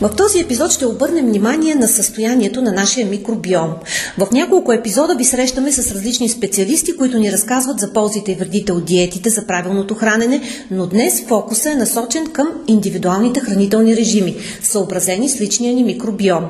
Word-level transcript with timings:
В 0.00 0.10
този 0.16 0.40
епизод 0.40 0.70
ще 0.70 0.86
обърнем 0.86 1.26
внимание 1.26 1.74
на 1.74 1.88
състоянието 1.88 2.62
на 2.62 2.72
нашия 2.72 3.06
микробиом. 3.06 3.74
В 4.18 4.28
няколко 4.32 4.72
епизода 4.72 5.14
ви 5.14 5.24
срещаме 5.24 5.72
с 5.72 5.92
различни 5.92 6.28
специалисти, 6.28 6.96
които 6.96 7.18
ни 7.18 7.32
разказват 7.32 7.80
за 7.80 7.92
ползите 7.92 8.32
и 8.32 8.34
вредите 8.34 8.72
от 8.72 8.84
диетите, 8.84 9.30
за 9.30 9.46
правилното 9.46 9.94
хранене, 9.94 10.42
но 10.70 10.86
днес 10.86 11.24
фокуса 11.28 11.70
е 11.70 11.74
насочен 11.74 12.26
към 12.26 12.48
индивидуалните 12.66 13.40
хранителни 13.40 13.96
режими, 13.96 14.36
съобразени 14.62 15.28
с 15.28 15.40
личния 15.40 15.74
ни 15.74 15.84
микробиом. 15.84 16.44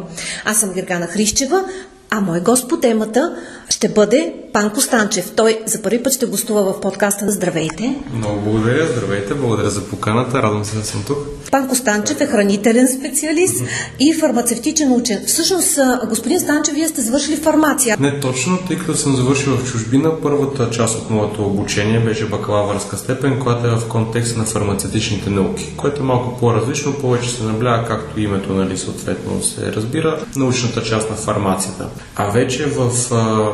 Аз 0.45 0.60
съм 0.60 0.73
Гергана 0.73 1.06
Хрищева, 1.06 1.65
а 2.10 2.20
мой 2.20 2.40
гост 2.40 2.68
по 2.68 2.76
темата 2.76 3.37
ще 3.68 3.88
бъде 3.88 4.34
Панко 4.52 4.80
Станчев. 4.80 5.33
Той 5.37 5.61
за 5.66 5.83
първи 5.83 6.02
път 6.02 6.12
ще 6.12 6.27
гостува 6.27 6.73
в 6.73 6.80
подкаста 6.80 7.25
на 7.25 7.33
Здравейте. 7.33 7.97
Много 8.12 8.41
благодаря, 8.41 8.87
здравейте, 8.87 9.34
благодаря 9.34 9.71
за 9.71 9.84
поканата, 9.84 10.43
радвам 10.43 10.65
се 10.65 10.77
да 10.77 10.84
съм 10.84 11.05
тук. 11.07 11.19
Панко 11.51 11.74
Станчев 11.74 12.21
е 12.21 12.27
хранителен 12.27 12.88
специалист 12.88 13.65
и 14.01 14.15
фармацевтичен 14.15 14.93
учен. 14.93 15.24
Всъщност, 15.27 15.79
господин 16.09 16.41
Станчев, 16.41 16.74
вие 16.74 16.88
сте 16.88 17.01
завършили 17.01 17.37
фармация. 17.37 17.97
Не 18.01 18.21
точно, 18.21 18.59
тъй 18.69 18.79
като 18.79 18.95
съм 18.95 19.16
завършил 19.16 19.57
в 19.57 19.73
чужбина, 19.73 20.21
първата 20.23 20.71
част 20.71 20.99
от 20.99 21.10
моето 21.10 21.46
обучение 21.46 22.01
беше 22.01 22.29
бакалавърска 22.29 22.96
степен, 22.96 23.41
която 23.41 23.66
е 23.66 23.71
в 23.71 23.88
контекст 23.88 24.37
на 24.37 24.45
фармацевтичните 24.45 25.30
науки, 25.30 25.74
което 25.77 26.01
е 26.01 26.05
малко 26.05 26.38
по-различно, 26.41 26.93
повече 26.93 27.30
се 27.30 27.43
набляга, 27.43 27.88
както 27.88 28.21
името, 28.21 28.52
нали, 28.52 28.79
съответно 28.79 29.43
се 29.43 29.73
разбира, 29.73 30.24
научната 30.37 30.83
част 30.83 31.10
на 31.10 31.16
фармацията. 31.16 31.88
А 32.16 32.30
вече 32.30 32.66
в 32.66 32.90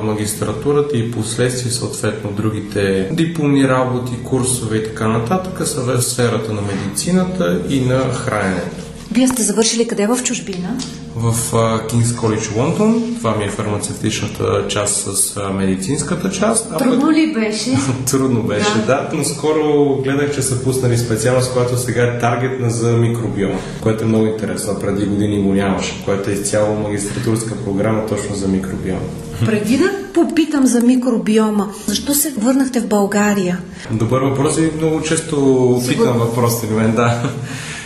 магистратурата 0.03 0.94
и 0.95 1.11
последствие 1.11 1.73
съответно 1.73 2.33
другите 2.33 3.09
дипломни 3.13 3.69
работи, 3.69 4.13
курсове 4.25 4.77
и 4.77 4.85
така 4.85 5.09
нататък 5.09 5.69
са 5.69 5.81
в 5.81 6.03
сферата 6.03 6.53
на 6.53 6.61
медицината 6.63 7.63
и 7.69 7.81
на 7.81 8.13
храненето. 8.13 8.85
Вие 9.13 9.29
сте 9.29 9.43
завършили 9.43 9.89
къде 9.89 10.07
в 10.07 10.23
чужбина? 10.25 10.79
В 11.17 11.35
Кингс 11.89 12.13
College 12.13 12.57
Лондон. 12.57 13.15
Това 13.19 13.37
ми 13.37 13.45
е 13.45 13.49
фармацевтичната 13.49 14.67
част 14.69 14.97
с 14.97 15.41
медицинската 15.53 16.31
част. 16.31 16.79
Трудно 16.79 17.11
ли 17.11 17.35
беше? 17.35 17.71
Трудно 18.11 18.43
беше, 18.43 18.75
да. 18.87 18.87
да. 18.87 19.11
Но 19.15 19.25
скоро 19.25 19.97
гледах, 20.05 20.35
че 20.35 20.43
са 20.43 20.63
пуснали 20.63 20.99
специалност, 20.99 21.53
която 21.53 21.79
сега 21.79 22.03
е 22.03 22.19
таргетна 22.19 22.71
за 22.71 22.93
микробиома, 22.93 23.59
което 23.81 24.05
е 24.05 24.07
много 24.07 24.27
интересно. 24.27 24.81
Преди 24.81 25.07
години 25.07 25.43
го 25.43 25.55
нямаше, 25.55 26.05
което 26.05 26.31
е 26.31 26.33
изцяло 26.33 26.77
магистратурска 26.77 27.57
програма 27.65 28.07
точно 28.07 28.35
за 28.35 28.49
микробиома. 28.49 29.01
Преди 29.45 29.79
да 29.79 30.04
попитам 30.15 30.67
за 30.67 30.81
микробиома, 30.81 31.69
защо 31.87 32.15
се 32.15 32.33
върнахте 32.39 32.81
в 32.81 32.87
България? 32.87 33.59
Добър 33.91 34.21
въпрос 34.21 34.59
и 34.59 34.71
много 34.77 35.03
често 35.03 35.83
питам 35.89 36.19
въпросите 36.19 36.75
ми, 36.75 36.93
да. 36.93 37.23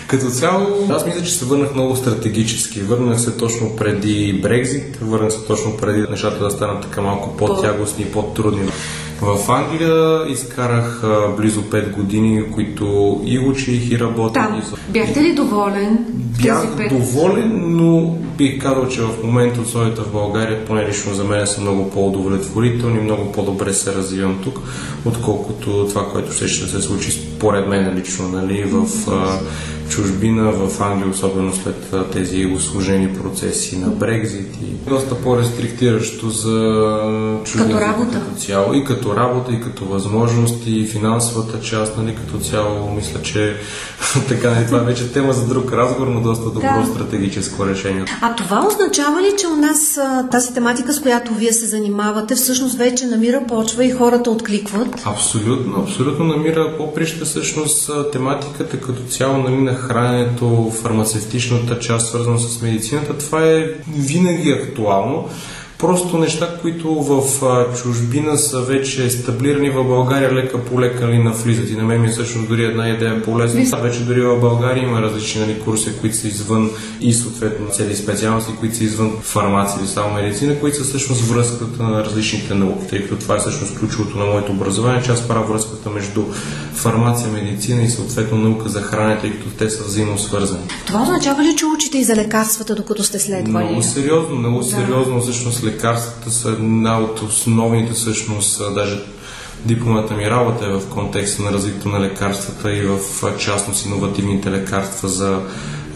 Като 0.08 0.30
цяло, 0.30 0.66
аз 0.90 1.06
мисля, 1.06 1.22
че 1.22 1.34
се 1.34 1.44
върнах 1.44 1.74
много 1.74 1.96
стратегически. 1.96 2.80
Върнах 2.80 3.20
се 3.20 3.36
точно 3.36 3.76
преди 3.76 4.40
Брекзит, 4.42 4.98
върнах 5.02 5.32
се 5.32 5.44
точно 5.46 5.76
преди 5.76 6.10
нещата 6.10 6.44
да 6.44 6.50
станат 6.50 6.82
така 6.82 7.02
малко 7.02 7.36
по-тягостни 7.36 8.04
и 8.04 8.12
по-трудни. 8.12 8.70
В 9.20 9.52
Англия 9.52 10.28
изкарах 10.28 11.04
а, 11.04 11.28
близо 11.36 11.62
5 11.62 11.90
години, 11.90 12.52
които 12.52 13.20
и 13.24 13.38
учих, 13.38 13.90
и. 13.90 13.98
Там. 14.34 14.62
И... 14.62 14.92
Бяхте 14.92 15.22
ли 15.22 15.34
доволен? 15.34 15.98
Бях 16.42 16.76
тези 16.76 16.88
5? 16.88 16.98
доволен, 16.98 17.76
но 17.76 18.16
бих 18.38 18.62
казал, 18.62 18.88
че 18.88 19.00
в 19.00 19.24
момента 19.24 19.60
условията 19.60 20.02
в 20.02 20.12
България, 20.12 20.64
поне 20.64 20.88
лично 20.88 21.14
за 21.14 21.24
мен, 21.24 21.46
са 21.46 21.60
много 21.60 21.90
по-удовлетворителни, 21.90 23.00
много 23.00 23.32
по-добре 23.32 23.72
се 23.72 23.94
развивам 23.94 24.38
тук, 24.44 24.60
отколкото 25.04 25.86
това, 25.88 26.08
което 26.12 26.32
ще, 26.32 26.48
ще 26.48 26.66
се 26.66 26.82
случи 26.82 27.37
според 27.38 27.68
мен 27.68 27.94
лично, 27.98 28.28
нали, 28.28 28.64
в 28.64 29.10
а, 29.10 29.38
чужбина, 29.88 30.52
в 30.52 30.80
Англия, 30.80 31.10
особено 31.10 31.52
след 31.54 31.94
тези 32.12 32.46
осложени 32.46 33.14
процеси 33.14 33.78
на 33.78 33.88
Брекзит 33.88 34.54
и 34.62 34.90
доста 34.90 35.14
по-рестриктиращо 35.14 36.30
за 36.30 36.80
чужбина 37.44 37.80
като, 37.80 38.12
като 38.12 38.40
цяло. 38.40 38.74
И 38.74 38.84
като 38.84 39.16
работа, 39.16 39.52
и 39.52 39.60
като 39.60 39.84
възможност, 39.84 40.62
и 40.66 40.86
финансовата 40.86 41.60
част, 41.60 41.96
нали, 41.96 42.16
като 42.16 42.44
цяло, 42.44 42.90
мисля, 42.90 43.22
че 43.22 43.56
така, 44.28 44.50
нали, 44.50 44.66
това 44.66 44.78
вече 44.78 45.04
е 45.04 45.08
тема 45.08 45.32
за 45.32 45.46
друг 45.46 45.72
разговор, 45.72 46.06
но 46.06 46.20
доста 46.20 46.44
добро 46.44 46.80
да. 46.80 46.86
стратегическо 46.94 47.66
решение. 47.66 48.04
А 48.20 48.34
това 48.34 48.66
означава 48.66 49.22
ли, 49.22 49.32
че 49.38 49.46
у 49.46 49.56
нас 49.56 50.00
тази 50.30 50.54
тематика, 50.54 50.92
с 50.92 51.00
която 51.00 51.34
вие 51.34 51.52
се 51.52 51.66
занимавате, 51.66 52.34
всъщност 52.34 52.78
вече 52.78 53.06
намира 53.06 53.40
почва 53.48 53.84
и 53.84 53.90
хората 53.90 54.30
откликват? 54.30 55.02
Абсолютно, 55.04 55.82
абсолютно 55.82 56.24
намира 56.24 56.74
поприще 56.78 57.24
всъщност 57.28 57.90
тематиката 58.12 58.80
като 58.80 59.02
цяло 59.02 59.36
нали, 59.36 59.56
на 59.56 59.74
храненето, 59.74 60.72
фармацевтичната 60.82 61.78
част, 61.78 62.08
свързана 62.08 62.38
с 62.38 62.62
медицината, 62.62 63.18
това 63.18 63.44
е 63.44 63.70
винаги 63.96 64.50
актуално. 64.50 65.28
Просто 65.78 66.18
неща, 66.18 66.58
които 66.62 66.94
в 66.94 67.22
чужбина 67.82 68.38
са 68.38 68.60
вече 68.60 69.06
естаблирани 69.06 69.70
в 69.70 69.84
България, 69.84 70.34
лека 70.34 70.64
по 70.64 70.80
лека 70.80 71.08
ли 71.08 71.18
навлизат. 71.18 71.70
И 71.70 71.76
на 71.76 71.82
мен 71.82 72.00
ми 72.00 72.08
е 72.08 72.10
всъщност 72.10 72.48
дори 72.48 72.64
една 72.64 72.88
идея 72.88 73.22
полезна. 73.22 73.78
Вече 73.82 74.04
дори 74.04 74.20
в 74.20 74.40
България 74.40 74.82
има 74.82 75.02
различни 75.02 75.40
нали, 75.40 75.60
курси, 75.60 75.90
които 76.00 76.16
са 76.16 76.28
извън 76.28 76.70
и 77.00 77.12
съответно 77.12 77.68
цели 77.68 77.96
специалности, 77.96 78.52
които 78.60 78.76
са 78.76 78.84
извън 78.84 79.12
фармация 79.22 79.80
или 79.80 79.88
само 79.88 80.14
медицина, 80.14 80.60
които 80.60 80.76
са 80.76 80.84
всъщност 80.84 81.20
връзката 81.20 81.82
на 81.82 82.04
различните 82.04 82.54
науки, 82.54 82.86
тъй 82.86 83.02
като 83.02 83.16
това 83.16 83.36
е 83.36 83.38
всъщност 83.38 83.78
ключовото 83.78 84.18
на 84.18 84.24
моето 84.24 84.52
образование, 84.52 85.02
че 85.02 85.12
аз 85.12 85.28
правя 85.28 85.44
връзката 85.44 85.90
между 85.90 86.24
фармация, 86.74 87.32
медицина 87.32 87.82
и 87.82 87.88
съответно 87.88 88.38
наука 88.38 88.68
за 88.68 88.80
хранене, 88.80 89.20
тъй 89.20 89.30
като 89.32 89.50
те 89.50 89.70
са 89.70 89.84
взаимно 89.84 90.18
свързани. 90.18 90.62
Това 90.86 91.02
означава 91.02 91.42
ли, 91.42 91.56
че 91.56 91.66
учите 91.66 91.98
и 91.98 92.04
за 92.04 92.16
лекарствата, 92.16 92.74
докато 92.74 93.04
сте 93.04 93.18
следвали? 93.18 93.64
Много 93.64 93.82
сериозно, 93.82 94.36
много 94.36 94.62
сериозно, 94.62 95.14
да. 95.14 95.20
всъщност 95.20 95.67
лекарствата 95.68 96.30
са 96.30 96.48
една 96.48 97.00
от 97.00 97.20
основните 97.20 97.92
всъщност, 97.92 98.62
даже 98.74 99.00
дипломата 99.64 100.14
ми 100.14 100.30
работа 100.30 100.64
е 100.64 100.68
в 100.68 100.88
контекста 100.90 101.42
на 101.42 101.52
развитието 101.52 101.88
на 101.88 102.00
лекарствата 102.00 102.76
и 102.76 102.82
в 102.82 102.98
частност 103.38 103.86
иновативните 103.86 104.50
лекарства 104.50 105.08
за 105.08 105.40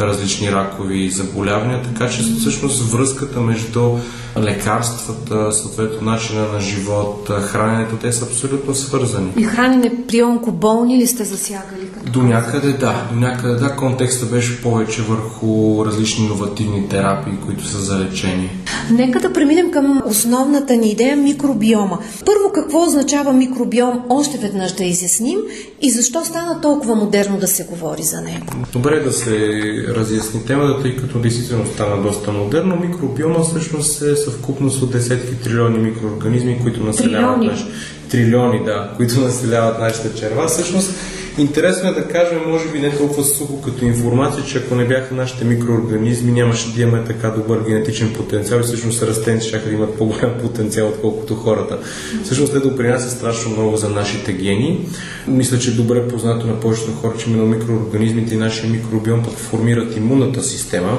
различни 0.01 0.53
ракови 0.53 1.11
заболявания, 1.11 1.83
така 1.83 2.11
че 2.11 2.23
всъщност 2.23 2.93
връзката 2.93 3.41
между 3.41 3.99
лекарствата, 4.39 5.53
съответно 5.53 6.11
начина 6.11 6.49
на 6.53 6.61
живот, 6.61 7.31
храненето, 7.43 7.97
те 7.97 8.13
са 8.13 8.25
абсолютно 8.25 8.75
свързани. 8.75 9.33
И 9.37 9.43
хранене 9.43 9.93
при 10.09 10.23
онкоболни 10.23 10.99
ли 10.99 11.07
сте 11.07 11.25
засягали? 11.25 11.92
До 12.11 12.23
някъде 12.23 12.73
да, 12.73 13.07
до 13.13 13.21
някъде 13.21 13.55
да. 13.55 13.77
Контекста 13.77 14.27
беше 14.27 14.63
повече 14.63 15.03
върху 15.03 15.83
различни 15.87 16.25
иновативни 16.25 16.89
терапии, 16.89 17.33
които 17.47 17.67
са 17.67 17.79
за 17.79 17.99
лечение. 17.99 18.51
Нека 18.91 19.21
да 19.21 19.33
преминем 19.33 19.71
към 19.71 20.03
основната 20.07 20.77
ни 20.77 20.91
идея 20.91 21.17
микробиома. 21.17 21.99
Първо, 22.27 22.53
какво 22.55 22.83
означава 22.83 23.33
микробиом? 23.33 24.03
Още 24.09 24.39
веднъж 24.39 24.73
да 24.73 24.85
изясним 24.85 25.39
и 25.83 25.91
защо 25.91 26.25
стана 26.25 26.61
толкова 26.61 26.95
модерно 26.95 27.39
да 27.39 27.47
се 27.47 27.65
говори 27.65 28.03
за 28.03 28.21
него? 28.21 28.47
Добре 28.73 29.01
да 29.01 29.13
се 29.13 29.61
разясни 29.89 30.45
темата, 30.47 30.83
тъй 30.83 30.97
като 30.97 31.19
действително 31.19 31.67
стана 31.67 32.03
доста 32.03 32.33
модерно. 32.33 32.77
Микробиома 32.77 33.41
всъщност 33.41 34.03
е 34.03 34.17
съвкупност 34.17 34.83
от 34.83 34.93
десетки 34.93 35.41
трилиони 35.43 35.79
микроорганизми, 35.79 36.59
които 36.63 36.85
населяват 36.85 37.41
трилиони. 37.41 37.47
Наш... 37.47 37.67
трилиони, 38.11 38.65
да, 38.65 38.91
които 38.97 39.21
населяват 39.21 39.81
нашите 39.81 40.15
черва. 40.15 40.47
Всъщност 40.47 40.91
Интересно 41.39 41.89
е 41.89 41.93
да 41.93 42.09
кажем, 42.09 42.39
може 42.47 42.69
би 42.69 42.79
не 42.79 42.97
толкова 42.97 43.25
сухо 43.25 43.63
като 43.63 43.85
информация, 43.85 44.45
че 44.45 44.59
ако 44.59 44.75
не 44.75 44.85
бяха 44.85 45.15
нашите 45.15 45.45
микроорганизми, 45.45 46.33
нямаше 46.33 46.75
да 46.75 46.83
имаме 46.83 47.05
така 47.05 47.31
добър 47.31 47.65
генетичен 47.69 48.13
потенциал 48.13 48.61
и 48.61 48.63
всъщност 48.63 49.03
растенци 49.03 49.49
ще 49.49 49.59
да 49.59 49.71
имат 49.71 49.99
по-голям 49.99 50.35
потенциал, 50.41 50.89
отколкото 50.89 51.35
хората. 51.35 51.79
Всъщност 52.25 52.53
те 52.53 52.59
допринасят 52.59 53.11
страшно 53.11 53.53
много 53.53 53.77
за 53.77 53.89
нашите 53.89 54.33
гени. 54.33 54.89
Мисля, 55.29 55.59
че 55.59 55.71
е 55.71 55.75
добре 55.75 56.09
познато 56.09 56.47
на 56.47 56.61
повечето 56.61 56.93
хора, 56.93 57.15
че 57.19 57.31
именно 57.31 57.47
микроорганизмите 57.47 58.35
и 58.35 58.39
нашия 58.39 58.71
микробиом 58.71 59.23
пък 59.23 59.35
формират 59.35 59.97
имунната 59.97 60.43
система, 60.43 60.99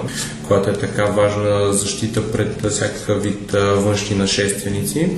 която 0.54 0.70
е 0.70 0.88
така 0.88 1.06
важна 1.06 1.74
защита 1.74 2.32
пред 2.32 2.66
всякакъв 2.70 3.24
вид 3.24 3.52
външни 3.76 4.16
нашественици. 4.16 5.10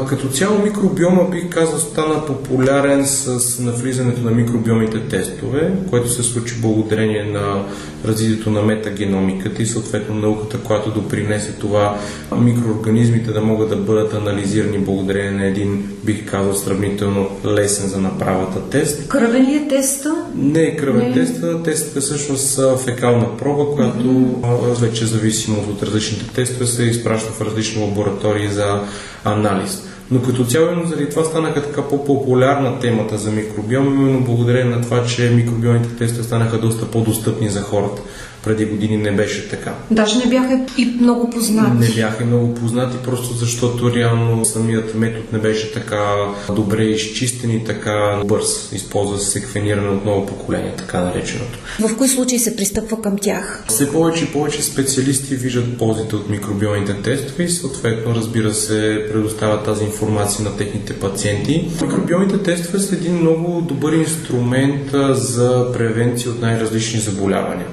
А 0.00 0.06
като 0.06 0.28
цяло 0.28 0.58
микробиома, 0.58 1.24
бих 1.30 1.48
казал, 1.48 1.78
стана 1.78 2.26
популярен 2.26 3.06
с 3.06 3.58
навлизането 3.58 4.20
на 4.20 4.30
микробиомите 4.30 5.00
тестове, 5.00 5.72
което 5.90 6.08
се 6.08 6.22
случи 6.22 6.54
благодарение 6.60 7.24
на 7.24 7.64
развитието 8.04 8.50
на 8.50 8.62
метагеномиката 8.62 9.62
и 9.62 9.66
съответно 9.66 10.14
науката, 10.14 10.58
която 10.58 10.90
допринесе 10.90 11.52
това 11.52 11.98
микроорганизмите 12.36 13.32
да 13.32 13.40
могат 13.40 13.68
да 13.68 13.76
бъдат 13.76 14.14
анализирани 14.14 14.78
благодарение 14.78 15.30
на 15.30 15.46
един, 15.46 15.88
бих 16.04 16.30
казал, 16.30 16.54
сравнително 16.54 17.28
лесен 17.44 17.88
за 17.88 18.00
направата 18.00 18.70
тест. 18.70 19.08
Кръвен 19.08 19.50
ли 19.50 19.54
е 19.54 19.68
теста? 19.68 20.14
Не 20.34 20.62
е 20.62 20.76
кръвен 20.76 21.14
тест, 21.14 21.44
тестът 21.64 21.96
е 21.96 22.00
всъщност 22.00 22.60
фекална 22.84 23.36
проба, 23.36 23.64
която 23.74 24.40
mm-hmm. 24.76 24.80
вече 24.80 25.06
зависимо 25.06 25.60
от 25.60 25.82
различните 25.82 26.34
тестове 26.34 26.66
се 26.66 26.82
изпраща 26.82 27.32
в 27.32 27.40
различни 27.40 27.82
лаборатории 27.82 28.48
за 28.48 28.82
анализ. 29.24 29.82
Но 30.10 30.22
като 30.22 30.44
цяло 30.44 30.66
именно 30.66 30.88
заради 30.88 31.10
това 31.10 31.24
станаха 31.24 31.62
така 31.62 31.82
по-популярна 31.82 32.80
темата 32.80 33.18
за 33.18 33.30
микробиом, 33.30 33.86
именно 33.86 34.24
благодарение 34.24 34.76
на 34.76 34.82
това, 34.82 35.04
че 35.06 35.30
микробиомните 35.30 35.96
тестове 35.96 36.24
станаха 36.24 36.58
доста 36.58 36.90
по-достъпни 36.90 37.48
за 37.48 37.60
хората 37.60 38.02
преди 38.44 38.64
години 38.64 38.96
не 38.96 39.12
беше 39.12 39.48
така. 39.48 39.74
Даже 39.90 40.18
не 40.18 40.26
бяха 40.26 40.60
и 40.78 40.84
много 41.00 41.30
познати. 41.30 41.78
Не 41.78 41.88
бяха 41.88 42.22
и 42.22 42.26
много 42.26 42.54
познати, 42.54 42.96
просто 43.04 43.34
защото 43.34 43.94
реално 43.94 44.44
самият 44.44 44.94
метод 44.94 45.24
не 45.32 45.38
беше 45.38 45.72
така 45.72 46.14
добре 46.54 46.84
изчистен 46.84 47.50
и 47.50 47.64
така 47.64 48.22
бърз. 48.24 48.72
Използва 48.72 49.18
се 49.18 49.30
секвениране 49.30 49.88
от 49.88 50.04
ново 50.04 50.26
поколение, 50.26 50.74
така 50.76 51.00
нареченото. 51.00 51.58
В 51.80 51.96
кои 51.96 52.08
случаи 52.08 52.38
се 52.38 52.56
пристъпва 52.56 53.02
към 53.02 53.18
тях? 53.18 53.64
Все 53.68 53.92
повече 53.92 54.24
и 54.24 54.26
повече 54.26 54.62
специалисти 54.62 55.34
виждат 55.34 55.78
ползите 55.78 56.16
от 56.16 56.30
микробиалните 56.30 57.02
тестове 57.02 57.44
и 57.44 57.48
съответно, 57.48 58.14
разбира 58.14 58.54
се, 58.54 59.06
предоставят 59.12 59.64
тази 59.64 59.84
информация 59.84 60.44
на 60.44 60.56
техните 60.56 60.92
пациенти. 60.92 61.70
Микробиалните 61.82 62.42
тестове 62.42 62.78
са 62.78 62.94
един 62.94 63.14
много 63.14 63.60
добър 63.60 63.92
инструмент 63.92 64.90
за 65.10 65.72
превенция 65.72 66.30
от 66.30 66.40
най-различни 66.40 67.00
заболявания 67.00 67.66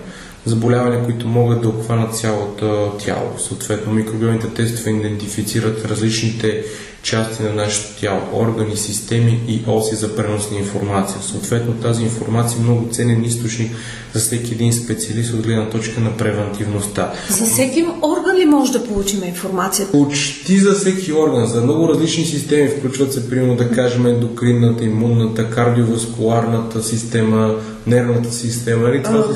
заболявания, 0.48 1.04
които 1.04 1.28
могат 1.28 1.62
да 1.62 1.70
обхванат 1.70 2.16
цялото 2.16 2.92
тяло. 3.06 3.40
Съответно, 3.48 3.94
микробиалните 3.94 4.48
тестове 4.48 4.92
идентифицират 4.92 5.86
различните 5.86 6.64
части 7.04 7.44
на 7.44 7.54
нашето 7.54 8.00
тяло, 8.00 8.22
органи, 8.34 8.78
системи 8.78 9.40
и 9.48 9.62
оси 9.68 9.96
за 9.96 10.16
пренос 10.16 10.52
на 10.52 10.58
информация. 10.58 11.22
Съответно, 11.22 11.74
тази 11.74 12.04
информация 12.04 12.60
е 12.60 12.64
много 12.64 12.90
ценен 12.92 13.24
източник 13.24 13.72
за 14.14 14.20
всеки 14.20 14.54
един 14.54 14.74
специалист 14.74 15.34
от 15.34 15.42
гледна 15.42 15.70
точка 15.70 16.02
на 16.02 16.18
превентивността. 16.18 17.14
За 17.30 17.46
всеки 17.46 17.86
орган 18.02 18.38
ли 18.38 18.46
може 18.46 18.72
да 18.72 18.86
получим 18.86 19.24
информация? 19.24 19.88
Почти 19.92 20.60
за 20.60 20.74
всеки 20.76 21.14
орган. 21.14 21.46
За 21.46 21.62
много 21.62 21.90
различни 21.90 22.26
системи 22.26 22.70
включват 22.70 23.14
се, 23.14 23.30
примерно, 23.30 23.56
да 23.56 23.72
кажем, 23.72 24.06
ендокринната, 24.06 24.84
имунната, 24.84 25.50
кардиоваскуларната 25.50 26.84
система, 26.84 27.56
нервната 27.88 28.32
система. 28.32 28.88
Нали? 28.88 29.04
Това 29.04 29.28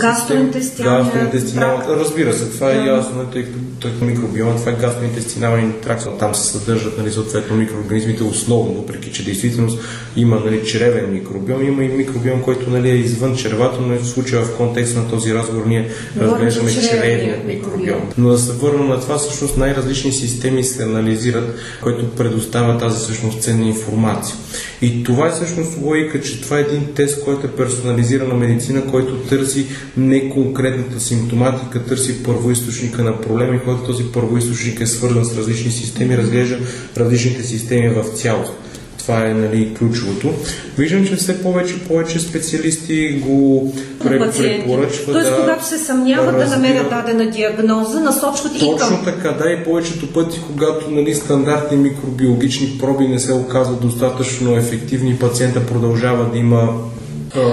гастроинтестиналната. 0.81 1.95
Разбира 1.95 2.33
се, 2.33 2.45
това 2.45 2.71
е 2.71 2.85
ясно, 2.85 3.25
тъй 3.33 3.45
като 3.81 4.05
микробиома, 4.05 4.55
това 4.55 4.71
е 4.71 4.75
гастроинтестинален 4.75 5.73
тракт. 5.83 6.07
Там 6.19 6.35
се 6.35 6.47
съдържат 6.47 6.97
нали, 6.97 7.11
съответно 7.11 7.55
микроорганизмите 7.55 8.23
основно, 8.23 8.73
въпреки 8.73 9.11
че 9.11 9.25
действителност 9.25 9.79
има 10.15 10.39
нали, 10.45 10.65
чревен 10.65 11.13
микробиом, 11.13 11.67
има 11.67 11.83
и 11.83 11.87
микробиом, 11.87 12.41
който 12.41 12.69
нали, 12.69 12.89
е 12.89 12.95
извън 12.95 13.35
червата, 13.35 13.81
но 13.81 13.99
в 13.99 14.07
случая 14.07 14.41
в 14.41 14.57
контекста 14.57 14.99
на 14.99 15.09
този 15.09 15.33
разговор 15.33 15.65
ние 15.65 15.89
разглеждаме 16.19 16.71
чревния 16.71 17.37
микробиом. 17.45 18.01
Но 18.17 18.29
да 18.29 18.37
се 18.37 18.51
върна 18.51 18.83
на 18.83 19.01
това, 19.01 19.17
всъщност 19.17 19.57
най-различни 19.57 20.11
системи 20.11 20.63
се 20.63 20.83
анализират, 20.83 21.55
които 21.83 22.09
предоставят 22.09 22.79
тази 22.79 22.97
всъщност 22.97 23.41
ценна 23.41 23.65
информация. 23.65 24.35
И 24.81 25.03
това 25.03 25.27
е 25.27 25.31
всъщност 25.31 25.77
логика, 25.81 26.21
че 26.21 26.41
това 26.41 26.57
е 26.57 26.61
един 26.61 26.87
тест, 26.95 27.23
който 27.23 27.47
е 27.47 27.51
персонализирана 27.51 28.33
медицина, 28.33 28.87
който 28.87 29.17
търси 29.17 29.65
не 29.97 30.29
конкретната 30.29 30.99
симптоматика, 30.99 31.85
търси 31.85 32.23
първоисточника 32.23 33.03
на 33.03 33.21
проблеми, 33.21 33.59
който 33.65 33.83
този 33.83 34.03
първоисточник 34.03 34.81
е 34.81 34.87
свързан 34.87 35.25
с 35.25 35.37
различни 35.37 35.71
системи, 35.71 36.17
разглежда 36.17 36.59
различните 36.97 37.43
системи 37.43 37.89
в 37.89 38.03
цялост. 38.03 38.53
Това 39.01 39.25
е 39.25 39.33
нали, 39.33 39.73
ключовото. 39.73 40.33
Виждам, 40.77 41.07
че 41.07 41.15
все 41.15 41.43
повече 41.43 41.75
и 41.75 41.79
повече 41.79 42.19
специалисти 42.19 43.21
го 43.25 43.73
препоръчват. 44.03 45.05
Тоест, 45.05 45.29
да, 45.29 45.37
когато 45.39 45.65
се 45.65 45.77
съмняват 45.77 46.37
да 46.37 46.47
намерят 46.47 46.89
дадена 46.89 47.31
диагноза, 47.31 47.99
насочват 47.99 48.53
Точно 48.53 48.67
и 48.67 48.77
към... 48.77 48.89
Точно 48.89 49.05
така, 49.05 49.31
да, 49.31 49.49
и 49.49 49.63
повечето 49.63 50.13
пъти, 50.13 50.41
когато 50.47 50.91
нали, 50.91 51.15
стандартни 51.15 51.77
микробиологични 51.77 52.77
проби 52.79 53.07
не 53.07 53.19
се 53.19 53.33
оказват 53.33 53.81
достатъчно 53.81 54.57
ефективни, 54.57 55.19
пациента 55.19 55.65
продължава 55.65 56.31
да 56.31 56.37
има 56.37 56.69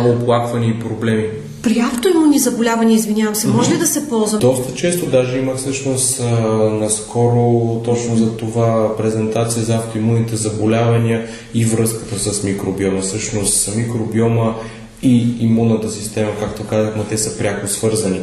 оплаквания 0.07 0.71
и 0.71 0.81
проблеми. 0.81 1.27
При 1.69 1.81
автоимунни 1.81 2.39
заболявания, 2.39 2.95
извинявам 2.95 3.35
се, 3.35 3.47
може 3.47 3.75
ли 3.75 3.79
да 3.79 3.87
се 3.87 4.09
ползва? 4.09 4.39
Доста 4.39 4.75
често, 4.75 5.07
даже 5.07 5.39
имах 5.39 5.57
всъщност 5.57 6.21
а, 6.21 6.25
наскоро 6.71 7.81
точно 7.85 8.17
за 8.17 8.37
това 8.37 8.97
презентация 8.97 9.63
за 9.63 9.75
автоимунните 9.75 10.37
заболявания 10.37 11.27
и 11.55 11.65
връзката 11.65 12.19
с 12.19 12.43
микробиома. 12.43 13.01
Всъщност 13.01 13.77
микробиома 13.77 14.55
и 15.03 15.37
имунната 15.41 15.91
система, 15.91 16.31
както 16.41 16.65
казахме, 16.65 17.05
те 17.09 17.19
са 17.19 17.39
пряко 17.39 17.69
свързани. 17.69 18.21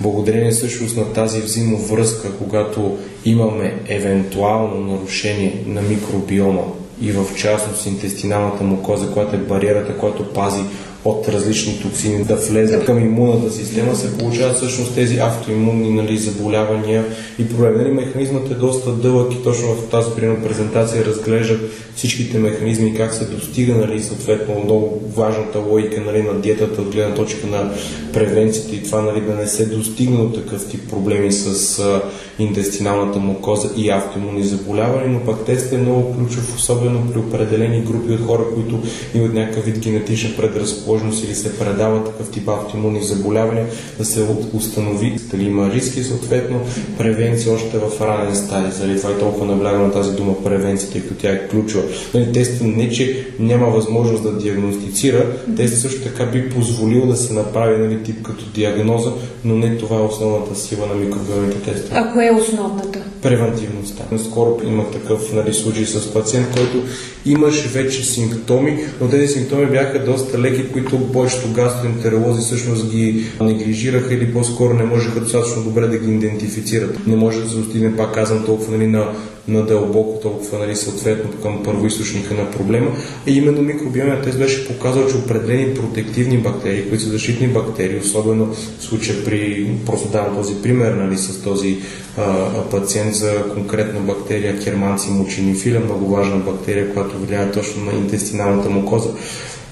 Благодарение 0.00 0.50
всъщност 0.50 0.96
на 0.96 1.12
тази 1.12 1.40
взаимовръзка, 1.40 2.32
когато 2.38 2.96
имаме 3.24 3.74
евентуално 3.88 4.92
нарушение 4.92 5.64
на 5.66 5.82
микробиома 5.82 6.62
и 7.00 7.12
в 7.12 7.24
частност 7.36 7.86
интестиналната 7.86 8.64
мукоза, 8.64 9.10
която 9.12 9.36
е 9.36 9.38
бариерата, 9.38 9.98
която 9.98 10.32
пази 10.32 10.62
от 11.04 11.28
различни 11.28 11.80
токсини 11.82 12.24
да 12.24 12.36
влезат 12.36 12.84
към 12.84 12.98
имунната 12.98 13.52
система, 13.52 13.96
се 13.96 14.18
получават 14.18 14.56
всъщност 14.56 14.94
тези 14.94 15.18
автоимунни 15.18 15.90
нали, 15.90 16.18
заболявания 16.18 17.04
и 17.38 17.48
проблеми. 17.48 17.76
Нали, 17.76 17.90
механизмът 17.90 18.50
е 18.50 18.54
доста 18.54 18.92
дълъг 18.92 19.32
и 19.34 19.42
точно 19.42 19.74
в 19.74 19.90
тази 19.90 20.10
презентация 20.44 21.04
разглеждат 21.04 21.60
всичките 21.96 22.38
механизми, 22.38 22.94
как 22.94 23.14
се 23.14 23.24
достига 23.24 23.74
нали, 23.74 24.02
съответно 24.02 24.64
много 24.64 25.02
важната 25.16 25.58
логика 25.58 26.00
нали, 26.00 26.22
на 26.22 26.34
диетата 26.34 26.82
от 26.82 26.92
гледна 26.92 27.14
точка 27.14 27.46
на 27.46 27.72
превенцията 28.12 28.74
и 28.74 28.82
това 28.82 29.02
нали, 29.02 29.20
да 29.20 29.34
не 29.34 29.46
се 29.46 29.66
достигне 29.66 30.16
до 30.16 30.32
такъв 30.32 30.68
тип 30.68 30.90
проблеми 30.90 31.32
с 31.32 31.78
а, 31.78 32.02
интестиналната 32.38 33.18
мукоза 33.18 33.70
и 33.76 33.90
автоимунни 33.90 34.44
заболявания, 34.44 35.10
но 35.10 35.20
пък 35.20 35.44
тестът 35.44 35.72
е 35.72 35.78
много 35.78 36.16
ключов, 36.16 36.56
особено 36.56 37.12
при 37.12 37.18
определени 37.18 37.80
групи 37.80 38.12
от 38.12 38.26
хора, 38.26 38.42
които 38.54 38.82
имат 39.14 39.34
някакъв 39.34 39.64
вид 39.64 39.78
генетична 39.78 40.30
предразположеност 40.36 41.24
или 41.24 41.34
се 41.34 41.58
предават 41.58 42.06
такъв 42.06 42.30
тип 42.30 42.48
автоимунни 42.48 43.02
заболявания, 43.02 43.66
да 43.98 44.04
се 44.04 44.26
установи 44.52 45.18
дали 45.30 45.44
има 45.44 45.70
риски, 45.70 46.02
съответно 46.02 46.60
превенция 46.98 47.54
още 47.54 47.78
в 47.78 48.00
ранен 48.00 48.36
стадий. 48.36 48.70
Заради 48.70 49.00
това 49.00 49.10
е 49.10 49.18
толкова 49.18 49.46
наблягам 49.46 49.82
на 49.82 49.92
тази 49.92 50.16
дума 50.16 50.44
превенция, 50.44 50.90
тъй 50.90 51.00
като 51.00 51.14
тя 51.14 51.30
е 51.30 51.48
ключова. 51.48 51.83
Нали, 52.14 52.32
тестът 52.32 52.62
не, 52.62 52.90
че 52.90 53.26
няма 53.38 53.66
възможност 53.66 54.22
да 54.22 54.38
диагностицира, 54.38 55.26
тестът 55.56 55.80
също 55.80 56.02
така 56.02 56.26
би 56.26 56.50
позволил 56.50 57.06
да 57.06 57.16
се 57.16 57.32
направи 57.32 57.78
нали, 57.78 58.02
тип 58.02 58.22
като 58.22 58.44
диагноза, 58.54 59.12
но 59.44 59.54
не 59.54 59.76
това 59.76 59.96
е 59.96 60.00
основната 60.00 60.54
сила 60.54 60.86
на 60.86 60.94
микробиалните 60.94 61.72
тестове. 61.72 61.96
А 61.98 62.12
кое 62.12 62.26
е 62.26 62.32
основната? 62.32 62.98
Превентивността. 63.24 64.04
Скоро 64.18 64.60
имах 64.66 64.86
такъв 64.90 65.32
нали, 65.32 65.54
случай 65.54 65.84
с 65.84 66.12
пациент, 66.12 66.46
който 66.56 66.82
имаше 67.26 67.68
вече 67.68 68.04
симптоми, 68.04 68.84
но 69.00 69.08
тези 69.08 69.32
симптоми 69.32 69.66
бяха 69.66 70.04
доста 70.04 70.38
леки, 70.38 70.72
които 70.72 71.12
повечето 71.12 71.52
гастроентеролози 71.52 72.40
всъщност 72.40 72.90
ги 72.90 73.24
неглижираха 73.40 74.14
или 74.14 74.32
по-скоро 74.32 74.74
не 74.74 74.84
можеха 74.84 75.20
достатъчно 75.20 75.62
добре 75.62 75.86
да 75.86 75.98
ги 75.98 76.14
идентифицират. 76.14 77.06
Не 77.06 77.16
може 77.16 77.42
да 77.42 77.50
се 77.50 77.56
достигне, 77.56 77.96
пак 77.96 78.14
казвам, 78.14 78.44
толкова 78.44 78.76
нали, 78.76 78.86
на 78.86 79.12
надълбоко 79.48 80.20
толкова 80.20 80.58
нали, 80.58 80.76
съответно 80.76 81.30
към 81.42 81.62
първоисточника 81.62 82.34
на 82.34 82.50
проблема. 82.50 82.90
И 83.26 83.36
именно 83.36 83.62
микробиомия 83.62 84.22
тест 84.22 84.38
беше 84.38 84.68
показал, 84.68 85.10
че 85.10 85.16
определени 85.16 85.74
протективни 85.74 86.38
бактерии, 86.38 86.88
които 86.88 87.04
са 87.04 87.10
защитни 87.10 87.48
бактерии, 87.48 87.98
особено 87.98 88.54
в 88.54 88.84
случая 88.84 89.24
при, 89.24 89.70
просто 89.86 90.08
давам 90.08 90.36
този 90.36 90.62
пример 90.62 90.92
нали, 90.92 91.18
с 91.18 91.42
този 91.42 91.78
а, 92.16 92.50
пациент 92.70 93.13
за 93.14 93.48
конкретна 93.54 94.00
бактерия 94.00 94.58
керманци 94.58 95.10
мучинифиля, 95.10 95.80
много 95.80 96.08
важна 96.08 96.36
бактерия, 96.36 96.92
която 96.94 97.18
влияе 97.18 97.50
точно 97.50 97.84
на 97.84 97.92
интестиналната 97.92 98.70
мукоза 98.70 99.08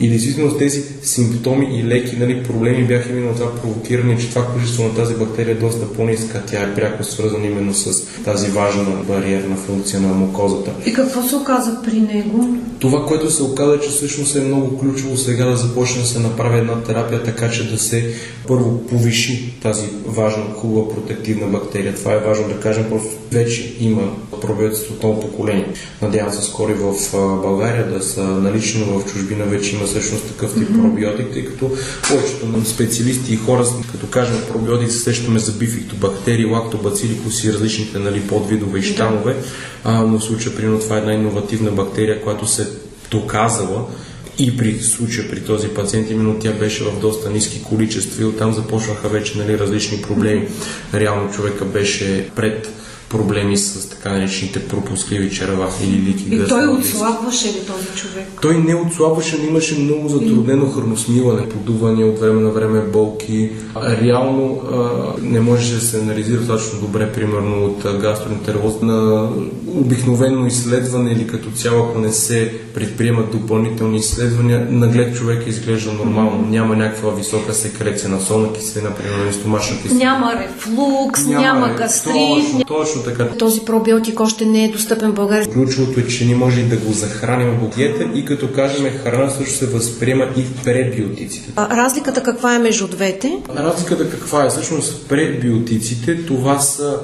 И 0.00 0.08
действително 0.08 0.58
тези 0.58 0.82
симптоми 1.02 1.78
и 1.78 1.84
леки 1.84 2.16
нали, 2.16 2.42
проблеми 2.42 2.84
бяха 2.84 3.10
именно 3.10 3.34
това 3.34 3.54
провокиране, 3.54 4.18
че 4.18 4.28
това 4.28 4.46
количество 4.46 4.84
на 4.84 4.94
тази 4.94 5.14
бактерия 5.14 5.52
е 5.52 5.58
доста 5.58 5.92
по-ниска. 5.92 6.42
Тя 6.46 6.62
е 6.62 6.74
пряко 6.74 7.04
свързана 7.04 7.46
именно 7.46 7.74
с 7.74 8.06
тази 8.24 8.48
важна 8.48 8.84
бариерна 9.08 9.56
функция 9.56 10.00
на 10.00 10.08
мукозата. 10.08 10.70
И 10.86 10.92
какво 10.92 11.22
се 11.22 11.36
оказа 11.36 11.78
при 11.84 12.00
него? 12.00 12.56
Това, 12.78 13.06
което 13.06 13.30
се 13.30 13.42
оказа, 13.42 13.80
че 13.80 13.88
всъщност 13.88 14.36
е 14.36 14.40
много 14.40 14.78
ключово 14.78 15.16
сега 15.16 15.44
да 15.44 15.56
започне 15.56 16.02
да 16.02 16.08
се 16.08 16.18
направи 16.18 16.58
една 16.58 16.82
терапия, 16.82 17.22
така 17.22 17.50
че 17.50 17.70
да 17.70 17.78
се 17.78 18.14
първо 18.48 18.86
повиши 18.86 19.54
тази 19.62 19.86
важна, 20.06 20.42
хубава 20.56 20.94
протективна 20.94 21.46
бактерия. 21.46 21.94
Това 21.94 22.12
е 22.12 22.18
важно 22.18 22.48
да 22.48 22.60
кажем, 22.60 22.84
просто 22.90 23.21
вече 23.32 23.76
има 23.80 24.02
пробиотици 24.40 24.92
от 24.92 25.02
ново 25.02 25.20
поколение. 25.20 25.68
Надявам 26.02 26.32
се 26.32 26.42
скоро 26.42 26.74
в 26.74 27.12
България 27.42 27.90
да 27.90 28.02
са 28.02 28.22
налични, 28.22 28.84
в 28.84 29.12
чужбина 29.12 29.44
вече 29.44 29.76
има 29.76 29.84
всъщност 29.84 30.28
такъв 30.28 30.54
тип 30.54 30.68
mm-hmm. 30.68 30.82
пробиотик, 30.82 31.32
тъй 31.32 31.44
като 31.44 31.70
повечето 32.08 32.46
на 32.46 32.64
специалисти 32.64 33.32
и 33.32 33.36
хора, 33.36 33.66
като 33.92 34.06
кажем 34.06 34.36
пробиотик, 34.52 34.90
се 34.90 34.98
сещаме 34.98 35.38
за 35.38 35.52
бификтобактерии, 35.52 36.44
лактобацили, 36.44 37.18
си 37.30 37.52
различните 37.52 37.98
нали, 37.98 38.20
подвидове 38.20 38.78
и 38.78 38.82
щамове, 38.82 39.36
а, 39.84 40.02
но 40.02 40.18
в 40.18 40.24
случая, 40.24 40.56
примерно, 40.56 40.80
това 40.80 40.96
е 40.96 40.98
една 40.98 41.12
иновативна 41.12 41.70
бактерия, 41.70 42.22
която 42.22 42.46
се 42.46 42.68
доказала 43.10 43.86
и 44.38 44.56
при 44.56 44.78
случая 44.80 45.30
при 45.30 45.40
този 45.40 45.68
пациент, 45.68 46.10
именно 46.10 46.38
тя 46.38 46.52
беше 46.52 46.84
в 46.84 47.00
доста 47.00 47.30
ниски 47.30 47.62
количества 47.62 48.22
и 48.22 48.26
оттам 48.26 48.52
започнаха 48.52 49.08
вече 49.08 49.38
нали, 49.38 49.58
различни 49.58 50.02
проблеми. 50.02 50.48
Реално 50.94 51.32
човека 51.32 51.64
беше 51.64 52.30
пред 52.36 52.68
проблеми 53.12 53.56
с 53.56 53.88
така 53.88 54.12
наречените 54.12 54.68
пропускливи 54.68 55.30
черва 55.30 55.68
или 55.84 56.02
лики. 56.02 56.24
И 56.30 56.48
той 56.48 56.66
отслабваше 56.66 57.48
ли 57.48 57.66
този 57.66 57.86
човек? 57.96 58.26
Той 58.42 58.58
не 58.58 58.74
отслабваше, 58.74 59.38
но 59.42 59.48
имаше 59.48 59.78
много 59.78 60.08
затруднено 60.08 60.70
храносмиване, 60.70 61.48
подуване 61.48 62.04
от 62.04 62.18
време 62.18 62.40
на 62.40 62.50
време 62.50 62.80
болки. 62.80 63.50
Реално 63.76 64.60
а, 64.72 64.88
не 65.22 65.40
може 65.40 65.74
да 65.74 65.80
се 65.80 66.00
анализира 66.00 66.38
достатъчно 66.38 66.80
добре, 66.80 67.12
примерно 67.12 67.64
от 67.64 68.00
гастроентероз 68.00 68.80
на 68.82 69.28
обикновено 69.74 70.46
изследване 70.46 71.12
или 71.12 71.26
като 71.26 71.50
цяло, 71.50 71.82
ако 71.84 71.98
не 71.98 72.12
се 72.12 72.54
предприемат 72.74 73.30
допълнителни 73.30 73.96
изследвания, 73.96 74.66
наглед 74.70 75.16
човек 75.16 75.46
изглежда 75.46 75.92
нормално. 75.92 76.46
Няма 76.48 76.76
някаква 76.76 77.10
висока 77.10 77.54
секреция 77.54 78.10
на 78.10 78.20
солна 78.20 78.52
киселина, 78.52 78.94
примерно 78.94 79.24
на 79.24 79.32
стомашна 79.32 79.76
киселина. 79.82 80.04
Няма 80.04 80.34
рефлукс, 80.34 81.26
няма, 81.26 81.42
няма 81.42 81.74
гастрит. 81.74 82.14
Точно, 82.14 82.64
точно 82.64 83.01
така. 83.04 83.28
Този 83.28 83.60
пробиотик 83.60 84.20
още 84.20 84.44
не 84.44 84.64
е 84.64 84.68
достъпен 84.68 85.10
в 85.10 85.14
България. 85.14 85.48
Ключовото 85.48 86.00
е, 86.00 86.06
че 86.06 86.24
ние 86.24 86.34
може 86.34 86.62
да 86.62 86.76
го 86.76 86.92
захраним 86.92 87.48
в 87.48 87.74
диета 87.76 88.04
и 88.14 88.24
като 88.24 88.52
кажем 88.52 88.90
храна 89.02 89.30
също 89.30 89.54
се 89.54 89.66
възприема 89.66 90.26
и 90.36 90.42
в 90.42 90.64
пребиотиците. 90.64 91.52
А, 91.56 91.76
разликата 91.76 92.22
каква 92.22 92.54
е 92.54 92.58
между 92.58 92.88
двете? 92.88 93.38
Разликата 93.56 94.10
каква 94.10 94.44
е? 94.44 94.48
Всъщност 94.48 95.08
пребиотиците 95.08 96.24
това 96.26 96.58
са 96.58 96.98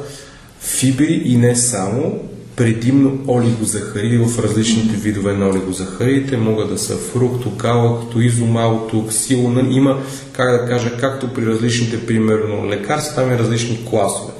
фибри 0.60 1.22
и 1.24 1.36
не 1.36 1.56
само, 1.56 2.20
предимно 2.56 3.18
олигозахариди 3.28 4.18
в 4.18 4.38
различните 4.38 4.96
видове 4.96 5.32
на 5.32 5.48
олигозахаридите. 5.48 6.36
Могат 6.36 6.70
да 6.70 6.78
са 6.78 6.96
фрукто, 6.96 7.56
калакто, 7.56 8.20
изомалто, 8.20 9.06
ксилона. 9.06 9.60
Има, 9.70 10.02
как 10.32 10.60
да 10.60 10.68
кажа, 10.68 10.96
както 11.00 11.28
при 11.28 11.46
различните, 11.46 12.06
примерно, 12.06 12.68
лекарства, 12.68 13.14
там 13.14 13.32
и 13.32 13.38
различни 13.38 13.86
класове. 13.90 14.32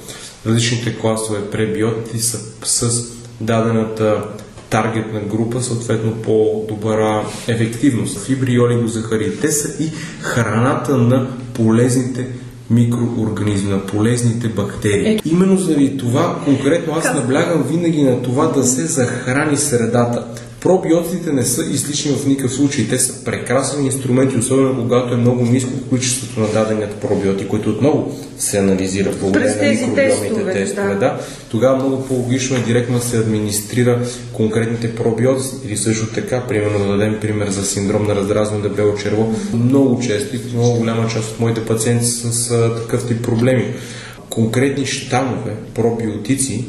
Различните 0.45 0.97
класове 0.97 1.49
пребиотици 1.51 2.19
са 2.19 2.91
с 2.91 3.07
дадената 3.41 4.23
таргетна 4.69 5.19
група, 5.19 5.61
съответно 5.61 6.11
по-добра 6.11 7.23
ефективност. 7.47 8.19
Фибри 8.25 8.51
и 8.51 8.59
олигозахариди. 8.59 9.39
Те 9.39 9.51
са 9.51 9.83
и 9.83 9.91
храната 10.21 10.97
на 10.97 11.27
полезните 11.53 12.27
микроорганизми, 12.69 13.71
на 13.71 13.85
полезните 13.85 14.47
бактерии. 14.47 15.07
Е. 15.07 15.19
Именно 15.25 15.57
заради 15.57 15.97
това, 15.97 16.41
конкретно 16.45 16.93
аз 16.93 17.13
наблягам 17.13 17.63
винаги 17.63 18.03
на 18.03 18.21
това 18.21 18.47
да 18.47 18.63
се 18.63 18.85
захрани 18.85 19.57
средата. 19.57 20.25
Пробиотиците 20.61 21.33
не 21.33 21.43
са 21.43 21.65
излишни 21.71 22.11
в 22.11 22.27
никакъв 22.27 22.53
случай. 22.53 22.87
Те 22.89 22.99
са 22.99 23.23
прекрасни 23.23 23.85
инструменти, 23.85 24.37
особено 24.37 24.81
когато 24.81 25.13
е 25.13 25.17
много 25.17 25.45
ниско 25.45 25.71
количеството 25.89 26.39
на 26.39 26.47
даденият 26.47 26.95
пробиотик, 26.95 27.47
който 27.47 27.69
отново 27.69 28.17
се 28.37 28.57
анализира 28.57 29.11
по 29.11 29.31
време 29.31 29.55
на 29.55 29.69
микробиомните 29.71 30.53
тестове. 30.53 30.93
Да. 30.93 30.99
да. 30.99 31.19
Тогава 31.49 31.75
много 31.77 32.05
по-логично 32.05 32.57
е 32.57 32.59
директно 32.59 32.97
да 32.97 33.05
се 33.05 33.17
администрира 33.17 34.05
конкретните 34.33 34.95
пробиотици. 34.95 35.55
Или 35.65 35.77
също 35.77 36.13
така, 36.13 36.47
примерно 36.47 36.79
да 36.79 36.97
дадем 36.97 37.17
пример 37.21 37.49
за 37.49 37.65
синдром 37.65 38.07
на 38.07 38.15
раздразнено 38.15 38.63
дебело 38.63 38.95
черво. 38.95 39.35
Много 39.53 39.99
често 40.01 40.35
и 40.35 40.39
много 40.53 40.77
голяма 40.77 41.09
част 41.09 41.31
от 41.31 41.39
моите 41.39 41.65
пациенти 41.65 42.05
са 42.05 42.33
с 42.33 42.49
такъв 42.81 43.07
тип 43.07 43.23
проблеми. 43.23 43.73
Конкретни 44.29 44.85
щамове, 44.85 45.55
пробиотици 45.75 46.65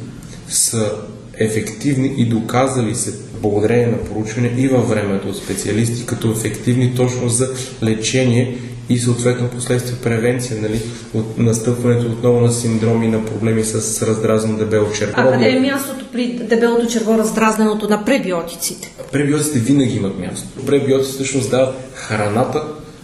са 0.49 0.93
ефективни 1.39 2.15
и 2.17 2.29
доказали 2.29 2.95
се 2.95 3.30
благодарение 3.43 3.87
на 3.87 4.05
проучване 4.05 4.55
и 4.57 4.69
във 4.69 4.89
времето 4.89 5.29
от 5.29 5.37
специалисти 5.37 6.07
като 6.07 6.31
ефективни 6.31 6.95
точно 6.97 7.29
за 7.29 7.49
лечение 7.83 8.59
и 8.89 8.99
съответно 8.99 9.49
последствие 9.49 9.99
превенция 10.03 10.63
нали, 10.63 10.81
от 11.15 11.39
настъпването 11.39 12.07
отново 12.07 12.41
на 12.41 12.53
синдроми 12.53 13.09
на 13.09 13.25
проблеми 13.25 13.65
с 13.65 14.03
раздразнено 14.07 14.59
дебело 14.59 14.93
черво. 14.93 15.13
А 15.17 15.33
къде 15.33 15.51
е 15.51 15.61
мястото 15.61 16.05
при 16.13 16.27
дебелото 16.27 16.87
черво, 16.87 17.19
раздразненото 17.19 17.89
на 17.89 18.05
пребиотиците? 18.05 18.93
Пребиотиците 19.13 19.59
винаги 19.59 19.97
имат 19.97 20.19
място. 20.19 20.49
Пребиотиците 20.67 21.15
всъщност 21.15 21.51
дават 21.51 21.75
храната 21.95 22.63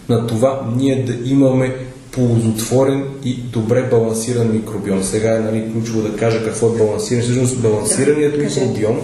на 0.09 0.27
това 0.27 0.61
ние 0.77 1.03
да 1.03 1.29
имаме 1.29 1.75
ползотворен 2.11 3.03
и 3.23 3.33
добре 3.33 3.83
балансиран 3.83 4.51
микробиом. 4.51 5.03
Сега 5.03 5.35
е 5.35 5.39
нали, 5.39 5.71
ключово 5.73 6.01
да 6.01 6.17
кажа 6.17 6.43
какво 6.43 6.67
е 6.67 6.77
балансиран. 6.77 7.23
Всъщност 7.23 7.61
балансираният 7.61 8.37
да, 8.37 8.43
микробиом 8.43 8.99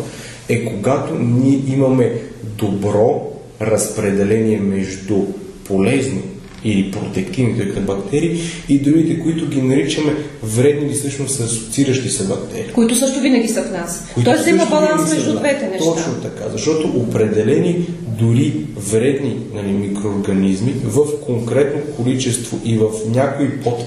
е 0.49 0.65
когато 0.65 1.15
ние 1.19 1.59
имаме 1.67 2.13
добро 2.57 3.31
разпределение 3.61 4.59
между 4.59 5.15
полезни 5.63 6.21
или 6.63 6.91
протективните 6.91 7.79
бактерии 7.79 8.39
и 8.69 8.79
другите, 8.79 9.19
които 9.19 9.47
ги 9.47 9.61
наричаме 9.61 10.15
вредни 10.43 10.85
или 10.85 10.93
всъщност 10.93 11.39
асоцииращи 11.39 12.09
се 12.09 12.23
бактерии. 12.23 12.73
Които 12.73 12.95
също 12.95 13.19
винаги 13.19 13.47
са 13.47 13.63
в 13.63 13.71
нас. 13.71 14.03
Тоест 14.23 14.47
има 14.47 14.65
баланс 14.65 15.13
между 15.13 15.39
двете 15.39 15.67
неща. 15.67 15.85
Точно 15.85 16.13
така, 16.21 16.49
защото 16.49 16.87
определени 16.87 17.87
дори 18.19 18.53
вредни 18.77 19.37
нали, 19.53 19.71
микроорганизми 19.71 20.73
в 20.83 21.21
конкретно 21.25 21.81
количество 21.95 22.59
и 22.65 22.77
в 22.77 22.89
някои 23.09 23.59
под 23.59 23.85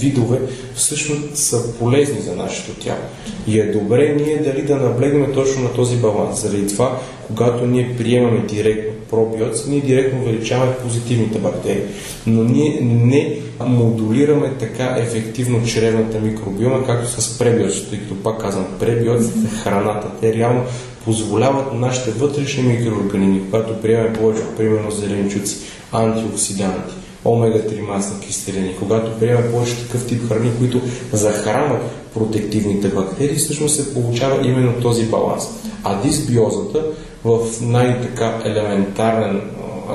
видове 0.00 0.38
всъщност 0.74 1.36
са 1.36 1.72
полезни 1.78 2.20
за 2.20 2.36
нашето 2.36 2.80
тяло. 2.80 2.98
И 3.46 3.60
е 3.60 3.72
добре 3.72 4.14
ние 4.24 4.36
дали 4.36 4.62
да 4.62 4.76
наблегнем 4.76 5.34
точно 5.34 5.62
на 5.62 5.72
този 5.72 5.96
баланс. 5.96 6.42
Заради 6.42 6.66
това, 6.68 7.00
когато 7.26 7.66
ние 7.66 7.94
приемаме 7.98 8.46
директно 8.46 8.92
пробиотици, 9.10 9.70
ние 9.70 9.80
директно 9.80 10.20
увеличаваме 10.20 10.72
позитивните 10.82 11.38
бактерии. 11.38 11.82
Но 12.26 12.44
ние 12.44 12.80
не 12.82 13.38
модулираме 13.60 14.52
така 14.58 14.96
ефективно 14.98 15.66
чревната 15.66 16.20
микробиома, 16.20 16.86
както 16.86 17.20
с 17.20 17.38
пребиотиците, 17.38 17.90
тъй 17.90 17.98
като 17.98 18.22
пак 18.22 18.40
казвам, 18.40 18.66
пребиотиците, 18.80 19.48
храната, 19.62 20.08
те 20.20 20.34
реално 20.34 20.62
позволяват 21.08 21.74
нашите 21.74 22.10
вътрешни 22.10 22.62
микроорганизми, 22.62 23.42
когато 23.50 23.80
приемаме 23.80 24.12
повече, 24.12 24.42
примерно 24.56 24.90
зеленчуци, 24.90 25.56
антиоксиданти, 25.92 26.94
омега-3 27.24 27.80
масни 27.80 28.20
киселини, 28.20 28.76
когато 28.78 29.18
приемаме 29.18 29.52
повече 29.52 29.86
такъв 29.86 30.06
тип 30.06 30.28
храни, 30.28 30.50
които 30.58 30.80
захранват 31.12 31.82
протективните 32.14 32.88
бактерии, 32.88 33.36
всъщност 33.36 33.76
се 33.76 33.94
получава 33.94 34.48
именно 34.48 34.72
този 34.82 35.04
баланс. 35.04 35.44
А 35.84 36.02
дисбиозата 36.02 36.82
в 37.24 37.38
най-така 37.60 38.40
елементарен 38.44 39.40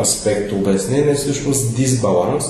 аспект 0.02 0.52
обяснение 0.52 1.12
е 1.12 1.16
всъщност 1.16 1.76
дисбаланс 1.76 2.46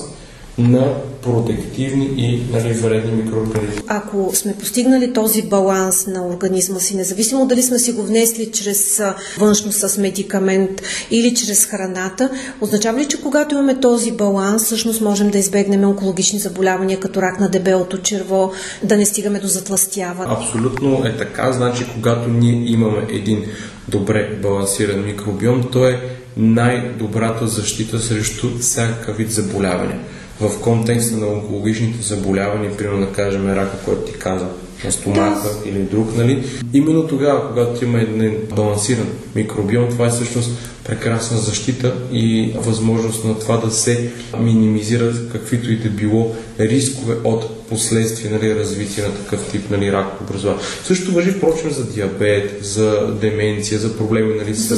на 0.58 0.94
протективни 1.24 2.06
и 2.18 2.42
нали, 2.52 2.74
вредни 2.74 3.12
микроорганизми. 3.12 3.82
Ако 3.88 4.32
сме 4.34 4.56
постигнали 4.56 5.14
този 5.14 5.42
баланс 5.42 6.08
на 6.08 6.28
организма 6.28 6.80
си, 6.80 6.98
независимо 6.98 7.48
дали 7.48 7.64
сме 7.64 7.80
си 7.80 7.92
го 7.92 8.04
внесли 8.04 8.52
чрез 8.52 9.02
външно 9.38 9.72
с 9.72 9.98
медикамент 9.98 10.82
или 11.12 11.36
чрез 11.36 11.66
храната, 11.66 12.30
означава 12.62 13.00
ли, 13.00 13.08
че 13.08 13.22
когато 13.22 13.56
имаме 13.56 13.80
този 13.80 14.12
баланс, 14.12 14.64
всъщност 14.64 15.02
можем 15.02 15.30
да 15.30 15.38
избегнем 15.38 15.84
онкологични 15.84 16.40
заболявания, 16.40 17.00
като 17.00 17.22
рак 17.22 17.40
на 17.40 17.50
дебелото 17.50 17.98
черво, 17.98 18.52
да 18.84 18.98
не 18.98 19.06
стигаме 19.06 19.40
до 19.40 19.48
затластяване? 19.48 20.34
Абсолютно 20.34 21.06
е 21.06 21.18
така. 21.18 21.52
Значи, 21.52 21.86
когато 21.94 22.30
ние 22.30 22.72
имаме 22.72 23.08
един 23.10 23.46
добре 23.88 24.40
балансиран 24.42 25.06
микробиом, 25.06 25.64
то 25.72 25.88
е 25.88 26.02
най-добрата 26.38 27.48
защита 27.48 28.00
срещу 28.00 28.60
всяка 28.60 29.14
вид 29.14 29.32
заболявания 29.32 30.00
в 30.40 30.62
контекста 30.62 31.18
на 31.18 31.28
онкологичните 31.28 32.02
заболявания, 32.02 32.78
примерно 32.78 33.06
да 33.06 33.12
кажем 33.12 33.50
рака, 33.50 33.78
който 33.86 34.02
ти 34.02 34.20
каза, 34.20 34.48
на 34.86 34.92
стомаха 34.92 35.50
да. 35.50 35.70
или 35.70 35.80
друг, 35.80 36.18
нали? 36.18 36.44
Именно 36.74 37.08
тогава, 37.08 37.48
когато 37.50 37.86
има 37.86 38.02
един 38.02 38.38
балансиран 38.56 39.08
микробиом, 39.36 39.90
това 39.90 40.06
е 40.06 40.10
всъщност 40.10 40.52
прекрасна 40.88 41.38
защита 41.38 41.94
и 42.12 42.54
възможност 42.56 43.26
на 43.26 43.40
това 43.40 43.58
да 43.58 43.72
се 43.72 44.12
минимизира 44.40 45.14
каквито 45.32 45.72
и 45.72 45.78
да 45.78 45.90
било 45.90 46.36
рискове 46.60 47.16
от 47.24 47.63
последствия, 47.74 48.32
нали, 48.32 48.56
развитие 48.56 49.04
на 49.04 49.14
такъв 49.16 49.52
тип 49.52 49.70
нали, 49.70 49.92
рак 49.92 50.22
образование. 50.22 50.64
Също 50.84 51.12
въжи, 51.12 51.32
впрочем, 51.32 51.72
за 51.72 51.86
диабет, 51.92 52.58
за 52.62 53.14
деменция, 53.22 53.80
за 53.80 53.98
проблеми 53.98 54.36
нали, 54.38 54.56
с, 54.56 54.76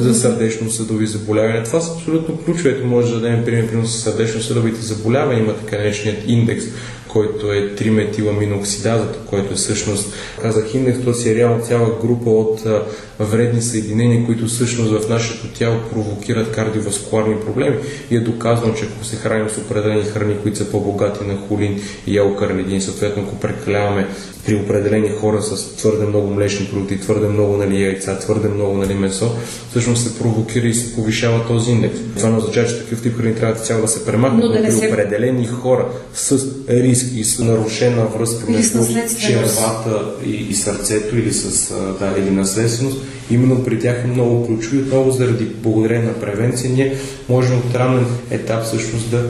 за 0.00 0.14
сърдечно-съдови 0.14 1.06
заболявания. 1.06 1.64
Това 1.64 1.80
са 1.80 1.92
абсолютно 1.96 2.38
ключови. 2.44 2.68
Ето 2.68 2.86
може 2.86 3.14
да 3.14 3.20
дадем 3.20 3.44
пример, 3.44 3.68
пример 3.68 3.84
с 3.84 4.00
сърдечно-съдовите 4.00 4.80
заболявания. 4.80 5.42
Има 5.42 5.54
така 5.56 5.76
нареченият 5.76 6.22
индекс 6.26 6.64
който 7.12 7.52
е 7.52 7.74
триметиламиноксидазата, 7.74 9.18
който 9.26 9.52
е 9.52 9.56
всъщност, 9.56 10.14
казах 10.42 10.74
индекс, 10.74 11.04
то 11.04 11.14
си 11.14 11.30
е 11.30 11.34
реално 11.34 11.64
цяла 11.64 11.98
група 12.02 12.30
от 12.30 12.60
вредни 13.20 13.62
съединения, 13.62 14.26
които 14.26 14.46
всъщност 14.46 14.90
в 14.90 15.08
нашето 15.08 15.48
тяло 15.48 15.80
провокират 15.92 16.52
кардиоваскуларни 16.52 17.40
проблеми. 17.40 17.76
И 18.10 18.16
е 18.16 18.20
доказано, 18.20 18.74
че 18.74 18.84
ако 18.84 19.04
се 19.04 19.16
храним 19.16 19.50
с 19.50 19.58
определени 19.58 20.02
храни, 20.02 20.36
които 20.42 20.58
са 20.58 20.70
по-богати 20.70 21.24
на 21.24 21.36
холин 21.48 21.82
и 22.06 22.18
елкарлидин, 22.18 22.82
съответно 22.82 23.22
ако 23.22 23.36
прекаляваме 23.36 24.06
при 24.46 24.54
определени 24.54 25.08
хора 25.08 25.42
с 25.42 25.76
твърде 25.76 26.06
много 26.06 26.30
млечни 26.34 26.66
продукти, 26.66 27.00
твърде 27.00 27.28
много 27.28 27.56
нали, 27.56 27.82
яйца, 27.82 28.18
твърде 28.18 28.48
много 28.48 28.76
нали, 28.76 28.94
месо, 28.94 29.30
всъщност 29.70 30.02
се 30.02 30.18
провокира 30.18 30.66
и 30.66 30.74
се 30.74 30.94
повишава 30.94 31.46
този 31.46 31.70
индекс. 31.70 31.98
Това 32.16 32.30
не 32.30 32.36
означава, 32.36 32.68
че 32.68 32.78
такъв 32.78 33.02
тип 33.02 33.16
храни 33.16 33.34
трябва 33.34 33.54
цяло 33.54 33.82
да 33.82 33.88
се 33.88 34.06
премахнат, 34.06 34.44
но, 34.44 34.48
да 34.48 34.62
при 34.62 34.72
се... 34.72 34.88
определени 34.88 35.46
хора 35.46 35.86
с 36.14 36.46
риск 36.68 37.06
и 37.16 37.24
с 37.24 37.38
нарушена 37.38 38.04
връзка 38.04 38.50
между 38.50 38.78
червата 39.20 40.04
и, 40.26 40.30
и 40.30 40.54
сърцето 40.54 41.18
или 41.18 41.32
с 41.32 41.74
да, 41.98 42.14
или 42.18 42.30
наследственост, 42.30 42.98
именно 43.30 43.64
при 43.64 43.80
тях 43.80 44.04
е 44.04 44.08
много 44.08 44.46
ключово 44.46 44.76
и 44.76 44.78
отново 44.78 45.10
заради 45.10 45.44
благодарение 45.44 46.06
на 46.06 46.14
превенция 46.14 46.70
ние 46.70 46.96
можем 47.28 47.58
от 47.58 47.74
ранен 47.74 48.06
етап 48.30 48.64
всъщност 48.64 49.10
да 49.10 49.24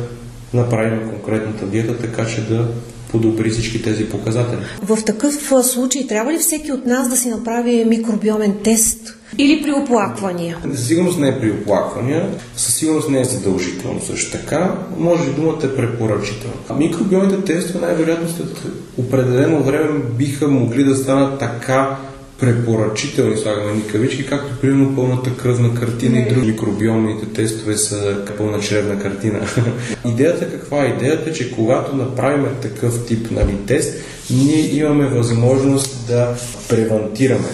направим 0.55 1.11
конкретната 1.11 1.67
диета, 1.67 1.99
така 1.99 2.27
че 2.27 2.49
да 2.49 2.69
подобри 3.11 3.51
всички 3.51 3.83
тези 3.83 4.09
показатели. 4.09 4.61
В 4.83 5.05
такъв 5.05 5.35
случай 5.63 6.07
трябва 6.07 6.33
ли 6.33 6.39
всеки 6.39 6.73
от 6.73 6.87
нас 6.87 7.09
да 7.09 7.17
си 7.17 7.29
направи 7.29 7.85
микробиомен 7.85 8.55
тест? 8.65 9.19
Или 9.39 9.63
при 9.63 9.73
оплаквания? 9.73 10.59
Със 10.75 10.87
сигурност 10.87 11.19
не 11.19 11.29
е 11.29 11.41
при 11.41 11.51
оплаквания, 11.51 12.31
със 12.57 12.75
сигурност 12.75 13.09
не 13.09 13.21
е 13.21 13.25
задължително 13.25 14.01
също 14.01 14.39
така, 14.39 14.75
може 14.99 15.25
би 15.25 15.31
думата 15.31 15.59
е 15.65 15.77
препоръчителна. 15.77 16.79
Микробиомните 16.79 17.45
тестове 17.45 17.87
най-вероятно 17.87 18.29
след 18.29 18.63
определено 18.99 19.63
време 19.63 20.01
биха 20.19 20.49
могли 20.49 20.85
да 20.85 20.97
станат 20.97 21.39
така 21.39 21.97
препоръчителни, 22.43 23.37
слагаме 23.37 23.73
ни 23.73 23.87
кавички, 23.87 24.27
както 24.27 24.61
примерно 24.61 24.97
пълната 24.97 25.37
кръвна 25.37 25.75
картина 25.75 26.19
и 26.19 26.29
други 26.29 26.47
микробиомните 26.47 27.27
тестове 27.27 27.77
са 27.77 28.17
пълна 28.39 28.61
чревна 28.61 29.03
картина. 29.03 29.41
Идеята 30.07 30.51
каква 30.51 30.85
е? 30.85 30.89
Идеята 30.89 31.31
е, 31.31 31.33
че 31.33 31.55
когато 31.55 31.97
направим 31.97 32.47
такъв 32.63 33.07
тип 33.07 33.31
нали, 33.31 33.57
тест, 33.67 33.95
ние 34.31 34.75
имаме 34.75 35.07
възможност 35.07 36.07
да 36.07 36.35
превантираме 36.69 37.49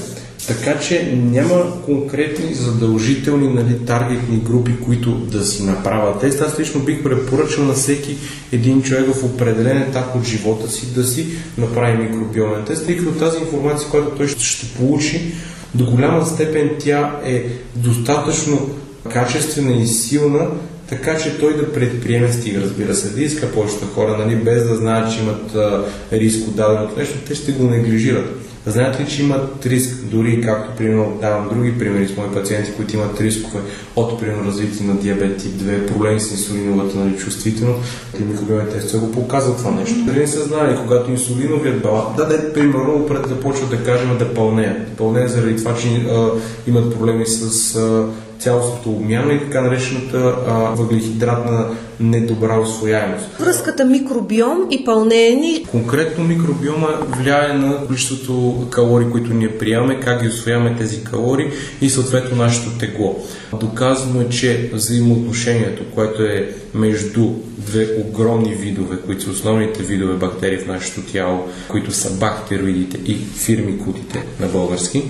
така 0.48 0.80
че 0.80 1.12
няма 1.16 1.82
конкретни 1.84 2.54
задължителни 2.54 3.48
нали, 3.48 3.78
таргетни 3.86 4.36
групи, 4.36 4.72
които 4.84 5.10
да 5.10 5.44
си 5.44 5.62
направят 5.62 6.20
тест. 6.20 6.40
Аз 6.40 6.60
лично 6.60 6.80
бих 6.80 7.02
препоръчал 7.02 7.64
на 7.64 7.72
всеки 7.72 8.16
един 8.52 8.82
човек 8.82 9.14
в 9.14 9.24
определен 9.24 9.82
етап 9.82 10.16
от 10.16 10.24
живота 10.24 10.70
си 10.70 10.94
да 10.94 11.04
си 11.04 11.26
направи 11.58 12.02
микробиомен 12.02 12.64
тест, 12.64 12.86
тъй 12.86 12.96
като 12.96 13.10
тази 13.10 13.38
информация, 13.38 13.90
която 13.90 14.10
той 14.10 14.28
ще 14.28 14.66
получи, 14.76 15.32
до 15.74 15.84
голяма 15.84 16.26
степен 16.26 16.70
тя 16.78 17.20
е 17.24 17.44
достатъчно 17.76 18.70
качествена 19.12 19.82
и 19.82 19.86
силна, 19.86 20.46
така 20.88 21.18
че 21.18 21.38
той 21.38 21.56
да 21.56 21.72
предприеме, 21.72 22.32
стига 22.32 22.60
разбира 22.60 22.94
се, 22.94 23.10
да 23.10 23.22
иска 23.22 23.52
повечето 23.52 23.86
хора, 23.86 24.16
нали, 24.18 24.36
без 24.36 24.68
да 24.68 24.76
знаят, 24.76 25.12
че 25.12 25.20
имат 25.20 25.54
а, 25.54 25.84
риск 26.12 26.48
от 26.48 26.56
даденото 26.56 26.98
нещо, 26.98 27.18
те 27.28 27.34
ще 27.34 27.52
го 27.52 27.64
неглижират. 27.64 28.47
Знаете 28.66 29.02
ли, 29.02 29.08
че 29.08 29.22
имат 29.22 29.66
риск, 29.66 30.04
дори 30.04 30.40
както 30.40 30.76
примерно 30.76 31.18
давам 31.20 31.48
други 31.48 31.78
примери 31.78 32.08
с 32.08 32.16
мои 32.16 32.32
пациенти, 32.34 32.72
които 32.76 32.96
имат 32.96 33.20
рискове 33.20 33.60
от 33.96 34.20
примерно 34.20 34.44
развитие 34.44 34.86
на 34.86 34.94
диабет 34.94 35.36
тип 35.36 35.52
2, 35.52 35.86
проблеми 35.86 36.20
с 36.20 36.30
инсулиновата 36.30 36.98
нали, 36.98 37.18
чувствителност, 37.18 37.80
микробиомен 38.20 38.66
тест 38.66 38.98
го 38.98 39.12
показва 39.12 39.56
това 39.56 39.70
нещо. 39.70 40.04
Дали 40.06 40.18
не 40.18 40.26
са 40.26 40.44
знали, 40.44 40.76
когато 40.82 41.10
инсулиновият 41.10 41.82
баланс, 41.82 42.16
да, 42.16 42.28
да, 42.28 42.52
примерно, 42.52 43.06
пред 43.06 43.28
да 43.28 43.40
почват 43.40 43.70
да 43.70 43.84
кажем 43.84 44.18
да 44.18 44.34
пълнеят. 44.34 44.88
Пълнеят 44.88 45.30
заради 45.30 45.56
това, 45.56 45.74
че 45.76 45.88
а, 45.88 46.30
имат 46.66 46.94
проблеми 46.94 47.26
с 47.26 47.76
а, 47.76 48.06
цялостната 48.38 48.88
обмяна 48.88 49.32
и 49.32 49.40
така 49.40 49.60
наречената 49.60 50.36
а, 50.48 50.52
въглехидратна 50.52 51.66
недобра 52.00 52.60
освояемост. 52.60 53.26
Връзката 53.40 53.84
микробиом 53.84 54.58
и 54.70 54.84
пълнение. 54.84 55.62
Конкретно 55.70 56.24
микробиома 56.24 56.88
влияе 57.18 57.52
на 57.52 57.86
количеството 57.86 58.66
калории, 58.70 59.10
които 59.10 59.34
ние 59.34 59.58
приемаме, 59.58 60.00
как 60.00 60.22
ги 60.22 60.28
освояваме 60.28 60.76
тези 60.78 61.04
калории 61.04 61.50
и 61.80 61.90
съответно 61.90 62.36
нашето 62.36 62.70
тегло. 62.78 63.16
Доказано 63.60 64.20
е, 64.20 64.28
че 64.28 64.70
взаимоотношението, 64.72 65.84
което 65.94 66.22
е 66.22 66.54
между 66.74 67.30
две 67.58 67.88
огромни 67.98 68.54
видове, 68.54 68.96
които 69.06 69.22
са 69.22 69.30
основните 69.30 69.82
видове 69.82 70.14
бактерии 70.14 70.58
в 70.58 70.66
нашето 70.66 71.02
тяло, 71.02 71.48
които 71.68 71.92
са 71.92 72.10
бактероидите 72.18 72.98
и 73.12 73.16
фирмикутите 73.16 74.24
на 74.40 74.46
български, 74.46 75.02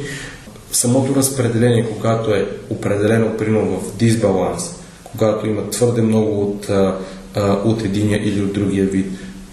самото 0.72 1.14
разпределение, 1.14 1.86
когато 1.94 2.30
е 2.30 2.48
определено 2.70 3.36
примерно 3.36 3.80
в 3.80 3.96
дисбаланс, 3.96 4.74
когато 5.10 5.46
има 5.46 5.70
твърде 5.70 6.02
много 6.02 6.42
от, 6.42 6.70
от 7.64 7.84
единия 7.84 8.28
или 8.28 8.42
от 8.42 8.52
другия 8.52 8.86
вид, 8.86 9.06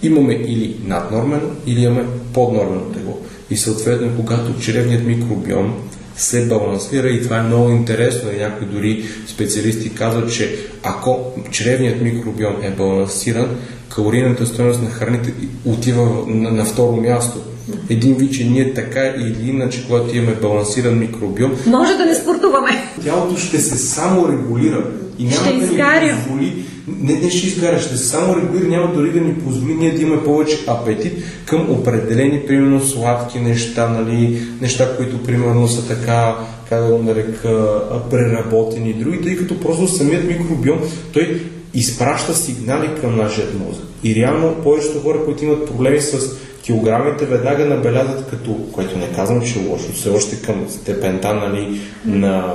имаме 0.03 0.33
или 0.33 0.75
наднормено, 0.83 1.49
или 1.65 1.81
имаме 1.81 2.05
поднормено 2.33 2.81
тегло. 2.81 3.19
И 3.49 3.57
съответно, 3.57 4.11
когато 4.17 4.59
чревният 4.59 5.05
микробиом 5.05 5.73
се 6.15 6.47
балансира 6.47 7.09
и 7.09 7.21
това 7.21 7.37
е 7.37 7.43
много 7.43 7.69
интересно 7.69 8.31
и 8.31 8.37
някои 8.37 8.67
дори 8.67 9.03
специалисти 9.27 9.93
казват, 9.93 10.33
че 10.33 10.57
ако 10.83 11.31
чревният 11.51 12.01
микробиом 12.01 12.55
е 12.61 12.71
балансиран, 12.71 13.57
калорийната 13.89 14.45
стоеност 14.45 14.81
на 14.81 14.89
храните 14.89 15.33
отива 15.65 16.23
на, 16.27 16.51
на 16.51 16.65
второ 16.65 16.95
място 16.95 17.41
един 17.89 18.15
вид, 18.15 18.33
че 18.33 18.43
ние 18.43 18.73
така 18.73 19.05
или 19.05 19.49
иначе, 19.49 19.85
когато 19.87 20.17
имаме 20.17 20.35
балансиран 20.41 20.99
микробиом, 20.99 21.51
може 21.67 21.97
да 21.97 22.05
не 22.05 22.15
спортуваме. 22.15 22.71
Тялото 23.03 23.37
ще 23.37 23.59
се 23.59 23.77
само 23.77 24.27
регулира 24.29 24.85
и 25.19 25.23
няма 25.23 25.35
ще 25.35 25.53
да 25.53 26.01
ни 26.01 26.11
позволи 26.15 26.65
не, 26.87 27.13
не 27.13 27.29
ще 27.29 27.47
изгаря, 27.47 27.79
ще 27.79 27.97
се 27.97 28.05
само 28.05 28.35
регулира, 28.35 28.67
няма 28.67 28.93
дори 28.93 29.11
да 29.11 29.21
ни 29.21 29.33
позволи 29.33 29.73
ние 29.73 29.93
да 29.93 30.01
имаме 30.01 30.23
повече 30.23 30.57
апетит 30.67 31.23
към 31.45 31.71
определени, 31.71 32.41
примерно, 32.47 32.85
сладки 32.85 33.39
неща, 33.39 33.89
нали, 33.89 34.41
неща, 34.61 34.97
които, 34.97 35.23
примерно, 35.23 35.67
са 35.67 35.87
така, 35.87 36.35
как 36.69 36.83
да 36.83 36.91
го 36.91 37.03
нарека, 37.03 37.81
преработени 38.09 38.89
и 38.89 38.93
други, 38.93 39.21
тъй 39.21 39.35
като 39.35 39.59
просто 39.59 39.87
самият 39.87 40.27
микробиом, 40.27 40.79
той 41.13 41.41
изпраща 41.75 42.35
сигнали 42.35 42.89
към 43.01 43.15
нашия 43.15 43.47
мозък. 43.67 43.85
И 44.03 44.15
реално 44.15 44.55
повечето 44.63 44.99
хора, 44.99 45.25
които 45.25 45.45
имат 45.45 45.65
проблеми 45.65 46.01
с 46.01 46.35
килограмите 46.63 47.25
веднага 47.25 47.65
набелязват 47.65 48.29
като, 48.29 48.57
което 48.71 48.97
не 48.97 49.11
казвам, 49.11 49.41
че 49.41 49.59
е 49.59 49.67
лошо, 49.67 49.91
все 49.93 50.09
още 50.09 50.41
към 50.41 50.65
степента 50.69 51.33
нали, 51.33 51.79
на 52.05 52.53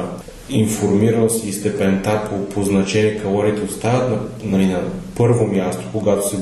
информираност 0.50 1.46
и 1.46 1.52
степента 1.52 2.22
по, 2.30 2.54
по 2.54 2.62
значение 2.62 3.18
калориите 3.18 3.62
остават 3.62 4.10
на, 4.10 4.18
нали, 4.44 4.66
на 4.66 4.80
първо 5.16 5.46
място, 5.46 5.84
когато 5.92 6.28
се 6.28 6.36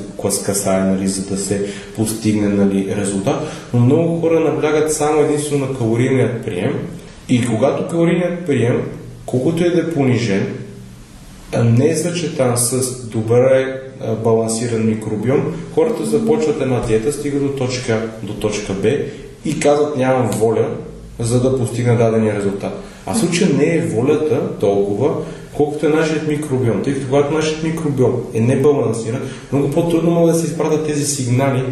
касае, 0.44 0.80
нали, 0.80 1.08
за 1.08 1.30
да 1.30 1.36
се 1.36 1.66
постигне 1.96 2.48
нали, 2.48 2.94
резултат, 2.96 3.42
но 3.74 3.80
много 3.80 4.20
хора 4.20 4.40
наблягат 4.40 4.92
само 4.92 5.20
единствено 5.20 5.66
на 5.66 5.78
калорийният 5.78 6.44
прием 6.44 6.78
и 7.28 7.46
когато 7.46 7.88
калорийният 7.88 8.46
прием, 8.46 8.82
колкото 9.26 9.64
е 9.64 9.70
да 9.70 9.80
е 9.80 9.90
понижен, 9.90 10.57
не 11.64 11.88
е 11.88 11.96
съчетан 11.96 12.58
с 12.58 13.04
добре 13.06 13.80
балансиран 14.24 14.86
микробиом, 14.86 15.54
хората 15.74 16.04
започват 16.04 16.60
една 16.60 16.80
диета, 16.80 17.12
стига 17.12 17.40
до 17.40 17.48
точка, 17.48 18.08
до 18.22 18.34
точка 18.34 18.72
Б 18.72 18.88
и 19.44 19.60
казват 19.60 19.96
нямам 19.96 20.30
воля, 20.30 20.68
за 21.18 21.40
да 21.40 21.58
постигна 21.58 21.96
дадения 21.96 22.36
резултат. 22.36 22.72
А 23.06 23.14
случая 23.14 23.50
не 23.58 23.74
е 23.74 23.86
волята 23.86 24.58
толкова, 24.60 25.14
колкото 25.56 25.86
е 25.86 25.88
нашият 25.88 26.28
микробиом. 26.28 26.82
Тъй 26.82 26.94
като 26.94 27.06
когато 27.06 27.34
нашият 27.34 27.62
микробиом 27.62 28.22
е 28.34 28.40
небалансиран, 28.40 29.20
много 29.52 29.70
по-трудно 29.70 30.10
могат 30.10 30.34
да 30.34 30.40
се 30.40 30.46
изпратят 30.46 30.86
тези 30.86 31.06
сигнали 31.06 31.64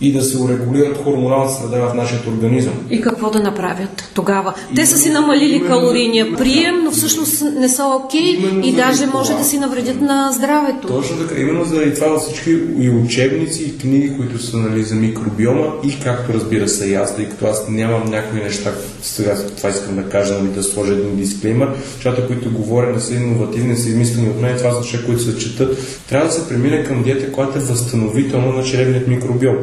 и 0.00 0.12
да 0.12 0.22
се 0.22 0.38
урегулират 0.38 1.04
хормоналната 1.04 1.54
среда 1.54 1.88
в 1.88 1.94
нашия 1.94 2.20
организъм. 2.28 2.74
И 2.90 3.00
какво 3.00 3.30
да 3.30 3.40
направят 3.40 4.10
тогава? 4.14 4.54
И 4.72 4.74
Те 4.74 4.86
са 4.86 4.98
си 4.98 5.10
намалили 5.10 5.54
именно, 5.54 5.66
калорийния 5.66 6.36
прием, 6.36 6.74
но 6.84 6.90
всъщност 6.90 7.44
не 7.58 7.68
са 7.68 7.84
окей 7.84 8.20
okay, 8.20 8.64
и 8.64 8.72
даже 8.72 9.06
това. 9.06 9.18
може 9.18 9.32
да 9.32 9.44
си 9.44 9.58
навредят 9.58 10.00
на 10.00 10.32
здравето. 10.32 10.88
Точно 10.88 11.16
така. 11.16 11.40
Именно 11.40 11.64
заради 11.64 11.94
това 11.94 12.18
всички 12.18 12.50
и 12.78 12.90
учебници, 12.90 13.64
и 13.64 13.78
книги, 13.78 14.16
които 14.16 14.42
са 14.42 14.56
нали, 14.56 14.82
за 14.82 14.94
микробиома 14.94 15.66
и 15.84 16.00
както 16.00 16.32
разбира 16.34 16.68
се 16.68 16.88
и 16.88 16.94
аз, 16.94 17.16
тъй 17.16 17.28
като 17.28 17.46
аз 17.46 17.68
нямам 17.68 18.04
някои 18.10 18.40
неща, 18.40 18.72
сега 19.02 19.36
това 19.56 19.70
искам 19.70 19.96
да 19.96 20.08
кажа, 20.08 20.34
нали, 20.34 20.48
да 20.48 20.62
сложа 20.62 20.92
един 20.92 21.16
дисклеймер, 21.16 21.68
защото 21.94 22.26
които 22.26 22.52
говоря 22.52 22.92
не 22.92 23.00
са 23.00 23.14
иновативни, 23.14 23.68
не 23.68 23.76
са 23.76 23.88
измислени 23.88 24.28
от 24.28 24.40
мен, 24.40 24.56
това 24.56 24.70
са 24.70 24.80
неща, 24.80 25.04
които 25.06 25.22
се 25.22 25.38
четат. 25.38 25.78
Трябва 26.08 26.26
да 26.26 26.32
се 26.32 26.48
премине 26.48 26.84
към 26.84 27.02
диета, 27.02 27.32
която 27.32 27.58
е 27.58 27.62
възстановителна 27.62 28.52
на 28.52 28.62
чревният 28.62 29.08
микробиом. 29.08 29.56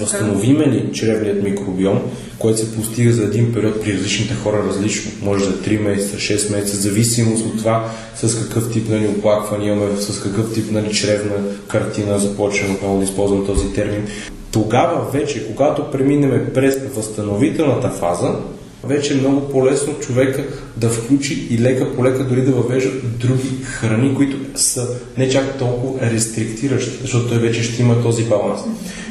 Възстановиме 0.00 0.66
ли 0.66 0.92
чревният 0.92 1.42
микробиом, 1.42 2.00
който 2.38 2.58
се 2.58 2.74
постига 2.74 3.12
за 3.12 3.22
един 3.22 3.52
период 3.52 3.82
при 3.82 3.92
различните 3.92 4.34
хора 4.34 4.64
различно, 4.68 5.10
може 5.22 5.44
за 5.44 5.52
3 5.52 5.80
месеца, 5.80 6.16
6 6.16 6.52
месеца, 6.52 6.76
зависимост 6.76 7.46
от 7.46 7.58
това 7.58 7.90
с 8.16 8.42
какъв 8.42 8.72
тип 8.72 8.88
нали, 8.88 9.06
оплакване 9.06 9.66
имаме, 9.66 9.96
с 9.96 10.22
какъв 10.22 10.54
тип 10.54 10.70
нали, 10.70 10.94
чревна 10.94 11.34
картина, 11.68 12.18
започвам 12.18 12.74
отново 12.74 12.98
да 12.98 13.04
използвам 13.04 13.46
този 13.46 13.72
термин. 13.72 14.06
Тогава 14.52 15.10
вече, 15.10 15.46
когато 15.46 15.90
преминем 15.90 16.50
през 16.54 16.78
възстановителната 16.94 17.90
фаза, 17.90 18.34
вече 18.86 19.12
е 19.12 19.16
много 19.16 19.48
по-лесно 19.48 19.94
човека 19.94 20.44
да 20.76 20.88
включи 20.88 21.46
и 21.50 21.58
лека 21.58 21.96
по 21.96 22.04
лека 22.04 22.24
дори 22.24 22.42
да 22.42 22.52
въвежда 22.52 22.90
други 23.20 23.64
храни, 23.64 24.14
които 24.14 24.36
са 24.54 24.88
не 25.18 25.28
чак 25.28 25.58
толкова 25.58 26.10
рестриктиращи, 26.10 26.98
защото 27.02 27.28
той 27.28 27.38
вече 27.38 27.62
ще 27.62 27.82
има 27.82 28.02
този 28.02 28.24
баланс. 28.24 28.60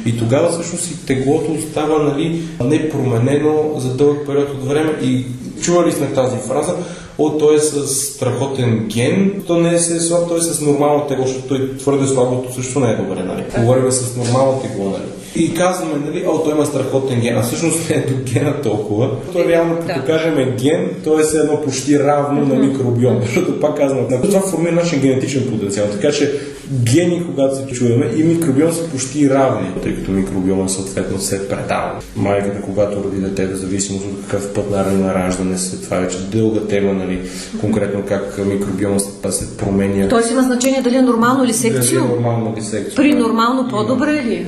И 0.06 0.18
тогава 0.18 0.52
всъщност 0.52 0.90
и 0.90 1.06
теглото 1.06 1.52
остава 1.52 2.02
нали, 2.02 2.42
непроменено 2.64 3.72
за 3.76 3.94
дълъг 3.94 4.26
период 4.26 4.50
от 4.50 4.68
време 4.68 4.92
и 5.02 5.24
чували 5.60 5.92
сме 5.92 6.12
тази 6.12 6.36
фраза, 6.48 6.74
о, 7.18 7.38
той 7.38 7.56
е 7.56 7.58
с 7.58 7.86
страхотен 7.86 8.86
ген, 8.94 9.42
то 9.46 9.60
не 9.60 9.74
е 9.74 9.78
с 9.78 10.00
слаб, 10.00 10.28
той 10.28 10.38
е 10.38 10.42
с 10.42 10.60
нормално 10.60 11.06
тегло, 11.06 11.26
защото 11.26 11.48
той 11.48 11.76
твърде 11.76 12.06
слабото 12.06 12.54
също 12.54 12.80
не 12.80 12.90
е 12.90 12.96
добре, 12.96 13.22
нали? 13.22 13.44
Говорим 13.58 13.92
с 13.92 14.16
нормално 14.16 14.60
тегло, 14.60 14.90
нали? 14.90 15.23
И 15.36 15.54
казваме, 15.54 16.06
нали, 16.06 16.24
о, 16.26 16.38
той 16.38 16.52
има 16.52 16.66
страхотен 16.66 17.20
ген, 17.20 17.38
а 17.38 17.42
всъщност 17.42 17.90
не 17.90 17.96
е 17.96 18.06
до 18.06 18.32
гена 18.32 18.62
толкова. 18.62 19.10
То 19.32 19.48
реално, 19.48 19.76
като 19.76 20.00
да. 20.00 20.06
кажем 20.06 20.56
ген, 20.62 20.90
то 21.04 21.18
е 21.18 21.22
едно 21.34 21.60
почти 21.60 21.98
равно 21.98 22.46
на 22.46 22.54
микробиом, 22.54 23.20
защото 23.22 23.60
пак 23.60 23.76
казвам, 23.76 24.06
това 24.22 24.40
формира 24.40 24.72
нашия 24.72 25.00
генетичен 25.00 25.50
потенциал. 25.50 25.86
Така 25.92 26.12
че 26.12 26.40
гени, 26.72 27.22
когато 27.26 27.56
се 27.56 27.66
чуваме, 27.66 28.10
и 28.16 28.22
микробиом 28.22 28.72
са 28.72 28.90
почти 28.90 29.30
равни, 29.30 29.68
тъй 29.82 29.94
като 29.94 30.10
микробиома 30.10 30.68
съответно 30.68 31.18
се 31.18 31.48
предава. 31.48 32.00
Майката, 32.16 32.60
когато 32.60 33.04
роди 33.04 33.20
детето, 33.20 33.56
зависимост 33.56 34.04
от 34.04 34.22
какъв 34.22 34.54
път 34.54 34.70
на 34.70 35.14
раждане 35.14 35.58
се, 35.58 35.82
това 35.82 35.96
е 35.96 36.00
вече 36.00 36.18
дълга 36.18 36.60
тема, 36.60 36.92
нали, 36.92 37.20
конкретно 37.60 38.02
как 38.08 38.38
микробиома 38.46 38.98
се 39.30 39.56
променя. 39.56 40.08
Тоест 40.08 40.30
има 40.30 40.42
значение 40.42 40.82
дали 40.82 40.96
е 40.96 41.02
нормално 41.02 41.44
или 41.44 41.52
секцио? 41.52 42.00
Дали 42.00 42.12
е 42.12 42.14
нормално 42.14 42.52
или 42.56 42.64
секцио. 42.64 42.96
При 42.96 43.14
нормално 43.14 43.68
по-добре 43.70 44.12
ли 44.12 44.34
е? 44.34 44.46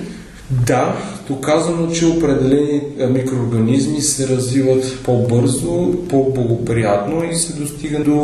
Да, 0.50 0.96
доказано, 1.28 1.92
че 1.92 2.06
определени 2.06 2.82
микроорганизми 3.10 4.00
се 4.00 4.28
развиват 4.28 4.98
по-бързо, 5.04 5.94
по-благоприятно 6.08 7.24
и 7.30 7.34
се 7.34 7.52
достига 7.52 8.04
до 8.04 8.16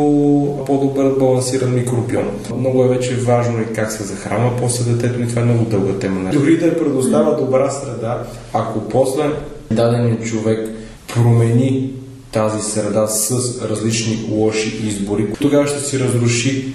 по-добър 0.65 1.15
балансиран 1.19 1.75
микробиом. 1.75 2.25
Много 2.57 2.83
е 2.83 2.87
вече 2.87 3.15
важно 3.15 3.61
и 3.61 3.73
как 3.73 3.91
се 3.91 4.03
захранва 4.03 4.51
после 4.59 4.91
детето 4.91 5.21
и 5.21 5.27
това 5.27 5.41
е 5.41 5.45
много 5.45 5.65
дълга 5.65 5.99
тема. 5.99 6.29
Дори 6.33 6.57
да 6.57 6.67
е 6.67 6.77
предоставя 6.77 7.37
добра 7.37 7.69
среда, 7.69 8.23
ако 8.53 8.89
после 8.89 9.23
даденият 9.71 10.25
човек 10.25 10.69
промени 11.13 11.91
тази 12.31 12.61
среда 12.61 13.07
с 13.07 13.31
различни 13.69 14.19
лоши 14.31 14.81
избори, 14.87 15.27
тогава 15.41 15.67
ще 15.67 15.79
си 15.79 15.99
разруши 15.99 16.73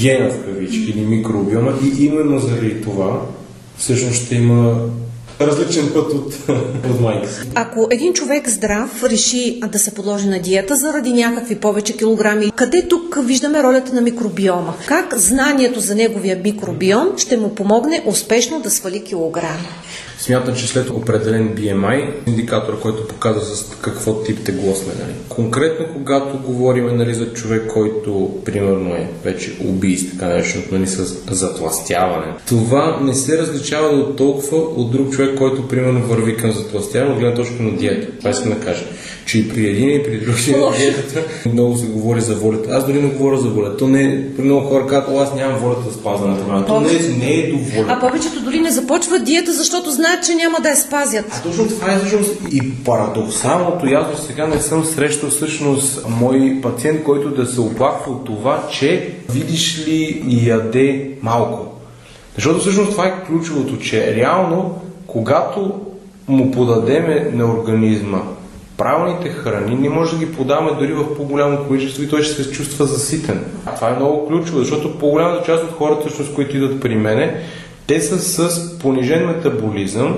гена 0.00 0.30
в 0.30 0.44
кавички 0.44 0.90
или 0.90 1.00
микробиома 1.00 1.72
и 1.84 2.04
именно 2.04 2.38
заради 2.38 2.82
това 2.82 3.20
всъщност 3.82 4.24
ще 4.24 4.34
има 4.34 4.76
различен 5.40 5.90
път 5.94 6.12
от, 6.12 6.34
от 6.90 7.00
майка 7.00 7.28
си. 7.28 7.40
Ако 7.54 7.88
един 7.90 8.12
човек 8.12 8.48
здрав 8.48 9.04
реши 9.04 9.60
да 9.72 9.78
се 9.78 9.94
подложи 9.94 10.28
на 10.28 10.38
диета 10.38 10.76
заради 10.76 11.12
някакви 11.12 11.54
повече 11.54 11.96
килограми, 11.96 12.52
къде 12.56 12.88
тук 12.88 13.18
виждаме 13.26 13.62
ролята 13.62 13.94
на 13.94 14.00
микробиома? 14.00 14.74
Как 14.86 15.14
знанието 15.16 15.80
за 15.80 15.94
неговия 15.94 16.40
микробиом 16.44 17.08
ще 17.16 17.36
му 17.36 17.54
помогне 17.54 18.02
успешно 18.06 18.60
да 18.60 18.70
свали 18.70 19.04
килограми? 19.04 19.68
Смятам, 20.22 20.54
че 20.54 20.68
след 20.68 20.90
определен 20.90 21.48
BMI, 21.48 22.10
индикатор, 22.26 22.80
който 22.80 23.08
показва 23.08 23.44
с 23.44 23.76
какво 23.80 24.22
тип 24.22 24.44
тегло 24.44 24.74
сме. 24.74 24.92
Нали. 25.00 25.12
Конкретно, 25.28 25.86
когато 25.92 26.38
говорим 26.38 26.96
нали, 26.96 27.14
за 27.14 27.32
човек, 27.32 27.66
който 27.66 28.30
примерно 28.44 28.94
е 28.94 29.08
вече 29.24 29.56
убийств, 29.64 30.12
така 30.12 30.26
нареченото 30.26 30.74
нали, 30.74 30.86
с 30.86 31.04
затластяване, 31.30 32.34
това 32.48 32.98
не 33.02 33.14
се 33.14 33.38
различава 33.38 33.96
до 33.96 34.04
толкова 34.04 34.56
от 34.56 34.92
друг 34.92 35.10
човек, 35.10 35.38
който 35.38 35.68
примерно 35.68 36.06
върви 36.06 36.36
към 36.36 36.52
затластяване 36.52 37.12
от 37.12 37.20
гледна 37.20 37.36
точка 37.36 37.62
на 37.62 37.76
диета. 37.76 38.18
Това 38.18 38.30
искам 38.30 38.50
да 38.50 38.60
кажа 38.60 38.84
че 39.26 39.38
и 39.38 39.48
при 39.48 39.66
един 39.66 39.88
и 39.88 40.02
при 40.02 40.18
друг 40.18 40.36
диетата 40.76 41.48
много 41.52 41.76
се 41.76 41.86
говори 41.86 42.20
за 42.20 42.34
волята. 42.34 42.70
Аз 42.72 42.86
дори 42.86 43.02
не 43.02 43.08
говоря 43.08 43.38
за 43.38 43.48
волята. 43.48 43.76
То 43.76 43.88
не 43.88 44.04
е, 44.04 44.34
при 44.36 44.42
много 44.42 44.68
хора 44.68 44.86
казват, 44.86 45.16
аз 45.16 45.34
нямам 45.34 45.58
волята 45.58 45.88
да 45.88 45.94
спазвам 45.94 46.38
това. 46.38 46.64
То 46.64 46.80
не, 46.80 46.92
е- 46.92 47.18
не 47.18 47.34
е 47.34 47.50
до 47.50 47.58
волята. 47.58 47.96
А 47.98 48.00
повечето 48.00 48.41
дори 48.52 48.60
не 48.60 48.70
започват 48.70 49.24
диета, 49.24 49.52
защото 49.52 49.90
знаят, 49.90 50.24
че 50.26 50.34
няма 50.34 50.58
да 50.60 50.68
я 50.68 50.76
спазят. 50.76 51.24
А 51.30 51.42
точно 51.42 51.68
това 51.68 51.92
е 51.92 51.98
всъщност 51.98 52.30
и 52.50 52.84
парадоксалното. 52.84 53.86
Аз 53.86 54.10
до 54.10 54.16
сега 54.16 54.46
не 54.46 54.60
съм 54.60 54.84
срещал 54.84 55.30
всъщност 55.30 56.08
мой 56.08 56.58
пациент, 56.62 57.02
който 57.02 57.30
да 57.30 57.46
се 57.46 57.60
оплаква 57.60 58.12
от 58.12 58.24
това, 58.24 58.68
че 58.70 59.14
видиш 59.30 59.84
ли 59.86 60.24
яде 60.46 61.10
малко. 61.22 61.66
Защото 62.34 62.58
всъщност 62.58 62.90
това 62.90 63.06
е 63.06 63.24
ключовото, 63.26 63.78
че 63.78 64.16
реално, 64.16 64.80
когато 65.06 65.80
му 66.28 66.50
подадеме 66.50 67.30
на 67.34 67.44
организма 67.44 68.22
правилните 68.76 69.28
храни 69.28 69.74
не 69.74 69.88
може 69.88 70.12
да 70.12 70.26
ги 70.26 70.32
подаваме 70.32 70.70
дори 70.78 70.92
в 70.92 71.16
по-голямо 71.16 71.58
количество 71.68 72.02
и 72.02 72.08
той 72.08 72.22
ще 72.22 72.42
се 72.42 72.50
чувства 72.50 72.86
заситен. 72.86 73.44
Това 73.76 73.90
е 73.90 73.96
много 73.96 74.26
ключово, 74.26 74.58
защото 74.58 74.98
по-голямата 74.98 75.46
част 75.46 75.64
от 75.64 75.70
хората, 75.70 76.24
с 76.24 76.34
които 76.34 76.56
идват 76.56 76.80
при 76.80 76.96
мене, 76.96 77.42
те 77.86 78.00
са 78.00 78.18
с 78.18 78.78
понижен 78.78 79.26
метаболизъм 79.26 80.16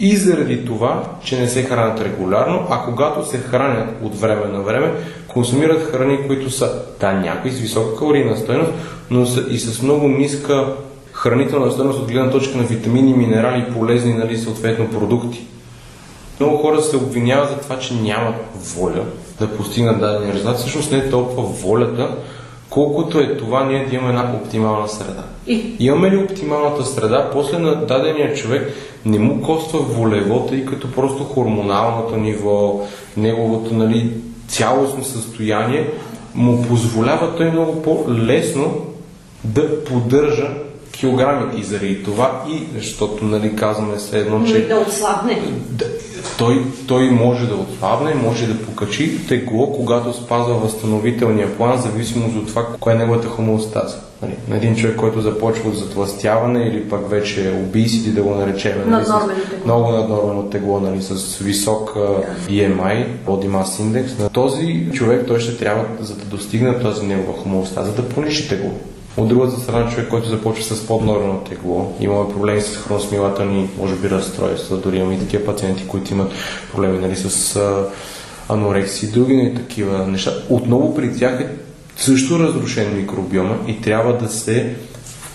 и 0.00 0.16
заради 0.16 0.64
това, 0.64 1.02
че 1.24 1.40
не 1.40 1.48
се 1.48 1.62
хранят 1.62 2.00
регулярно, 2.00 2.66
а 2.70 2.84
когато 2.84 3.28
се 3.28 3.38
хранят 3.38 3.88
от 4.02 4.20
време 4.20 4.46
на 4.52 4.60
време, 4.60 4.92
консумират 5.28 5.90
храни, 5.92 6.18
които 6.26 6.50
са, 6.50 6.82
да, 7.00 7.12
някои 7.12 7.50
с 7.50 7.60
висока 7.60 7.96
калорийна 7.96 8.36
стоеност, 8.36 8.72
но 9.10 9.26
са 9.26 9.44
и 9.50 9.58
с 9.58 9.82
много 9.82 10.08
ниска 10.08 10.66
хранителна 11.12 11.72
стоеност 11.72 11.98
от 11.98 12.12
гледна 12.12 12.30
точка 12.30 12.56
на 12.58 12.62
витамини, 12.62 13.14
минерали, 13.14 13.72
полезни, 13.72 14.14
нали, 14.14 14.38
съответно 14.38 14.90
продукти. 14.90 15.46
Много 16.40 16.56
хора 16.56 16.82
се 16.82 16.96
обвиняват 16.96 17.50
за 17.50 17.56
това, 17.56 17.78
че 17.78 17.94
нямат 17.94 18.34
воля 18.54 19.04
да 19.40 19.56
постигнат 19.56 20.00
дадени 20.00 20.32
резултат. 20.32 20.58
Всъщност 20.58 20.92
не 20.92 20.98
е 20.98 21.10
толкова 21.10 21.42
волята, 21.42 22.16
колкото 22.70 23.20
е 23.20 23.36
това 23.36 23.64
ние 23.64 23.86
да 23.86 23.94
имаме 23.94 24.08
една 24.08 24.32
оптимална 24.42 24.88
среда. 24.88 25.24
И? 25.46 25.76
Имаме 25.78 26.10
ли 26.10 26.16
оптималната 26.16 26.84
среда, 26.84 27.30
после 27.32 27.58
на 27.58 27.74
дадения 27.86 28.34
човек 28.34 28.72
не 29.04 29.18
му 29.18 29.42
коства 29.42 29.78
волево, 29.78 30.46
тъй 30.46 30.64
като 30.64 30.92
просто 30.92 31.24
хормоналното 31.24 32.16
ниво, 32.16 32.80
неговото 33.16 33.74
нали, 33.74 34.12
цялостно 34.48 35.04
състояние 35.04 35.90
му 36.34 36.62
позволява 36.62 37.36
той 37.36 37.50
много 37.50 37.82
по-лесно 37.82 38.86
да 39.44 39.84
поддържа 39.84 40.48
килограми. 40.92 41.60
И 41.60 41.64
заради 41.64 42.02
това 42.02 42.44
и 42.48 42.62
защото 42.74 43.24
нали, 43.24 43.56
казваме 43.56 43.98
се 43.98 44.18
едно, 44.18 44.46
че... 44.46 44.68
Да 44.68 44.76
отслабне. 44.76 45.42
Да, 45.70 45.84
той, 46.38 46.64
той 46.86 47.10
може 47.10 47.46
да 47.46 47.54
отслабне, 47.54 48.14
може 48.14 48.46
да 48.46 48.62
покачи 48.62 49.26
тегло, 49.28 49.72
когато 49.72 50.12
спазва 50.12 50.54
възстановителния 50.54 51.56
план, 51.56 51.82
зависимост 51.82 52.36
от 52.36 52.46
това, 52.46 52.66
коя 52.80 52.96
е 52.96 52.98
неговата 52.98 53.28
хомеостаза. 53.28 53.96
Нали, 54.22 54.32
на 54.48 54.56
един 54.56 54.76
човек, 54.76 54.96
който 54.96 55.20
започва 55.20 55.68
от 55.68 55.76
затластяване 55.76 56.64
или 56.64 56.88
пък 56.88 57.10
вече 57.10 57.54
обисити, 57.62 58.10
да 58.10 58.22
го 58.22 58.34
наречем. 58.34 58.72
Нали, 58.86 59.04
с 59.04 59.14
много 59.64 59.92
наднормено 59.92 60.42
тегло, 60.42 60.80
нали, 60.80 61.02
с 61.02 61.38
висок 61.38 61.96
BMI, 62.48 63.06
Body 63.26 63.48
Mass 63.48 63.82
Index. 63.82 64.18
На 64.18 64.28
този 64.28 64.86
човек 64.92 65.24
той 65.26 65.40
ще 65.40 65.56
трябва, 65.56 65.84
за 66.00 66.16
да 66.16 66.24
достигне 66.24 66.78
тази 66.78 67.06
негова 67.06 67.42
хомеостаза, 67.42 67.92
да 67.92 68.08
понижи 68.08 68.48
тегло. 68.48 68.70
От 69.16 69.28
другата 69.28 69.60
страна, 69.60 69.90
човек, 69.90 70.08
който 70.08 70.28
започва 70.28 70.76
с 70.76 70.86
поднормено 70.86 71.40
тегло, 71.40 71.92
имаме 72.00 72.32
проблеми 72.32 72.60
с 72.60 72.76
хроносмилателни, 72.76 73.68
може 73.78 73.94
би, 73.94 74.10
разстройства, 74.10 74.76
дори 74.76 74.96
имаме 74.96 75.14
и 75.14 75.18
такива 75.18 75.44
пациенти, 75.44 75.88
които 75.88 76.12
имат 76.12 76.32
проблеми 76.72 76.98
нали, 76.98 77.16
с 77.16 77.60
анорексия 78.48 79.08
и 79.08 79.12
други 79.12 79.36
не 79.36 79.54
такива 79.54 80.06
неща. 80.06 80.32
Отново 80.50 80.94
при 80.94 81.18
тях 81.18 81.40
е 81.40 81.48
също 81.96 82.38
разрушен 82.38 82.96
микробиома 82.96 83.56
и 83.66 83.80
трябва 83.80 84.18
да 84.18 84.28
се 84.28 84.74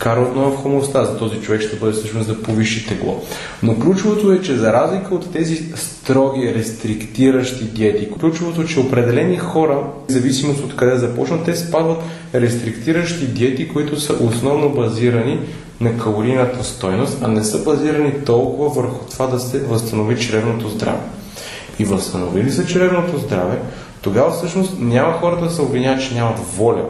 вкара 0.02 0.22
отново 0.22 0.52
в 0.52 0.62
хомостаза. 0.62 1.18
Този 1.18 1.42
човек 1.42 1.62
ще 1.62 1.76
бъде 1.76 1.94
всъщност 1.94 2.28
да 2.28 2.42
повиши 2.42 2.88
тегло. 2.88 3.24
Но 3.64 3.80
ключовото 3.80 4.32
е, 4.32 4.42
че 4.42 4.56
за 4.56 4.74
разлика 4.74 5.16
от 5.16 5.32
тези 5.34 5.64
строги, 5.76 6.54
рестриктиращи 6.56 7.64
диети, 7.64 8.12
ключовото 8.20 8.62
е, 8.62 8.66
че 8.66 8.80
определени 8.80 9.38
хора, 9.38 9.84
в 10.08 10.12
зависимост 10.12 10.64
от 10.64 10.76
къде 10.76 10.98
започнат, 10.98 11.46
те 11.46 11.56
спазват 11.56 11.98
рестриктиращи 12.36 13.28
диети, 13.28 13.70
които 13.70 14.00
са 14.00 14.14
основно 14.14 14.70
базирани 14.70 15.40
на 15.82 15.98
калорийната 15.98 16.64
стойност, 16.64 17.18
а 17.22 17.28
не 17.28 17.44
са 17.44 17.64
базирани 17.64 18.14
толкова 18.26 18.70
върху 18.70 19.06
това 19.12 19.28
да 19.28 19.40
се 19.40 19.60
възстанови 19.60 20.20
чревното 20.20 20.70
здраве. 20.70 21.00
И 21.80 21.86
възстановили 21.86 22.52
се 22.52 22.68
чревното 22.68 23.18
здраве, 23.18 23.60
тогава 24.02 24.32
всъщност 24.32 24.74
няма 24.80 25.14
хората 25.14 25.46
да 25.46 25.52
се 25.52 25.62
обвиняват, 25.62 26.02
че 26.02 26.16
нямат 26.16 26.40
воля 26.58 26.86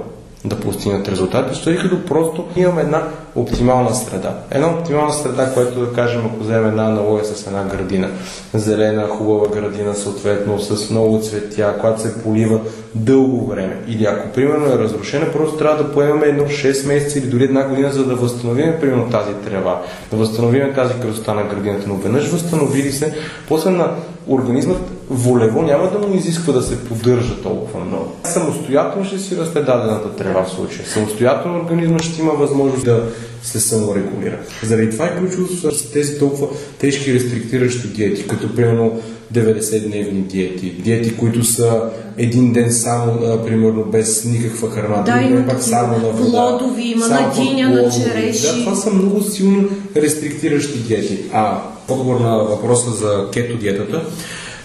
да 0.46 0.60
постигнат 0.60 1.08
резултати, 1.08 1.64
тъй 1.64 1.78
като 1.78 2.06
просто. 2.06 2.48
Имаме 2.56 2.82
една 2.82 3.08
оптимална 3.36 3.96
среда. 3.96 4.38
Една 4.52 4.68
оптимална 4.68 5.14
среда, 5.14 5.54
която 5.54 5.80
да 5.80 5.94
кажем, 5.94 6.26
ако 6.26 6.44
вземем 6.44 6.68
една 6.68 6.86
аналогия 6.86 7.26
с 7.26 7.48
една 7.48 7.64
градина. 7.64 8.10
Зелена, 8.54 9.08
хубава 9.08 9.48
градина, 9.48 9.96
съответно, 9.96 10.60
с 10.60 10.90
много 10.90 11.20
цветя, 11.20 11.76
която 11.82 12.02
се 12.02 12.24
полива 12.24 12.60
дълго 12.96 13.48
време. 13.48 13.78
Или 13.88 14.06
ако, 14.06 14.30
примерно, 14.30 14.66
е 14.66 14.78
разрушена, 14.78 15.32
просто 15.32 15.58
трябва 15.58 15.84
да 15.84 15.92
поемаме 15.92 16.26
едно 16.26 16.44
6 16.44 16.88
месеца 16.88 17.20
или 17.20 17.28
дори 17.28 17.44
една 17.44 17.68
година, 17.68 17.92
за 17.92 18.06
да 18.06 18.16
възстановим, 18.16 18.74
примерно, 18.82 19.10
тази 19.10 19.34
трева, 19.46 19.82
да 20.12 20.18
възстановим 20.18 20.74
тази 20.76 20.94
красота 20.94 21.34
на 21.34 21.44
градината. 21.44 21.86
Но 21.88 21.96
веднъж 21.96 22.28
възстановили 22.28 22.92
се, 22.92 23.14
после 23.48 23.70
на 23.70 23.96
организмът 24.28 24.78
волево 25.10 25.62
няма 25.62 25.90
да 25.90 26.00
му 26.00 26.16
изисква 26.16 26.54
да 26.54 26.62
се 26.62 26.86
поддържа 26.86 27.42
толкова 27.42 27.86
много. 27.86 28.12
Самостоятелно 28.24 29.06
ще 29.06 29.20
си 29.20 29.38
расте 29.38 29.62
дадената 29.62 30.16
трева 30.16 30.44
в 30.44 30.50
случая. 30.50 30.86
Самостоятелно 30.88 31.60
организмът 31.60 32.02
ще 32.02 32.22
има 32.22 32.32
възможност 32.32 32.86
да 32.86 33.04
се 33.44 33.60
саморегулира. 33.60 34.40
Заради 34.64 34.90
това 34.90 35.06
е 35.06 35.18
ключово 35.18 35.48
с 35.48 35.92
тези 35.92 36.20
толкова 36.20 36.48
тежки 36.80 37.14
рестриктиращи 37.14 37.88
диети, 37.88 38.28
като 38.28 38.56
примерно 38.56 39.02
90-дневни 39.34 40.22
диети, 40.22 40.72
диети, 40.72 41.18
които 41.18 41.44
са 41.44 41.82
един 42.18 42.54
ден 42.54 42.72
само, 42.72 43.12
а, 43.12 43.46
примерно, 43.46 43.84
без 43.84 44.26
никаква 44.26 44.72
храна, 44.72 45.02
да, 45.02 45.22
има 45.22 45.48
пак 45.48 45.64
само 45.64 45.98
на 45.98 46.10
вода. 46.10 46.58
Плодови, 46.58 46.84
има 46.84 47.08
на 47.08 47.34
диня, 47.36 47.70
на 47.70 47.92
череши. 47.92 48.42
Да, 48.42 48.54
това 48.54 48.76
са 48.76 48.90
много 48.90 49.22
силно 49.22 49.70
рестриктиращи 49.96 50.80
диети. 50.80 51.20
А, 51.34 51.62
отговор 51.88 52.20
на 52.20 52.38
въпроса 52.38 52.92
за 52.92 53.28
кето 53.34 53.58
диетата. 53.58 54.02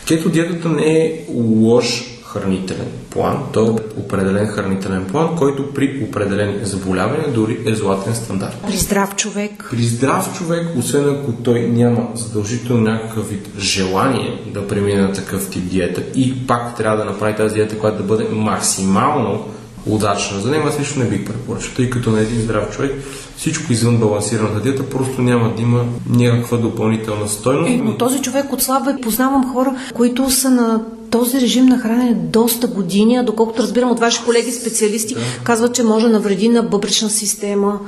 Кето 0.09 0.29
диетата 0.29 0.69
не 0.69 0.97
е 0.97 1.21
лош 1.35 2.16
хранителен 2.41 2.87
план. 3.11 3.39
Той 3.53 3.69
е 3.69 4.01
определен 4.01 4.47
хранителен 4.47 5.05
план, 5.05 5.37
който 5.37 5.75
при 5.75 6.07
определени 6.09 6.67
заболявания 6.67 7.33
дори 7.33 7.59
е 7.67 7.75
златен 7.75 8.15
стандарт. 8.15 8.57
При 8.67 8.77
здрав 8.77 9.17
човек. 9.17 9.69
При 9.71 9.83
здрав 9.83 10.39
човек, 10.39 10.67
освен 10.77 11.09
ако 11.09 11.33
той 11.33 11.61
няма 11.61 12.09
задължително 12.15 12.83
някакъв 12.83 13.29
вид 13.29 13.49
желание 13.59 14.43
да 14.55 14.69
премине 14.69 15.03
на 15.03 15.13
такъв 15.13 15.51
тип 15.51 15.69
диета 15.71 16.03
и 16.15 16.47
пак 16.47 16.77
трябва 16.77 16.97
да 16.97 17.05
направи 17.05 17.37
тази 17.37 17.55
диета, 17.55 17.79
която 17.79 17.99
да 17.99 18.05
бъде 18.05 18.25
максимално 18.33 19.45
удачна 19.87 20.41
за 20.41 20.51
него, 20.51 20.69
аз 20.69 20.81
лично 20.81 21.03
не 21.03 21.09
бих 21.09 21.27
препоръчал, 21.27 21.71
тъй 21.77 21.91
като 21.91 22.11
на 22.11 22.21
един 22.21 22.41
здрав 22.41 22.77
човек 22.77 22.93
всичко 23.37 23.73
извън 23.73 23.99
балансираната 23.99 24.61
диета 24.61 24.91
просто 24.91 25.23
няма 25.23 25.55
да 25.57 25.63
има 25.63 25.85
някаква 26.11 26.59
допълнителна 26.59 27.29
стойност. 27.29 27.71
Е, 27.71 27.77
но 27.77 27.97
този 27.97 28.23
човек 28.23 28.53
отслабва. 28.53 28.99
Познавам 29.03 29.53
хора, 29.53 29.75
които 29.95 30.31
са 30.31 30.51
на 30.51 30.85
този 31.19 31.41
режим 31.41 31.67
на 31.67 31.79
хранене 31.79 32.15
доста 32.15 32.67
години, 32.67 33.17
а 33.17 33.23
доколкото 33.23 33.63
разбирам 33.63 33.91
от 33.91 34.01
ваши 34.01 34.25
колеги 34.25 34.53
специалисти, 34.53 35.15
да. 35.15 35.21
казват, 35.45 35.75
че 35.75 35.83
може 35.83 36.09
навреди 36.09 36.49
на 36.49 36.63
бъбречна 36.63 37.11
система. 37.11 37.81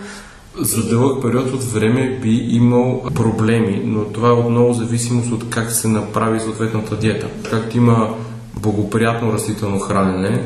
За 0.60 0.88
дълъг 0.88 1.22
период 1.22 1.52
от 1.52 1.62
време 1.62 2.18
би 2.22 2.48
имал 2.50 3.02
проблеми, 3.14 3.82
но 3.84 4.04
това 4.04 4.28
е 4.28 4.32
отново 4.32 4.74
зависимост 4.74 5.32
от 5.32 5.50
как 5.50 5.72
се 5.72 5.88
направи 5.88 6.40
съответната 6.40 6.96
диета. 6.96 7.26
Както 7.50 7.76
има 7.76 8.14
благоприятно 8.62 9.32
растително 9.32 9.78
хранене, 9.78 10.42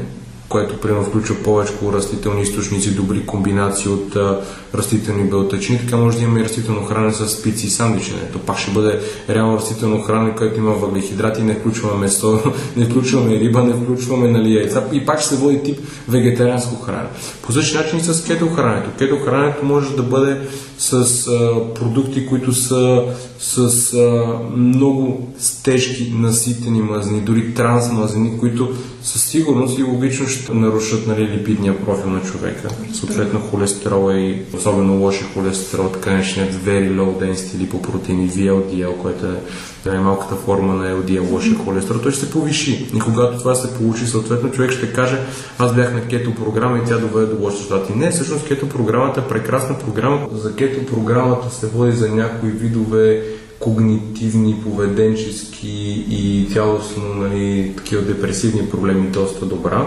което 0.53 0.81
примерно 0.81 1.05
включва 1.05 1.37
повече 1.45 1.73
растителни 1.93 2.43
източници, 2.43 2.95
добри 2.95 3.27
комбинации 3.27 3.91
от 3.91 4.17
а, 4.17 4.41
растителни 4.75 5.25
белтъчини, 5.25 5.79
така 5.79 5.97
може 5.97 6.19
да 6.19 6.25
има 6.25 6.41
и 6.41 6.45
растително 6.45 6.85
хранене 6.85 7.13
с 7.13 7.29
спици 7.29 7.67
и 7.67 7.71
сандвичи. 7.71 8.13
То 8.33 8.39
пак 8.39 8.59
ще 8.59 8.71
бъде 8.71 9.01
реално 9.29 9.57
растително 9.57 10.03
хранене, 10.03 10.37
което 10.37 10.59
има 10.59 10.71
въглехидрати, 10.71 11.43
не 11.43 11.55
включваме 11.55 12.01
месо, 12.01 12.41
не 12.77 12.85
включваме 12.85 13.41
риба, 13.41 13.63
не 13.63 13.75
включваме 13.75 14.29
нали, 14.29 14.55
яйца 14.55 14.85
и 14.93 15.07
пак 15.07 15.21
ще 15.21 15.29
се 15.29 15.37
води 15.37 15.63
тип 15.63 15.79
вегетарианско 16.09 16.83
хранене. 16.83 17.09
По 17.43 17.53
същия 17.53 17.81
начин 17.81 17.99
и 17.99 18.03
с 18.03 18.25
кето 18.25 18.49
храненето. 18.49 18.91
Кето 18.99 19.19
храненето 19.25 19.65
може 19.65 19.97
да 19.97 20.03
бъде 20.03 20.41
с 20.79 20.93
а, 20.93 21.75
продукти, 21.75 22.27
които 22.27 22.53
са 22.53 23.03
с 23.39 23.59
а, 23.95 24.39
много 24.57 25.29
тежки 25.65 26.13
наситени 26.17 26.83
мазнини, 26.83 27.21
дори 27.21 27.55
трансмазнини, 27.55 28.39
които 28.39 28.69
със 29.03 29.23
сигурност 29.23 29.79
и 29.79 29.83
логично 29.83 30.29
ще 30.29 30.42
нарушат 30.51 31.07
нали, 31.07 31.29
липидния 31.29 31.85
профил 31.85 32.11
на 32.11 32.23
човека. 32.23 32.69
Съответно 32.93 33.41
холестерола 33.41 34.15
и 34.15 34.43
особено 34.55 35.01
лоши 35.01 35.25
холестерол, 35.35 35.89
така 35.89 36.13
нареченият 36.13 36.55
very 36.55 36.91
low 36.91 37.23
density 37.23 37.59
липопротеини, 37.59 38.31
VLDL, 38.31 38.97
което 38.97 39.27
е 39.27 39.41
най-малката 39.87 40.35
форма 40.35 40.75
на 40.75 40.97
LDL, 40.97 41.31
лошия 41.33 41.59
холестерол, 41.59 42.01
той 42.01 42.13
ще 42.13 42.21
се 42.21 42.31
повиши. 42.31 42.89
И 42.95 42.99
когато 42.99 43.39
това 43.39 43.55
се 43.55 43.75
получи, 43.75 44.07
съответно 44.07 44.51
човек 44.51 44.71
ще 44.71 44.93
каже, 44.93 45.19
аз 45.59 45.75
бях 45.75 45.95
на 45.95 46.09
кето 46.09 46.35
програма 46.35 46.79
и 46.79 46.89
тя 46.89 46.99
доведе 46.99 47.35
до 47.35 47.43
лоши 47.43 47.57
резултати. 47.57 47.93
Не, 47.93 48.11
всъщност 48.11 48.49
кето 48.49 48.69
програмата 48.69 49.21
е 49.21 49.29
прекрасна 49.29 49.79
програма. 49.79 50.29
За 50.33 50.57
кето 50.57 50.87
програмата 50.87 51.51
се 51.55 51.67
води 51.67 51.93
за 51.93 52.09
някои 52.09 52.51
видове 52.51 53.23
когнитивни, 53.63 54.61
поведенчески 54.65 56.05
и 56.11 56.49
цялостно 56.53 57.05
нали, 57.15 57.73
такива 57.77 58.03
депресивни 58.03 58.71
проблеми 58.71 59.07
доста 59.07 59.47
добра. 59.47 59.87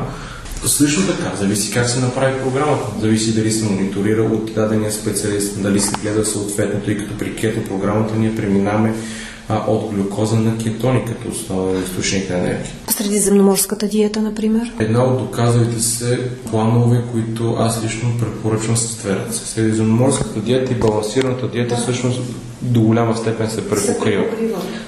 Също 0.67 1.01
така, 1.07 1.35
зависи 1.35 1.73
как 1.73 1.89
се 1.89 1.99
направи 1.99 2.41
програмата. 2.43 2.83
Зависи 3.01 3.35
дали 3.35 3.51
се 3.51 3.65
мониторира 3.65 4.23
от 4.23 4.53
дадения 4.53 4.91
специалист, 4.91 5.61
дали 5.61 5.79
се 5.79 5.91
гледа 6.01 6.25
съответно, 6.25 6.79
тъй 6.79 6.97
като 6.97 7.17
при 7.17 7.35
кето 7.35 7.69
програмата 7.69 8.15
ние 8.15 8.35
преминаваме 8.35 8.93
а, 9.49 9.57
от 9.67 9.93
глюкоза 9.93 10.35
на 10.35 10.57
кетони 10.57 11.05
като 11.05 11.29
основен 11.29 11.83
източник 11.83 12.29
на 12.29 12.37
енергия. 12.37 12.71
Средиземноморската 12.89 13.87
диета, 13.87 14.21
например? 14.21 14.73
Една 14.79 15.03
от 15.03 15.19
доказалите 15.19 15.81
се 15.81 16.29
планове, 16.51 17.03
които 17.11 17.55
аз 17.59 17.83
лично 17.83 18.17
препоръчвам 18.19 18.77
с. 18.77 19.05
Средиземноморската 19.31 20.39
диета 20.39 20.71
и 20.71 20.75
балансираната 20.75 21.47
диета 21.47 21.75
да. 21.75 21.81
всъщност 21.81 22.21
до 22.61 22.81
голяма 22.81 23.17
степен 23.17 23.49
се 23.49 23.69
препокрива. 23.69 24.25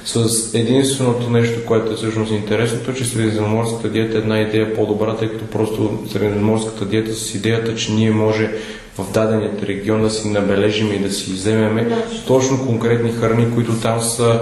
С 0.05 0.53
единственото 0.53 1.29
нещо, 1.29 1.65
което 1.65 1.91
е 1.91 1.95
всъщност 1.95 2.31
интересното, 2.31 2.93
че 2.93 3.05
средиземноморската 3.05 3.89
диета 3.89 4.17
е 4.17 4.21
една 4.21 4.39
идея 4.39 4.75
по-добра, 4.75 5.15
тъй 5.15 5.29
като 5.29 5.45
просто 5.45 5.99
средиземноморската 6.11 6.85
диета 6.85 7.13
с 7.13 7.35
идеята, 7.35 7.75
че 7.75 7.91
ние 7.91 8.11
може 8.11 8.51
в 8.97 9.11
даденият 9.13 9.63
регион 9.63 10.01
да 10.01 10.09
си 10.09 10.29
набележим 10.29 10.93
и 10.93 10.99
да 10.99 11.11
си 11.11 11.31
вземеме 11.31 11.97
точно 12.27 12.65
конкретни 12.65 13.11
храни, 13.11 13.53
които 13.55 13.73
там 13.73 14.01
са 14.01 14.39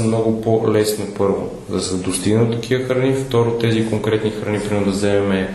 много 0.00 0.40
по-лесно 0.40 1.06
първо 1.18 1.50
да 1.68 1.80
се 1.80 1.94
достигнат 1.94 2.52
такива 2.52 2.84
храни. 2.84 3.14
Второ, 3.14 3.50
тези 3.50 3.86
конкретни 3.86 4.30
храни, 4.30 4.60
примерно 4.60 4.86
да 4.86 4.92
вземем 4.92 5.46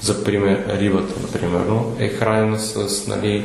за 0.00 0.24
пример 0.24 0.64
рибата, 0.80 1.14
например, 1.22 1.60
е 1.98 2.08
хранена 2.08 2.58
с 2.58 3.06
нали, 3.06 3.44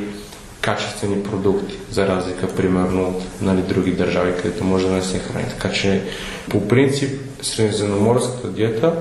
качествени 0.63 1.23
продукти, 1.23 1.75
за 1.91 2.07
разлика 2.07 2.47
примерно 2.47 3.07
от 3.07 3.23
нали, 3.41 3.61
други 3.61 3.91
държави, 3.91 4.33
където 4.41 4.63
може 4.63 4.87
да 4.87 4.93
не 4.93 5.01
се 5.01 5.19
храни. 5.19 5.45
Така 5.49 5.71
че 5.71 6.01
по 6.49 6.67
принцип 6.67 7.21
средиземноморската 7.41 8.47
диета 8.47 8.93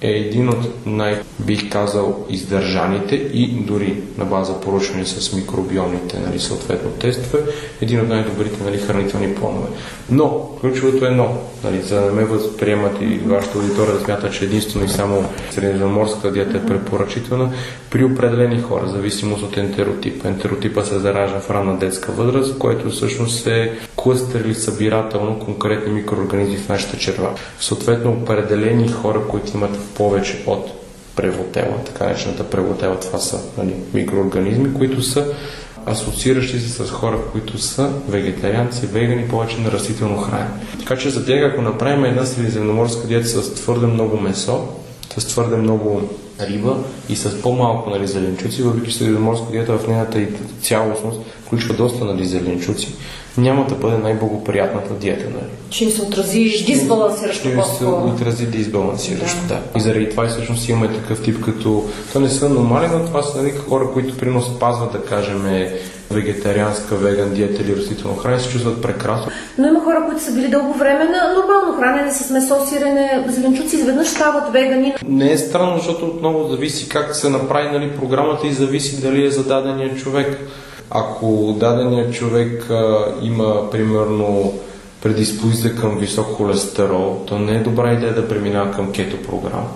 е 0.00 0.10
един 0.10 0.48
от 0.48 0.86
най, 0.86 1.22
бих 1.38 1.70
казал, 1.70 2.26
издържаните 2.30 3.14
и 3.16 3.46
дори 3.46 4.02
на 4.18 4.24
база 4.24 4.60
поручване 4.60 5.06
с 5.06 5.32
микробиомните, 5.32 6.18
нали, 6.18 6.40
съответно 6.40 6.90
тестове, 6.90 7.42
един 7.80 8.00
от 8.00 8.08
най-добрите 8.08 8.64
нали, 8.64 8.78
хранителни 8.78 9.34
планове. 9.34 9.66
Но, 10.10 10.48
ключовото 10.60 11.06
е 11.06 11.10
но, 11.10 11.36
нали, 11.64 11.82
за 11.82 11.94
да 11.94 12.06
не 12.06 12.12
ме 12.12 12.24
възприемат 12.24 12.96
и 13.00 13.18
вашата 13.18 13.58
аудитория 13.58 13.94
да 13.94 14.00
смята, 14.00 14.30
че 14.30 14.44
единствено 14.44 14.86
и 14.86 14.88
само 14.88 15.24
средиземноморската 15.50 16.32
диета 16.32 16.56
е 16.56 16.66
препоръчителна, 16.66 17.52
при 17.90 18.04
определени 18.04 18.62
хора, 18.62 18.88
зависимост 18.88 19.42
от 19.42 19.56
ентеротип. 19.56 20.24
Ентеротипа 20.24 20.84
се 20.84 20.98
заражда 20.98 21.40
в 21.40 21.50
ранна 21.50 21.78
детска 21.78 22.12
възраст, 22.12 22.58
което 22.58 22.90
всъщност 22.90 23.46
е 23.46 23.72
клъстер 23.96 24.40
или 24.40 24.54
събирателно 24.54 25.38
конкретни 25.38 25.92
микроорганизми 25.92 26.56
в 26.56 26.68
нашата 26.68 26.96
черва. 26.96 27.34
Съответно, 27.60 28.12
определени 28.12 28.88
хора, 28.88 29.20
които 29.28 29.56
имат 29.56 29.78
повече 29.94 30.42
от 30.46 30.70
превотела, 31.16 31.76
така 31.86 32.04
наречената 32.04 32.44
превотела, 32.50 33.00
това 33.00 33.18
са 33.18 33.40
нали, 33.58 33.74
микроорганизми, 33.94 34.74
които 34.74 35.02
са 35.02 35.26
асоцииращи 35.86 36.60
се 36.60 36.68
с 36.68 36.90
хора, 36.90 37.18
които 37.32 37.58
са 37.58 37.92
вегетарианци, 38.08 38.86
вегани, 38.86 39.28
повече 39.28 39.58
на 39.58 39.72
растително 39.72 40.18
хранене. 40.18 40.50
Така 40.78 40.96
че 40.96 41.10
за 41.10 41.26
тях, 41.26 41.52
ако 41.52 41.62
направим 41.62 42.04
една 42.04 42.26
средиземноморска 42.26 43.06
диета 43.06 43.28
с 43.28 43.54
твърде 43.54 43.86
много 43.86 44.20
месо, 44.20 44.68
с 45.18 45.24
твърде 45.26 45.56
много 45.56 46.02
риба 46.40 46.76
и 47.08 47.16
с 47.16 47.42
по-малко 47.42 47.90
нали, 47.90 48.06
зеленчуци, 48.06 48.62
въпреки 48.62 48.90
че 48.90 48.98
средиземноморска 48.98 49.50
диета 49.50 49.78
в 49.78 49.88
нейната 49.88 50.26
цялостност 50.62 51.20
включва 51.46 51.74
доста 51.74 52.04
нали, 52.04 52.26
зеленчуци, 52.26 52.94
няма 53.38 53.66
да 53.66 53.74
бъде 53.74 53.98
най-благоприятната 53.98 54.94
диета. 54.94 55.24
Нали. 55.24 55.50
Ще 55.70 55.90
се 55.90 56.02
отрази 56.02 56.64
дисбалансиращо 56.66 57.48
Ще 57.48 57.62
се 57.78 57.84
отрази 57.84 58.46
дисбалансиращо, 58.46 59.42
да. 59.48 59.54
да. 59.54 59.60
И 59.76 59.80
заради 59.80 60.10
това 60.10 60.24
и 60.24 60.28
всъщност 60.28 60.68
имаме 60.68 60.94
такъв 60.94 61.22
тип 61.22 61.44
като... 61.44 61.84
То 62.12 62.20
не 62.20 62.28
са 62.28 62.48
нормални, 62.48 62.88
но 62.92 63.04
това 63.04 63.22
са 63.22 63.42
нали, 63.42 63.50
хора, 63.68 63.90
които 63.92 64.16
прино 64.16 64.42
спазват, 64.42 64.92
да 64.92 65.02
кажем, 65.02 65.68
вегетарианска, 66.10 66.96
веган 66.96 67.34
диета 67.34 67.62
или 67.62 67.76
растително 67.76 68.16
хранене, 68.16 68.40
се 68.40 68.48
чувстват 68.50 68.82
прекрасно. 68.82 69.32
Но 69.58 69.68
има 69.68 69.80
хора, 69.80 70.04
които 70.08 70.22
са 70.22 70.32
били 70.32 70.48
дълго 70.48 70.72
време 70.72 71.04
на 71.04 71.34
нормално 71.34 71.78
хранене 71.78 72.12
с 72.12 72.30
месо, 72.30 72.66
сирене, 72.68 73.24
зеленчуци, 73.28 73.76
изведнъж 73.76 74.08
стават 74.08 74.52
вегани. 74.52 74.94
Не 75.08 75.32
е 75.32 75.38
странно, 75.38 75.78
защото 75.78 76.06
отново 76.06 76.48
зависи 76.48 76.88
как 76.88 77.16
се 77.16 77.28
направи 77.28 77.68
нали, 77.68 77.90
програмата 77.90 78.46
и 78.46 78.52
зависи 78.52 79.00
дали 79.00 79.26
е 79.26 79.30
за 79.30 79.44
дадения 79.44 79.96
човек. 79.96 80.38
Ако 80.90 81.56
даденият 81.60 82.14
човек 82.14 82.70
а, 82.70 83.04
има, 83.22 83.70
примерно, 83.70 84.52
предиспозиция 85.02 85.76
към 85.76 85.98
висок 85.98 86.26
холестерол, 86.26 87.22
то 87.26 87.38
не 87.38 87.52
е 87.52 87.62
добра 87.62 87.92
идея 87.92 88.14
да 88.14 88.28
преминава 88.28 88.70
към 88.70 88.92
кето 88.92 89.22
програма. 89.22 89.68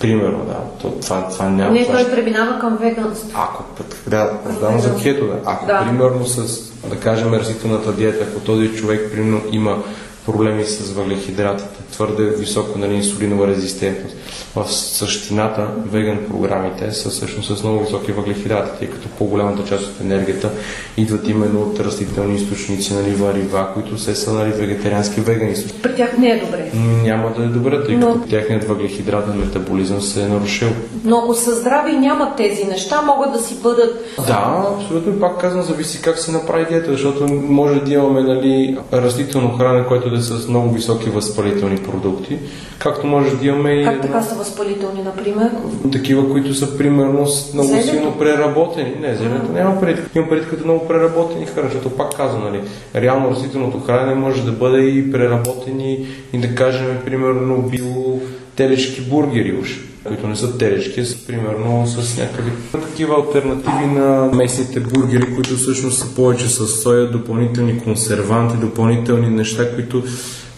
Примерно, 0.00 0.44
да. 0.44 0.56
То, 0.82 0.90
това, 0.90 1.28
това 1.28 1.48
няма. 1.48 1.72
Не, 1.72 1.86
той 1.86 2.10
преминава 2.10 2.58
към 2.58 2.76
веганство. 2.76 3.30
Ако, 3.34 3.64
да, 4.06 4.30
да, 4.60 4.78
за 4.78 4.96
кето, 5.02 5.26
да. 5.26 5.40
Ако, 5.44 5.66
да. 5.66 5.84
примерно, 5.84 6.26
с, 6.26 6.62
да 6.88 6.96
кажем, 6.96 7.34
растителната 7.34 7.92
диета, 7.92 8.26
ако 8.30 8.40
този 8.40 8.72
човек, 8.74 9.12
примерно, 9.12 9.40
има 9.52 9.82
проблеми 10.28 10.64
с 10.64 10.92
въглехидратите, 10.92 11.82
твърде 11.92 12.24
висока 12.24 12.78
нали, 12.78 12.94
инсулинова 12.94 13.46
резистентност. 13.46 14.16
В 14.56 14.72
същината 14.72 15.68
веган 15.92 16.18
програмите 16.30 16.92
са 16.92 17.10
всъщност 17.10 17.56
с 17.56 17.62
много 17.62 17.84
високи 17.84 18.12
въглехидрати, 18.12 18.78
тъй 18.78 18.88
като 18.88 19.08
по-голямата 19.08 19.68
част 19.68 19.84
от 19.84 20.00
енергията 20.00 20.50
идват 20.96 21.28
именно 21.28 21.60
от 21.60 21.80
растителни 21.80 22.36
източници, 22.36 22.94
нали, 22.94 23.10
варива, 23.10 23.68
които 23.74 23.98
се 23.98 24.14
са 24.14 24.32
нали, 24.32 24.50
вегетариански 24.50 25.20
вегани. 25.20 25.54
При 25.82 25.96
тях 25.96 26.18
не 26.18 26.30
е 26.30 26.40
добре. 26.44 26.70
Няма 27.02 27.32
да 27.36 27.44
е 27.44 27.46
добре, 27.46 27.84
тъй 27.84 27.96
Но... 27.96 28.12
като 28.12 28.28
тяхният 28.28 28.64
въглехидратен 28.64 29.38
метаболизъм 29.38 30.00
се 30.00 30.22
е 30.22 30.28
нарушил. 30.28 30.68
Но 31.04 31.18
ако 31.18 31.34
са 31.34 31.54
здрави 31.54 31.92
нямат 31.92 32.36
тези 32.36 32.64
неща, 32.64 33.02
могат 33.02 33.32
да 33.32 33.38
си 33.38 33.54
бъдат... 33.62 34.04
Да, 34.26 34.66
абсолютно. 34.76 35.20
Пак 35.20 35.40
казвам, 35.40 35.62
зависи 35.62 36.02
как 36.02 36.18
се 36.18 36.32
направи 36.32 36.66
диета, 36.68 36.92
защото 36.92 37.24
може 37.48 37.80
да 37.80 37.94
имаме 37.94 38.22
нали, 38.22 38.78
растително 38.92 39.56
хранене, 39.58 39.86
което 39.86 40.10
да 40.10 40.17
е 40.18 40.22
с 40.22 40.48
много 40.48 40.70
високи 40.74 41.10
възпалителни 41.10 41.76
продукти, 41.76 42.38
както 42.78 43.06
може 43.06 43.36
да 43.36 43.46
имаме 43.46 43.72
и... 43.72 43.84
Как 43.84 44.02
така 44.02 44.22
са 44.22 44.34
възпалителни, 44.34 45.02
например? 45.02 45.50
Такива, 45.92 46.30
които 46.30 46.54
са 46.54 46.78
примерно 46.78 47.26
много 47.54 47.68
Зелето? 47.68 47.88
силно 47.88 48.18
преработени. 48.18 48.94
Не, 49.00 49.14
зеленото 49.14 49.52
няма 49.52 49.80
пред. 49.80 50.10
Имам 50.16 50.28
пред 50.28 50.48
като 50.48 50.64
много 50.64 50.88
преработени 50.88 51.46
храни, 51.46 51.68
защото 51.72 51.96
пак 51.96 52.16
казвам, 52.16 52.44
нали, 52.44 52.60
реално 52.94 53.30
растителното 53.30 53.80
хранене 53.80 54.14
може 54.14 54.44
да 54.44 54.52
бъде 54.52 54.82
и 54.82 55.12
преработени 55.12 56.06
и 56.32 56.38
да 56.38 56.54
кажем, 56.54 56.98
примерно, 57.04 57.62
било 57.62 58.20
телешки 58.56 59.00
бургери 59.00 59.58
уж 59.62 59.80
които 60.08 60.28
не 60.28 60.36
са 60.36 60.58
телешки, 60.58 61.04
са 61.04 61.26
примерно 61.26 61.86
с 61.86 62.18
някакви 62.18 62.50
такива 62.72 63.14
альтернативи 63.14 63.86
на 63.86 64.30
местните 64.34 64.80
бургери, 64.80 65.34
които 65.34 65.56
всъщност 65.56 65.98
са 65.98 66.14
повече 66.14 66.48
с 66.48 66.66
соя, 66.66 67.10
допълнителни 67.10 67.78
консерванти, 67.78 68.56
допълнителни 68.56 69.30
неща, 69.30 69.74
които 69.74 70.02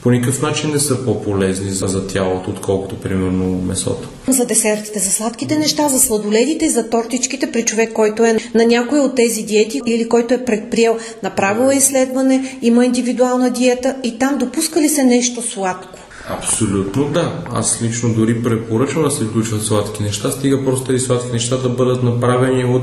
по 0.02 0.10
никакъв 0.10 0.42
начин 0.42 0.70
не 0.70 0.78
са 0.78 1.04
по-полезни 1.04 1.70
за, 1.70 1.86
за 1.86 2.06
тялото, 2.06 2.50
отколкото 2.50 2.96
примерно 2.96 3.62
месото. 3.62 4.08
За 4.28 4.46
десертите, 4.46 4.98
за 4.98 5.10
сладките 5.10 5.58
неща, 5.58 5.88
за 5.88 6.00
сладоледите, 6.00 6.68
за 6.68 6.90
тортичките 6.90 7.52
при 7.52 7.64
човек, 7.64 7.92
който 7.92 8.24
е 8.24 8.36
на 8.54 8.66
някои 8.66 9.00
от 9.00 9.14
тези 9.14 9.42
диети 9.42 9.80
или 9.86 10.08
който 10.08 10.34
е 10.34 10.44
предприел, 10.44 10.98
направил 11.22 11.70
е 11.70 11.76
изследване, 11.76 12.58
има 12.62 12.86
индивидуална 12.86 13.50
диета 13.50 13.96
и 14.02 14.18
там 14.18 14.38
допуска 14.38 14.80
ли 14.80 14.88
се 14.88 15.04
нещо 15.04 15.42
сладко? 15.42 15.98
Абсолютно 16.38 17.08
да. 17.08 17.44
Аз 17.52 17.82
лично 17.82 18.14
дори 18.14 18.42
препоръчвам 18.42 19.04
да 19.04 19.10
се 19.10 19.24
включват 19.24 19.62
сладки 19.62 20.02
неща, 20.02 20.30
стига 20.30 20.64
просто 20.64 20.86
тези 20.86 21.04
сладки 21.04 21.32
неща 21.32 21.56
да 21.56 21.68
бъдат 21.68 22.02
направени 22.02 22.64
от 22.64 22.82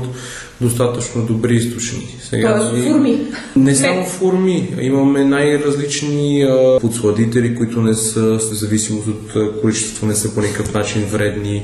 достатъчно 0.60 1.26
добри 1.26 1.54
източници. 1.54 2.16
Сега, 2.22 2.70
е 2.76 2.82
форми. 2.82 3.26
Не 3.56 3.74
само 3.74 4.06
форми. 4.06 4.74
Имаме 4.80 5.24
най-различни 5.24 6.42
а, 6.42 6.78
подсладители, 6.80 7.56
които 7.56 7.82
не 7.82 7.94
са, 7.94 8.40
с 8.40 8.54
зависимост 8.54 9.08
от 9.08 9.60
количество, 9.60 10.06
не 10.06 10.14
са 10.14 10.34
по 10.34 10.40
никакъв 10.40 10.74
начин 10.74 11.04
вредни. 11.04 11.62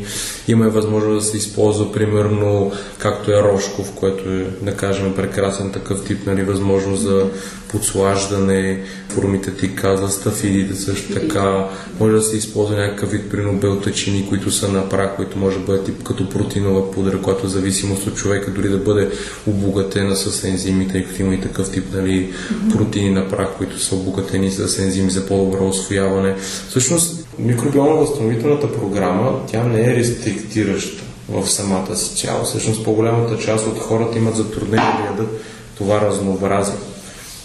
Има 0.49 0.69
възможност 0.69 1.27
да 1.27 1.31
се 1.31 1.37
използва, 1.37 1.93
примерно, 1.93 2.73
както 2.99 3.31
е 3.31 3.43
Рошков, 3.43 3.93
което 3.95 4.31
е, 4.31 4.47
да 4.63 4.77
кажем, 4.77 5.15
прекрасен 5.17 5.73
такъв 5.73 6.05
тип, 6.05 6.19
нали, 6.27 6.43
възможност 6.43 7.03
за 7.03 7.27
подслаждане, 7.69 8.83
формите 9.09 9.55
ти 9.55 9.75
каза, 9.75 10.09
стафидите 10.09 10.75
също 10.75 11.15
така. 11.15 11.69
Може 12.01 12.15
да 12.15 12.23
се 12.23 12.37
използва 12.37 12.77
някакъв 12.77 13.11
вид 13.11 13.31
принобелтачини, 13.31 14.27
които 14.29 14.51
са 14.51 14.69
на 14.69 14.89
прах, 14.89 15.17
които 15.17 15.39
може 15.39 15.59
да 15.59 15.65
бъде 15.65 15.85
тип 15.85 16.03
като 16.03 16.29
протеинова 16.29 16.91
пудра, 16.91 17.23
която 17.23 17.47
в 17.47 17.51
зависимост 17.51 18.07
от 18.07 18.17
човека 18.17 18.51
дори 18.51 18.69
да 18.69 18.79
бъде 18.85 19.11
обогатена 19.47 20.17
с 20.17 20.45
ензими, 20.45 20.89
тъй 20.89 21.05
като 21.05 21.23
има 21.23 21.35
и 21.35 21.41
такъв 21.41 21.73
тип 21.73 21.85
нали, 21.95 22.33
протеини 22.71 23.11
на 23.11 23.29
прах, 23.29 23.49
които 23.59 23.79
са 23.79 23.95
обогатени 23.95 24.51
с 24.51 24.79
ензими 24.79 25.11
за 25.11 25.27
по-добро 25.27 25.69
освояване. 25.69 26.37
Всъщност, 26.69 27.27
микробиално 27.39 27.97
възстановителната 27.97 28.73
програма, 28.73 29.41
тя 29.51 29.65
не 29.65 29.81
е 29.81 29.97
рестриктираща 29.97 31.03
в 31.29 31.51
самата 31.51 31.97
си 31.97 32.17
цяло. 32.17 32.45
Всъщност, 32.45 32.85
по-голямата 32.85 33.39
част 33.39 33.67
от 33.67 33.79
хората 33.79 34.19
имат 34.19 34.37
затруднение 34.37 34.93
да 34.99 35.07
ядат 35.07 35.41
това 35.79 36.01
разнообразие. 36.01 36.75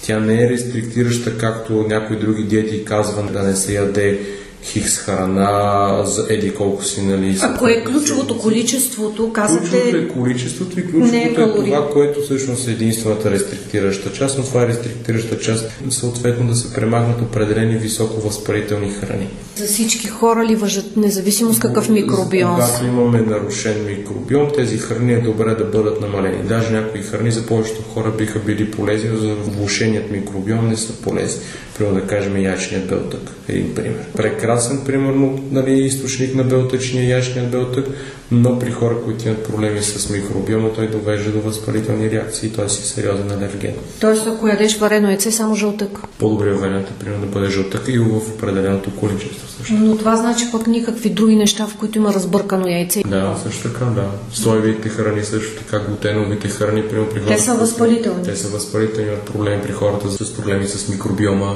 Тя 0.01 0.19
не 0.19 0.43
е 0.43 0.49
рестриктираща, 0.49 1.37
както 1.37 1.73
някои 1.73 2.19
други 2.19 2.43
диети 2.43 2.85
казват 2.85 3.33
да 3.33 3.43
не 3.43 3.55
се 3.55 3.73
яде 3.73 4.19
хикс 4.63 4.97
храна 4.97 6.03
за 6.05 6.25
еди 6.29 6.53
колко 6.53 6.83
си, 6.83 7.01
нали. 7.01 7.37
А 7.41 7.57
кое 7.57 7.71
е 7.71 7.83
ключовото 7.83 8.37
количеството? 8.37 9.33
Казате... 9.33 9.69
Ключовото 9.69 9.97
е 9.97 10.07
количеството 10.07 10.79
и 10.79 10.83
ключовото 10.91 11.15
е, 11.15 11.19
е 11.19 11.63
това, 11.65 11.89
което 11.93 12.21
всъщност 12.21 12.67
е 12.67 12.71
единствената 12.71 13.31
рестриктираща 13.31 14.13
част, 14.13 14.37
но 14.37 14.43
това 14.43 14.63
е 14.63 14.67
рестриктираща 14.67 15.39
част, 15.39 15.71
съответно 15.89 16.47
да 16.47 16.55
се 16.55 16.73
премахнат 16.73 17.21
определени 17.21 17.75
високо 17.75 18.21
възпалителни 18.21 18.89
храни. 18.89 19.27
За 19.55 19.65
всички 19.65 20.07
хора 20.07 20.45
ли 20.45 20.55
въжат, 20.55 20.97
независимо 20.97 21.53
с 21.53 21.59
какъв 21.59 21.89
микробиом? 21.89 22.55
Когато 22.55 22.85
имаме 22.85 23.21
нарушен 23.21 23.85
микробиом, 23.85 24.49
тези 24.55 24.77
храни 24.77 25.13
е 25.13 25.21
добре 25.21 25.55
да 25.55 25.65
бъдат 25.65 26.01
намалени. 26.01 26.43
Даже 26.43 26.71
някои 26.71 27.01
храни 27.01 27.31
за 27.31 27.45
повечето 27.45 27.81
хора 27.81 28.11
биха 28.17 28.39
били 28.39 28.71
полезни, 28.71 29.09
но 29.09 29.19
за 29.19 29.35
влушеният 29.35 30.11
микробиом 30.11 30.67
не 30.67 30.77
са 30.77 30.93
полезни. 30.93 31.41
Примерно 31.77 31.99
да 31.99 32.07
кажем 32.07 32.37
ячният 32.37 32.87
белтък, 32.87 33.21
един 33.47 33.75
пример. 33.75 34.05
Прекрасен, 34.49 34.81
примерно, 34.85 35.39
нали, 35.51 35.71
източник 35.71 36.35
на 36.35 36.43
белтъчния 36.43 37.17
яшният 37.17 37.51
белтък, 37.51 37.87
но 38.31 38.59
при 38.59 38.71
хора, 38.71 38.95
които 39.05 39.27
имат 39.27 39.43
проблеми 39.43 39.81
с 39.81 40.09
микробиома, 40.09 40.69
той 40.75 40.87
довежда 40.87 41.31
до 41.31 41.41
възпалителни 41.41 42.11
реакции, 42.11 42.49
т.е. 42.49 42.69
си 42.69 42.87
сериозен 42.87 43.31
алерген. 43.31 43.73
Тоест, 43.99 44.27
ако 44.27 44.47
ядеш 44.47 44.77
варено 44.77 45.07
яйце, 45.07 45.31
само 45.31 45.55
жълтък? 45.55 45.99
По-добре 46.19 46.53
вариант 46.53 46.87
е, 46.87 47.03
примерно, 47.03 47.25
да 47.25 47.27
бъде 47.27 47.49
жълтък 47.49 47.87
и 47.87 47.99
в 47.99 48.17
определеното 48.17 48.95
количество. 48.95 49.47
Също. 49.57 49.73
Но 49.73 49.97
това 49.97 50.15
значи 50.15 50.45
пък 50.51 50.67
никакви 50.67 51.09
други 51.09 51.35
неща, 51.35 51.67
в 51.67 51.75
които 51.75 51.97
има 51.97 52.13
разбъркано 52.13 52.67
яйце. 52.67 53.03
Да, 53.07 53.35
също 53.43 53.69
така, 53.69 53.85
да. 53.85 54.05
Соевите 54.33 54.89
храни, 54.89 55.23
също 55.23 55.63
така, 55.63 55.79
глутеновите 55.79 56.47
храни, 56.47 56.83
примерно 56.83 57.09
при 57.09 57.19
хората. 57.19 57.35
Те 57.35 57.41
са 57.41 57.53
възпалителни. 57.53 58.23
Те 58.23 58.35
са 58.35 58.47
възпалителни, 58.47 59.07
имат 59.07 59.21
проблеми 59.21 59.61
при 59.61 59.71
хората 59.71 60.11
с 60.11 60.33
проблеми 60.33 60.67
с 60.67 60.87
микробиома, 60.87 61.55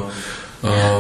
а... 0.64 1.00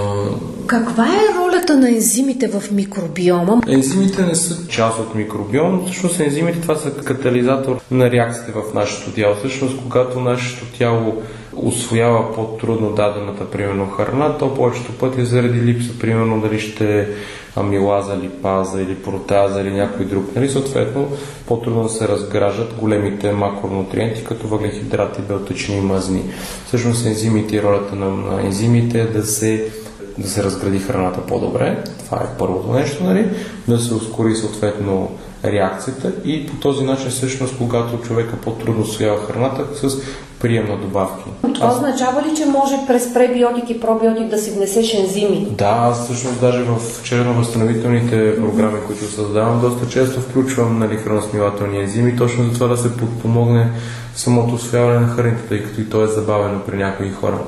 Каква 0.67 1.07
е 1.07 1.33
ролята 1.63 1.77
на 1.77 1.89
ензимите 1.89 2.47
в 2.47 2.71
микробиома? 2.71 3.61
Ензимите 3.67 4.25
не 4.25 4.35
са 4.35 4.67
част 4.67 4.99
от 4.99 5.15
микробиома, 5.15 5.85
всъщност 5.85 6.19
ензимите 6.19 6.61
това 6.61 6.75
са 6.75 6.91
катализатор 6.91 7.79
на 7.91 8.11
реакциите 8.11 8.51
в 8.51 8.73
нашето 8.73 9.11
тяло. 9.11 9.35
Всъщност, 9.35 9.77
когато 9.83 10.19
нашето 10.19 10.65
тяло 10.77 11.21
освоява 11.55 12.33
по-трудно 12.35 12.89
дадената, 12.89 13.51
примерно, 13.51 13.89
храна, 13.89 14.37
то 14.37 14.55
повечето 14.55 14.91
пъти 14.91 15.25
заради 15.25 15.61
липса, 15.61 15.99
примерно, 15.99 16.41
дали 16.41 16.59
ще 16.59 17.07
амилаза, 17.55 18.17
липаза 18.23 18.81
или 18.81 18.95
протеаза 18.95 19.61
или 19.61 19.71
някой 19.71 20.05
друг. 20.05 20.35
Нали? 20.35 20.49
Съответно, 20.49 21.07
по-трудно 21.47 21.89
се 21.89 22.07
разграждат 22.07 22.73
големите 22.73 23.31
макронутриенти, 23.31 24.23
като 24.23 24.47
въглехидрати, 24.47 25.21
белтъчни 25.21 25.77
и 25.77 25.81
мазни. 25.81 26.23
Всъщност 26.67 27.05
ензимите 27.05 27.55
и 27.55 27.61
ролята 27.61 27.95
на, 27.95 28.09
на 28.09 28.41
ензимите 28.45 29.01
е 29.01 29.05
да 29.07 29.23
се 29.23 29.71
да 30.17 30.29
се 30.29 30.43
разгради 30.43 30.79
храната 30.79 31.21
по-добре. 31.21 31.83
Това 32.05 32.17
е 32.17 32.37
първото 32.39 32.73
нещо, 32.73 33.03
нали? 33.03 33.29
Да 33.67 33.79
се 33.79 33.93
ускори 33.93 34.35
съответно 34.35 35.11
реакцията 35.45 36.11
и 36.25 36.47
по 36.47 36.55
този 36.55 36.83
начин 36.83 37.09
всъщност, 37.09 37.57
когато 37.57 37.97
човека 37.97 38.35
по-трудно 38.35 38.81
освоява 38.81 39.17
храната, 39.17 39.89
с 39.89 39.97
прием 40.39 40.67
на 40.67 40.77
добавки. 40.77 41.23
Това 41.53 41.67
аз... 41.67 41.75
означава 41.75 42.21
ли, 42.21 42.35
че 42.35 42.45
може 42.45 42.75
през 42.87 43.13
пребиотик 43.13 43.69
и 43.69 43.79
пробиотик 43.79 44.27
да 44.27 44.37
си 44.37 44.51
внесеш 44.51 44.93
ензими? 44.93 45.47
Да, 45.51 45.77
аз 45.79 46.03
всъщност 46.03 46.41
даже 46.41 46.63
в 46.63 47.03
черно-възстановителните 47.03 48.35
програми, 48.35 48.79
които 48.87 49.05
създавам, 49.05 49.61
доста 49.61 49.89
често 49.89 50.21
включвам 50.21 50.79
нали, 50.79 50.97
храносмилателни 50.97 51.79
ензими, 51.79 52.17
точно 52.17 52.43
за 52.43 52.53
това 52.53 52.67
да 52.67 52.77
се 52.77 52.97
подпомогне 52.97 53.71
самото 54.15 54.55
освояване 54.55 54.99
на 54.99 55.07
храните, 55.07 55.41
тъй 55.49 55.63
като 55.63 55.81
и 55.81 55.89
то 55.89 56.03
е 56.03 56.07
забавено 56.07 56.59
при 56.59 56.77
някои 56.77 57.11
хора. 57.11 57.39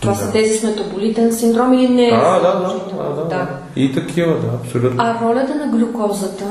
Това 0.00 0.12
да. 0.12 0.18
са 0.18 0.32
тези 0.32 0.58
с 0.58 0.62
метаболитен 0.62 1.32
синдром 1.32 1.72
или 1.72 1.88
не? 1.88 2.10
А, 2.14 2.40
да, 2.40 2.40
да, 2.40 2.80
да, 2.96 3.22
да, 3.22 3.24
да. 3.24 3.48
И 3.76 3.94
такива, 3.94 4.32
да, 4.32 4.48
абсолютно. 4.62 4.96
А 4.98 5.14
ролята 5.24 5.54
на 5.54 5.78
глюкозата? 5.78 6.44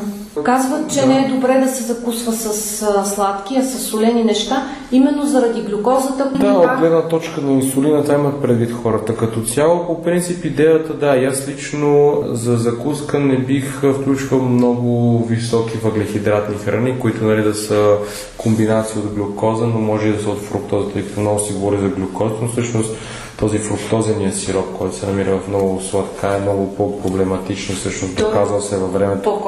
Казват, 0.44 0.94
че 0.94 1.00
да. 1.00 1.06
не 1.06 1.26
е 1.26 1.30
добре 1.30 1.62
да 1.66 1.68
се 1.68 1.84
закусва 1.84 2.32
с 2.34 2.82
а, 2.82 3.06
сладки, 3.06 3.56
а 3.60 3.64
с 3.64 3.80
солени 3.80 4.24
неща, 4.24 4.68
именно 4.92 5.26
заради 5.26 5.62
глюкозата. 5.62 6.32
Да, 6.36 6.54
от 6.54 6.80
гледна 6.80 7.02
точка 7.02 7.42
на 7.42 7.52
инсулината 7.52 8.14
имат 8.14 8.42
предвид 8.42 8.72
хората. 8.84 9.16
Като 9.16 9.42
цяло, 9.42 9.86
по 9.88 10.04
принцип, 10.04 10.46
идеята, 10.46 10.94
да, 10.94 11.18
и 11.18 11.26
аз 11.26 11.48
лично 11.48 12.24
за 12.28 12.58
закуска 12.58 13.20
не 13.20 13.38
бих 13.38 13.82
включвал 14.00 14.42
много 14.42 15.24
високи 15.26 15.78
въглехидратни 15.78 16.56
храни, 16.56 17.00
които 17.00 17.24
нали, 17.24 17.44
да 17.44 17.54
са 17.54 17.98
комбинация 18.38 19.02
от 19.02 19.14
глюкоза, 19.14 19.66
но 19.66 19.80
може 19.80 20.08
и 20.08 20.14
да 20.14 20.24
са 20.24 20.30
от 20.30 20.42
фруктоза, 20.42 20.90
тъй 20.90 21.04
като 21.04 21.20
много 21.20 21.40
си 21.40 21.54
говори 21.54 21.78
за 21.78 21.88
глюкоза, 21.88 22.36
но 22.42 22.48
всъщност 22.48 22.96
този 23.40 23.60
фруктозения 23.60 24.34
сироп, 24.34 24.66
който 24.78 24.96
се 24.96 25.06
намира 25.06 25.38
в 25.38 25.48
много 25.48 25.82
сладка, 25.82 26.36
е 26.38 26.42
много 26.42 26.76
по-проблематично, 26.76 27.76
всъщност 27.76 28.16
доказал 28.16 28.62
се 28.62 28.78
във 28.78 28.94
времето. 28.94 29.42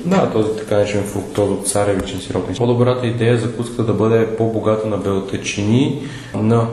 Да, 0.00 0.30
този 0.30 0.56
така 0.58 0.74
наречен 0.74 1.04
фруктозо-царевичен 1.04 2.26
сироп. 2.26 2.56
По-добрата 2.56 3.06
идея 3.06 3.32
е 3.32 3.38
закуската 3.38 3.84
да 3.84 3.92
бъде 3.92 4.36
по-богата 4.36 4.88
на 4.88 4.96
белтечини, 4.96 6.02
на 6.34 6.66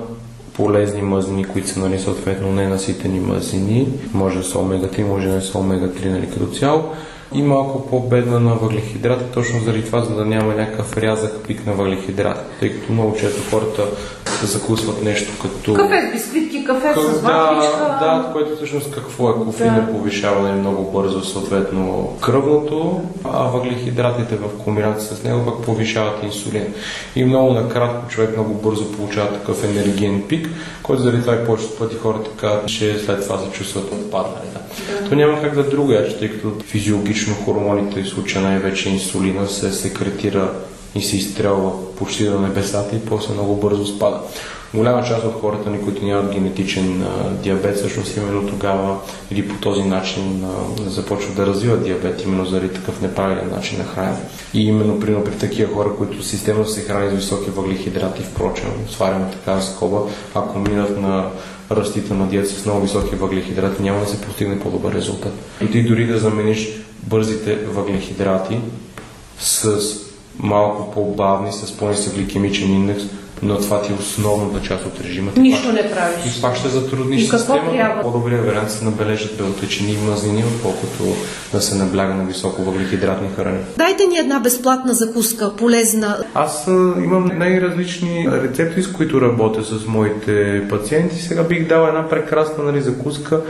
полезни 0.53 1.01
мазнини, 1.01 1.45
които 1.45 1.67
са 1.67 1.79
нали, 1.79 1.99
съответно 1.99 2.51
ненаситени 2.51 3.19
мазнини. 3.19 3.87
Може 4.13 4.37
да 4.37 4.43
са 4.43 4.57
омега-3, 4.57 5.03
може 5.03 5.27
да 5.27 5.33
не 5.33 5.41
са 5.41 5.57
омега-3 5.57 6.09
нали, 6.09 6.29
като 6.29 6.45
цяло 6.45 6.83
и 7.33 7.41
малко 7.41 7.89
по-бедна 7.89 8.39
на 8.39 8.55
въглехидрати, 8.55 9.23
точно 9.33 9.59
заради 9.59 9.85
това, 9.85 10.03
за 10.03 10.15
да 10.15 10.25
няма 10.25 10.53
някакъв 10.53 10.97
рязък 10.97 11.31
пик 11.47 11.65
на 11.65 11.73
въглехидрати, 11.73 12.39
тъй 12.59 12.73
като 12.73 12.93
много 12.93 13.15
често 13.15 13.41
хората 13.51 13.83
се 14.39 14.45
закусват 14.45 15.03
нещо 15.03 15.31
като... 15.41 15.73
Кафе 15.73 16.09
с 16.09 16.11
бисквитки, 16.13 16.46
кафе 16.67 16.93
с 16.93 17.21
вафличка. 17.21 17.97
Да, 18.01 18.17
да, 18.17 18.29
което 18.33 18.55
всъщност 18.55 18.95
какво 18.95 19.29
е 19.29 19.33
кофеина 19.33 19.81
да. 19.81 19.91
повишаване 19.91 20.51
много 20.51 20.91
бързо, 20.91 21.23
съответно 21.23 22.13
кръвното, 22.21 23.01
а 23.23 23.43
въглехидратите 23.43 24.35
в 24.35 24.63
комбинация 24.63 25.15
с 25.15 25.23
него 25.23 25.45
пък 25.45 25.65
повишават 25.65 26.23
инсулин. 26.23 26.73
И 27.15 27.25
много 27.25 27.53
накратко 27.53 28.09
човек 28.09 28.37
много 28.37 28.53
бързо 28.53 28.91
получава 28.91 29.33
такъв 29.33 29.63
енергиен 29.63 30.23
пик, 30.29 30.49
който 30.83 31.01
заради 31.01 31.21
това 31.21 31.35
и 31.35 31.45
повечето 31.45 31.77
пъти 31.77 31.95
хората 31.95 32.29
казват, 32.37 32.67
че 32.67 32.99
след 32.99 33.23
това 33.23 33.37
се 33.37 33.51
чувстват 33.51 33.91
отпаднали. 33.91 34.47
Да. 34.53 35.09
То 35.09 35.15
няма 35.15 35.41
как 35.41 35.55
да 35.55 35.63
друга, 35.63 36.07
тъй 36.19 36.29
като 36.29 36.53
физиологично 36.65 37.35
хормоните, 37.45 38.03
в 38.03 38.09
случая 38.09 38.41
най-вече 38.41 38.89
инсулина, 38.89 39.47
се 39.47 39.71
секретира 39.71 40.51
и 40.95 41.01
се 41.01 41.17
изстрелва 41.17 41.95
почти 41.95 42.25
до 42.25 42.39
небесата 42.39 42.95
и 42.95 42.99
после 42.99 43.33
много 43.33 43.55
бързо 43.55 43.85
спада. 43.85 44.19
Голяма 44.73 45.03
част 45.03 45.25
от 45.25 45.41
хората 45.41 45.69
ни, 45.69 45.83
които 45.83 46.05
нямат 46.05 46.33
генетичен 46.33 47.03
а, 47.03 47.29
диабет, 47.29 47.75
всъщност 47.75 48.17
именно 48.17 48.47
тогава 48.47 48.97
или 49.31 49.49
по 49.49 49.55
този 49.55 49.83
начин 49.83 50.45
а, 50.45 50.89
започват 50.89 51.35
да 51.35 51.45
развиват 51.45 51.83
диабет, 51.83 52.23
именно 52.23 52.45
заради 52.45 52.73
такъв 52.73 53.01
неправилен 53.01 53.49
начин 53.49 53.77
на 53.77 53.83
хранене. 53.83 54.17
И 54.53 54.67
именно 54.67 54.99
при, 54.99 55.23
при 55.23 55.31
такива 55.31 55.73
хора, 55.73 55.89
които 55.97 56.23
системно 56.23 56.65
се 56.65 56.81
хранят 56.81 57.11
с 57.11 57.15
високи 57.15 57.49
въглехидрати, 57.49 58.23
впрочем, 58.23 58.69
сваряме 58.89 59.31
такава 59.31 59.61
скоба, 59.61 60.01
ако 60.35 60.59
минат 60.59 61.01
на 61.01 61.25
растителна 61.71 62.27
диета 62.27 62.49
с 62.49 62.65
много 62.65 62.81
високи 62.81 63.15
въглехидрати, 63.15 63.83
няма 63.83 63.99
да 63.99 64.07
се 64.07 64.21
постигне 64.21 64.59
по-добър 64.59 64.93
резултат. 64.93 65.33
И 65.61 65.71
ти 65.71 65.83
дори 65.83 66.07
да 66.07 66.19
замениш 66.19 66.69
бързите 67.03 67.55
въглехидрати 67.55 68.59
с 69.39 69.79
малко 70.39 70.91
по-бавни, 70.91 71.51
с 71.51 71.77
по-нисък 71.77 72.13
гликемичен 72.13 72.73
индекс, 72.73 73.03
но 73.41 73.57
това 73.57 73.81
ти 73.81 73.91
е 73.91 73.95
основната 73.95 74.67
част 74.67 74.85
от 74.85 75.01
режима. 75.01 75.31
Нищо 75.37 75.71
не 75.71 75.91
правиш. 75.91 76.37
И 76.37 76.41
пак 76.41 76.55
ще 76.55 76.67
затрудниш 76.67 77.21
и 77.21 77.25
системата. 77.25 77.71
Трябва? 77.71 78.01
По-добрият 78.01 78.45
вариант 78.45 78.71
се 78.71 78.85
набележат 78.85 79.37
белтъчини 79.37 79.91
и 79.93 79.97
мазнини, 79.97 80.43
отколкото 80.55 81.03
да 81.51 81.61
се 81.61 81.75
набляга 81.75 82.13
на 82.13 82.23
високо 82.23 82.63
въглехидратни 82.63 83.27
храни. 83.35 83.59
Дайте 83.77 84.05
ни 84.05 84.17
една 84.17 84.39
безплатна 84.39 84.93
закуска, 84.93 85.55
полезна. 85.55 86.17
Аз 86.33 86.67
а, 86.67 86.71
имам 87.03 87.31
най-различни 87.35 88.27
рецепти, 88.31 88.81
с 88.81 88.91
които 88.91 89.21
работя 89.21 89.63
с 89.63 89.85
моите 89.85 90.63
пациенти. 90.69 91.21
Сега 91.21 91.43
бих 91.43 91.67
дал 91.67 91.87
една 91.87 92.09
прекрасна 92.09 92.63
нали, 92.63 92.81
закуска. 92.81 93.41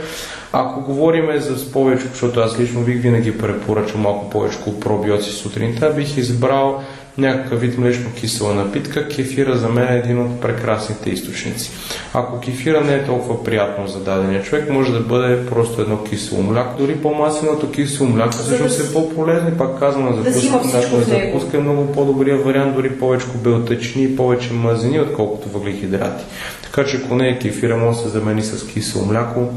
Ако 0.52 0.80
говориме 0.80 1.40
за 1.40 1.72
повече, 1.72 2.06
защото 2.06 2.40
аз 2.40 2.60
лично 2.60 2.80
бих 2.80 3.02
винаги 3.02 3.38
препоръчал 3.38 4.00
малко 4.00 4.30
повече 4.30 4.58
пробиоци 4.80 5.30
сутринта, 5.30 5.92
бих 5.96 6.16
избрал 6.16 6.82
някакъв 7.18 7.60
вид 7.60 7.78
млечно 7.78 8.10
кисела 8.14 8.54
напитка, 8.54 9.08
кефира 9.08 9.56
за 9.56 9.68
мен 9.68 9.92
е 9.92 9.98
един 9.98 10.20
от 10.20 10.40
прекрасните 10.40 11.10
източници. 11.10 11.70
Ако 12.14 12.40
кефира 12.40 12.80
не 12.80 12.94
е 12.94 13.04
толкова 13.04 13.44
приятно 13.44 13.86
за 13.86 14.00
дадения 14.00 14.42
човек, 14.42 14.70
може 14.70 14.92
да 14.92 15.00
бъде 15.00 15.46
просто 15.46 15.82
едно 15.82 16.04
кисело 16.04 16.42
мляко. 16.42 16.78
Дори 16.78 16.96
по-масленото 16.96 17.70
кисело 17.70 18.08
мляко 18.08 18.32
всъщност 18.32 18.80
е 18.80 18.92
по-полезно 18.92 19.48
и 19.48 19.58
пак 19.58 19.78
казвам 19.78 20.04
на 20.04 20.22
закуска, 20.22 20.96
да 20.96 21.04
закуска 21.04 21.56
е 21.56 21.60
много 21.60 21.92
по-добрия 21.92 22.38
вариант, 22.38 22.74
дори 22.74 22.98
повече 22.98 23.26
белтъчни 23.44 24.02
и 24.02 24.16
повече 24.16 24.52
мазнини, 24.52 25.00
отколкото 25.00 25.48
въглехидрати. 25.48 26.24
Така 26.62 26.84
че 26.84 26.96
ако 26.96 27.14
не 27.14 27.28
е 27.28 27.38
кефира, 27.38 27.76
може 27.76 27.96
да 27.96 28.02
се 28.02 28.08
замени 28.08 28.42
с 28.42 28.66
кисело 28.66 29.06
мляко, 29.06 29.48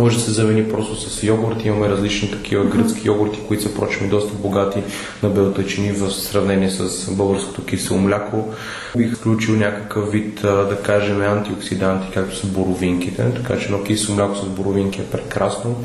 може 0.00 0.16
да 0.16 0.22
се 0.22 0.30
замени 0.30 0.68
просто 0.68 0.96
с 0.96 1.22
йогурт. 1.22 1.64
Имаме 1.64 1.88
различни 1.88 2.30
такива 2.30 2.64
гръцки 2.64 3.08
йогурти, 3.08 3.38
които 3.48 3.62
са 3.62 3.74
прочим 3.74 4.08
доста 4.08 4.34
богати 4.34 4.82
на 5.22 5.28
белтъчини 5.28 5.92
в 5.92 6.10
сравнение 6.10 6.70
с 6.70 7.10
българското 7.10 7.64
кисело 7.64 8.00
мляко. 8.00 8.54
Бих 8.96 9.16
включил 9.16 9.56
някакъв 9.56 10.12
вид, 10.12 10.40
да 10.42 10.78
кажем, 10.82 11.22
антиоксиданти, 11.22 12.08
както 12.14 12.36
са 12.36 12.46
боровинките, 12.46 13.24
така 13.36 13.58
че 13.58 13.64
едно 13.64 13.82
кисело 13.82 14.16
мляко 14.16 14.36
с 14.36 14.44
боровинки 14.44 15.00
е 15.00 15.04
прекрасно. 15.04 15.76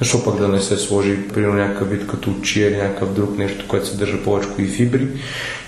Защо 0.00 0.24
пък 0.24 0.38
да 0.38 0.48
не 0.48 0.60
се 0.60 0.76
сложи 0.76 1.28
при 1.34 1.46
някакъв 1.46 1.90
вид 1.90 2.06
като 2.06 2.34
чия 2.42 2.70
или 2.70 2.76
някакъв 2.76 3.14
друг 3.14 3.38
нещо, 3.38 3.64
което 3.68 3.86
съдържа 3.86 4.24
повече 4.24 4.48
и 4.58 4.66
фибри. 4.66 5.08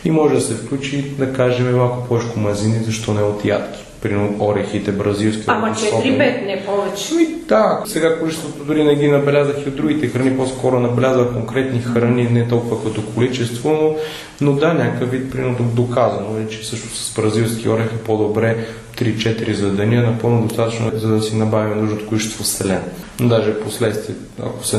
И 0.05 0.11
може 0.11 0.35
да 0.35 0.41
се 0.41 0.55
включи, 0.55 1.11
да 1.19 1.33
кажем, 1.33 1.77
малко 1.77 2.09
повече 2.09 2.27
мазини, 2.37 2.85
защо 2.85 3.15
не 3.15 3.23
от 3.23 3.45
ядки 3.45 3.85
примерно 4.03 4.37
орехите, 4.41 4.93
бразилски. 4.93 5.45
Ама 5.47 5.69
4-5, 5.69 6.47
не 6.47 6.65
повече. 6.67 7.15
Ами, 7.15 7.27
да, 7.49 7.83
сега 7.87 8.19
количеството 8.19 8.65
дори 8.65 8.85
не 8.85 8.97
ги 8.97 9.09
набелязах 9.09 9.67
и 9.67 9.69
от 9.69 9.77
другите 9.77 10.09
храни, 10.09 10.37
по-скоро 10.37 10.81
набелязах 10.81 11.33
конкретни 11.33 11.81
храни, 11.81 12.25
не 12.25 12.49
толкова 12.49 12.85
като 12.85 13.03
количество, 13.15 13.71
но, 13.71 13.97
но 14.41 14.53
да, 14.53 14.75
някакъв 14.75 15.11
вид, 15.11 15.31
примерно 15.31 15.57
доказано 15.75 16.39
е, 16.39 16.49
че 16.49 16.67
също 16.67 16.89
с 16.89 17.15
бразилски 17.15 17.69
орех 17.69 17.87
е 17.87 18.05
по-добре 18.05 18.67
3-4 18.99 19.53
за 19.53 19.71
деня, 19.71 20.03
напълно 20.03 20.47
достатъчно, 20.47 20.91
за 20.95 21.09
да 21.09 21.23
си 21.23 21.37
набавим 21.37 21.81
нужното 21.81 22.07
количество 22.07 22.45
селен. 22.45 22.83
Даже 23.21 23.61
последствие, 23.61 24.17
ако 24.43 24.67
се 24.67 24.79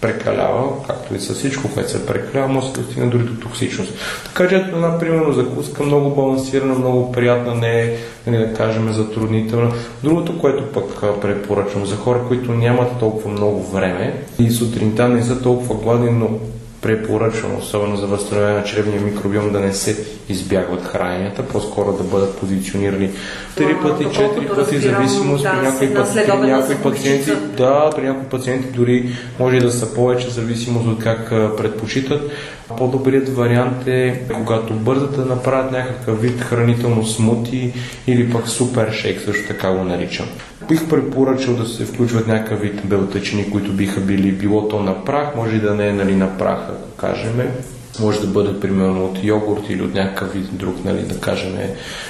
прекалява, 0.00 0.86
както 0.86 1.14
и 1.14 1.20
с 1.20 1.34
всичко, 1.34 1.68
което 1.74 1.90
се 1.90 2.06
прекалява, 2.06 2.48
може 2.48 2.72
да 2.72 2.80
достигне 2.80 3.06
дори 3.10 3.22
до 3.22 3.40
токсичност. 3.40 3.92
Така 4.24 4.48
че 4.48 4.56
ето 4.56 4.76
една, 4.76 4.98
примерно, 4.98 5.32
закуска 5.32 5.82
много 5.82 6.14
балансирана, 6.14 6.74
много 6.74 7.12
приятна, 7.12 7.54
не 7.54 7.80
е, 7.82 7.96
нали, 8.26 8.38
да 8.38 8.54
кажем, 8.54 8.92
затруднителна. 8.92 9.72
Другото, 10.04 10.38
което 10.38 10.72
пък 10.72 11.20
препоръчвам 11.20 11.86
за 11.86 11.96
хора, 11.96 12.20
които 12.28 12.52
нямат 12.52 12.98
толкова 12.98 13.30
много 13.30 13.62
време 13.62 14.22
и 14.38 14.50
сутринта 14.50 15.08
не 15.08 15.22
са 15.22 15.42
толкова 15.42 15.74
гладни, 15.74 16.10
но 16.10 16.28
препоръчвам, 16.80 17.56
особено 17.56 17.96
за 17.96 18.06
възстановяване 18.06 18.58
на 18.58 18.64
чревния 18.64 19.00
микробиом, 19.00 19.52
да 19.52 19.60
не 19.60 19.72
се 19.72 19.96
избягват 20.28 20.84
храненията, 20.84 21.42
по-скоро 21.42 21.92
да 21.92 22.02
бъдат 22.02 22.38
позиционирани 22.38 23.10
три 23.56 23.76
пъти, 23.82 24.04
четири 24.04 24.46
пъти, 24.46 24.78
зависимост 24.78 25.42
да, 25.42 25.50
при 25.50 25.62
някои, 25.62 25.94
път, 25.94 26.14
при 26.14 26.46
някои 26.46 26.76
пациенти, 26.76 27.30
да, 27.56 27.90
при 27.96 28.02
някои 28.02 28.28
пациенти 28.28 28.68
дори 28.68 29.10
може 29.38 29.58
да 29.58 29.72
са 29.72 29.94
повече, 29.94 30.30
зависимост 30.30 30.86
от 30.86 31.02
как 31.02 31.28
предпочитат. 31.30 32.30
По-добрият 32.78 33.28
вариант 33.28 33.86
е, 33.86 34.22
когато 34.34 34.74
бързат 34.74 35.16
да 35.16 35.24
направят 35.24 35.72
някакъв 35.72 36.22
вид 36.22 36.40
хранително 36.40 37.06
смути 37.06 37.72
или 38.06 38.32
пък 38.32 38.48
супер 38.48 38.92
шейк, 38.92 39.20
също 39.20 39.48
така 39.48 39.70
го 39.70 39.84
наричам. 39.84 40.26
Бих 40.68 40.88
препоръчал 40.88 41.54
да 41.54 41.66
се 41.66 41.84
включват 41.84 42.26
някакъв 42.26 42.60
вид 42.60 42.80
белтъчини, 42.84 43.50
които 43.50 43.72
биха 43.72 44.00
били 44.00 44.32
било 44.32 44.68
то 44.68 44.80
на 44.80 45.04
прах, 45.04 45.36
може 45.36 45.56
и 45.56 45.60
да 45.60 45.74
не 45.74 45.88
е 45.88 45.92
нали, 45.92 46.16
на 46.16 46.38
прах, 46.38 46.58
ако 46.68 46.96
кажем, 46.96 47.40
може 48.00 48.20
да 48.20 48.26
бъде 48.26 48.60
примерно 48.60 49.04
от 49.04 49.24
йогурт 49.24 49.70
или 49.70 49.82
от 49.82 49.94
някакъв 49.94 50.32
вид 50.32 50.48
друг, 50.52 50.84
нали, 50.84 51.02
да 51.02 51.20
кажем 51.20 51.58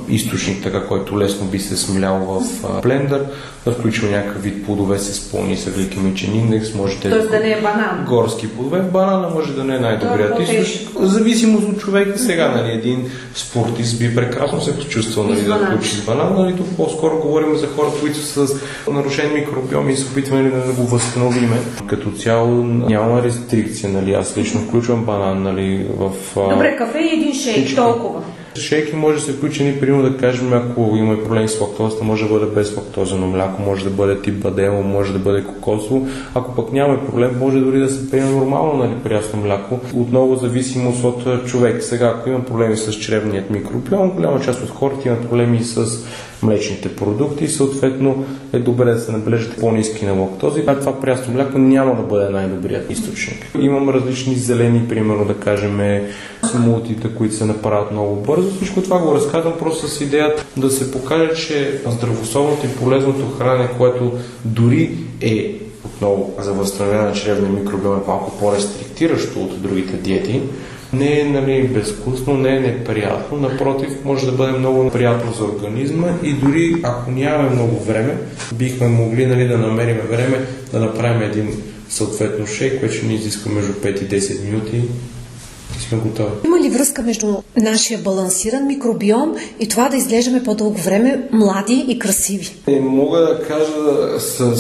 източник, 0.09 0.63
така, 0.63 0.87
който 0.87 1.19
лесно 1.19 1.47
би 1.47 1.59
се 1.59 1.77
смилял 1.77 2.19
в 2.19 2.83
блендър, 2.83 3.25
да 3.65 3.73
включим 3.73 4.11
някакъв 4.11 4.43
вид 4.43 4.65
плодове 4.65 4.99
с 4.99 5.31
по-нисък 5.31 5.75
гликемичен 5.75 6.35
индекс, 6.35 6.75
може 6.75 6.99
да, 6.99 7.29
да 7.29 7.41
не 7.41 7.51
е 7.51 7.61
банан. 7.61 8.05
Горски 8.09 8.49
плодове. 8.49 8.81
Банана 8.81 9.29
може 9.29 9.53
да 9.53 9.65
не 9.65 9.77
е 9.77 9.79
най-добрият 9.79 10.41
източник. 10.41 10.89
Зависимост 11.01 11.69
от 11.69 11.79
човека 11.81 12.19
сега, 12.19 12.49
нали, 12.49 12.73
един 12.73 13.11
спортист 13.35 13.99
би 13.99 14.15
прекрасно 14.15 14.61
се 14.61 14.79
почувствал 14.79 15.27
нали, 15.27 15.43
да 15.43 15.67
включи 15.67 15.91
с 15.91 16.05
банан, 16.05 16.35
нали, 16.35 16.57
тук 16.57 16.67
по-скоро 16.77 17.19
говорим 17.19 17.57
за 17.57 17.67
хората, 17.67 18.01
които 18.01 18.19
са 18.19 18.47
с 18.47 18.61
нарушен 18.91 19.35
микробиом 19.35 19.91
и 19.91 19.97
се 19.97 20.07
опитваме 20.07 20.43
нали, 20.43 20.67
да 20.67 20.73
го 20.73 20.83
възстановиме. 20.83 21.57
Като 21.87 22.11
цяло 22.11 22.65
няма 22.65 23.23
рестрикция, 23.23 23.91
нали, 23.91 24.13
аз 24.13 24.37
лично 24.37 24.61
включвам 24.61 25.05
банан, 25.05 25.43
нали, 25.43 25.78
в... 25.99 26.13
Добре, 26.35 26.77
кафе 26.77 26.99
и 26.99 27.15
един 27.15 27.35
шейк, 27.35 27.77
толкова. 27.77 28.23
Шейки 28.55 28.97
може 28.97 29.17
да 29.17 29.23
се 29.23 29.33
включи 29.33 29.65
ни, 29.65 29.81
примерно 29.81 30.11
да 30.11 30.17
кажем, 30.17 30.53
ако 30.53 30.97
има 30.97 31.25
проблеми 31.25 31.49
с 31.49 31.61
лактозата, 31.61 32.05
може 32.05 32.25
да 32.25 32.33
бъде 32.33 32.47
без 32.47 32.77
лактозено 32.77 33.27
мляко, 33.27 33.63
може 33.63 33.85
да 33.85 33.91
бъде 33.91 34.23
тип 34.23 34.35
бадело, 34.35 34.83
може 34.83 35.13
да 35.13 35.19
бъде 35.19 35.45
кокосово. 35.45 36.07
Ако 36.35 36.55
пък 36.55 36.73
няма 36.73 37.07
проблем, 37.07 37.39
може 37.39 37.61
дори 37.61 37.79
да 37.79 37.89
се 37.89 38.11
пие 38.11 38.21
нормално 38.21 38.85
нали, 38.85 38.95
прясно 39.05 39.41
мляко. 39.41 39.81
Отново 39.95 40.37
зависимост 40.37 41.05
от 41.05 41.47
човек. 41.47 41.83
Сега, 41.83 42.07
ако 42.07 42.29
има 42.29 42.45
проблеми 42.45 42.77
с 42.77 42.93
чревният 42.93 43.51
микробиом, 43.51 44.11
голяма 44.11 44.41
част 44.41 44.63
от 44.63 44.71
хората 44.71 45.09
имат 45.09 45.29
проблеми 45.29 45.65
с 45.65 46.05
млечните 46.43 46.97
продукти 46.97 47.45
и 47.45 47.49
съответно 47.49 48.25
е 48.53 48.59
добре 48.59 48.93
да 48.93 49.01
се 49.01 49.13
набележат 49.13 49.57
по-низки 49.61 50.07
на 50.07 50.13
лактози. 50.13 50.65
А 50.67 50.79
това 50.79 51.01
прясно 51.01 51.35
мляко 51.35 51.59
няма 51.59 51.97
да 51.97 52.03
бъде 52.03 52.29
най-добрият 52.29 52.91
източник. 52.91 53.47
Имам 53.61 53.89
различни 53.89 54.35
зелени, 54.35 54.89
примерно 54.89 55.25
да 55.25 55.35
кажем 55.35 56.07
смутите, 56.51 57.09
които 57.15 57.35
се 57.35 57.45
направят 57.45 57.93
много 57.93 58.17
бързо. 58.17 58.51
Всичко 58.57 58.83
това 58.83 58.99
го 58.99 59.15
разказвам 59.15 59.55
просто 59.59 59.89
с 59.89 60.01
идеята 60.01 60.45
да 60.57 60.71
се 60.71 60.93
покаже, 60.93 61.35
че 61.35 61.81
здравословното 61.87 62.67
и 62.67 62.77
полезното 62.83 63.31
хранене, 63.39 63.69
което 63.79 64.13
дори 64.45 64.91
е 65.21 65.55
отново 65.85 66.35
за 66.39 66.53
възстановяване 66.53 67.09
на 67.09 67.15
чревния 67.15 67.53
микробиом 67.53 67.95
е 67.95 68.07
малко 68.07 68.39
по-рестриктиращо 68.39 69.41
от 69.41 69.63
другите 69.63 69.97
диети, 69.97 70.43
не 70.93 71.21
е 71.21 71.25
нали, 71.25 71.69
безвкусно, 71.69 72.37
не 72.37 72.57
е 72.57 72.61
неприятно, 72.61 73.39
напротив, 73.39 73.89
може 74.05 74.27
да 74.27 74.33
бъде 74.33 74.53
много 74.53 74.91
приятно 74.91 75.33
за 75.33 75.45
организма 75.45 76.07
и 76.23 76.33
дори 76.33 76.75
ако 76.83 77.11
нямаме 77.11 77.51
много 77.51 77.85
време, 77.85 78.17
бихме 78.55 78.89
могли 78.89 79.27
нали, 79.27 79.49
да 79.49 79.59
намерим 79.59 80.01
време 80.11 80.47
да 80.73 80.81
направим 80.81 81.23
един 81.23 81.63
съответно 81.89 82.47
шейк, 82.47 82.81
който 82.81 82.95
ще 82.95 83.07
ни 83.07 83.15
изиска 83.15 83.49
между 83.49 83.73
5 83.73 84.03
и 84.03 84.21
10 84.21 84.45
минути 84.45 84.83
сме 85.89 85.99
готови. 85.99 86.31
Има 86.45 86.61
ли 86.61 86.71
връзка 86.71 87.03
между 87.03 87.35
нашия 87.57 87.99
балансиран 87.99 88.67
микробиом 88.67 89.35
и 89.61 89.69
това 89.69 89.89
да 89.89 89.97
изглеждаме 89.97 90.43
по-дълго 90.43 90.79
време 90.79 91.29
млади 91.33 91.85
и 91.89 91.99
красиви? 91.99 92.55
Не 92.69 92.81
мога 92.81 93.19
да 93.19 93.41
кажа 93.49 94.21
с 94.21 94.55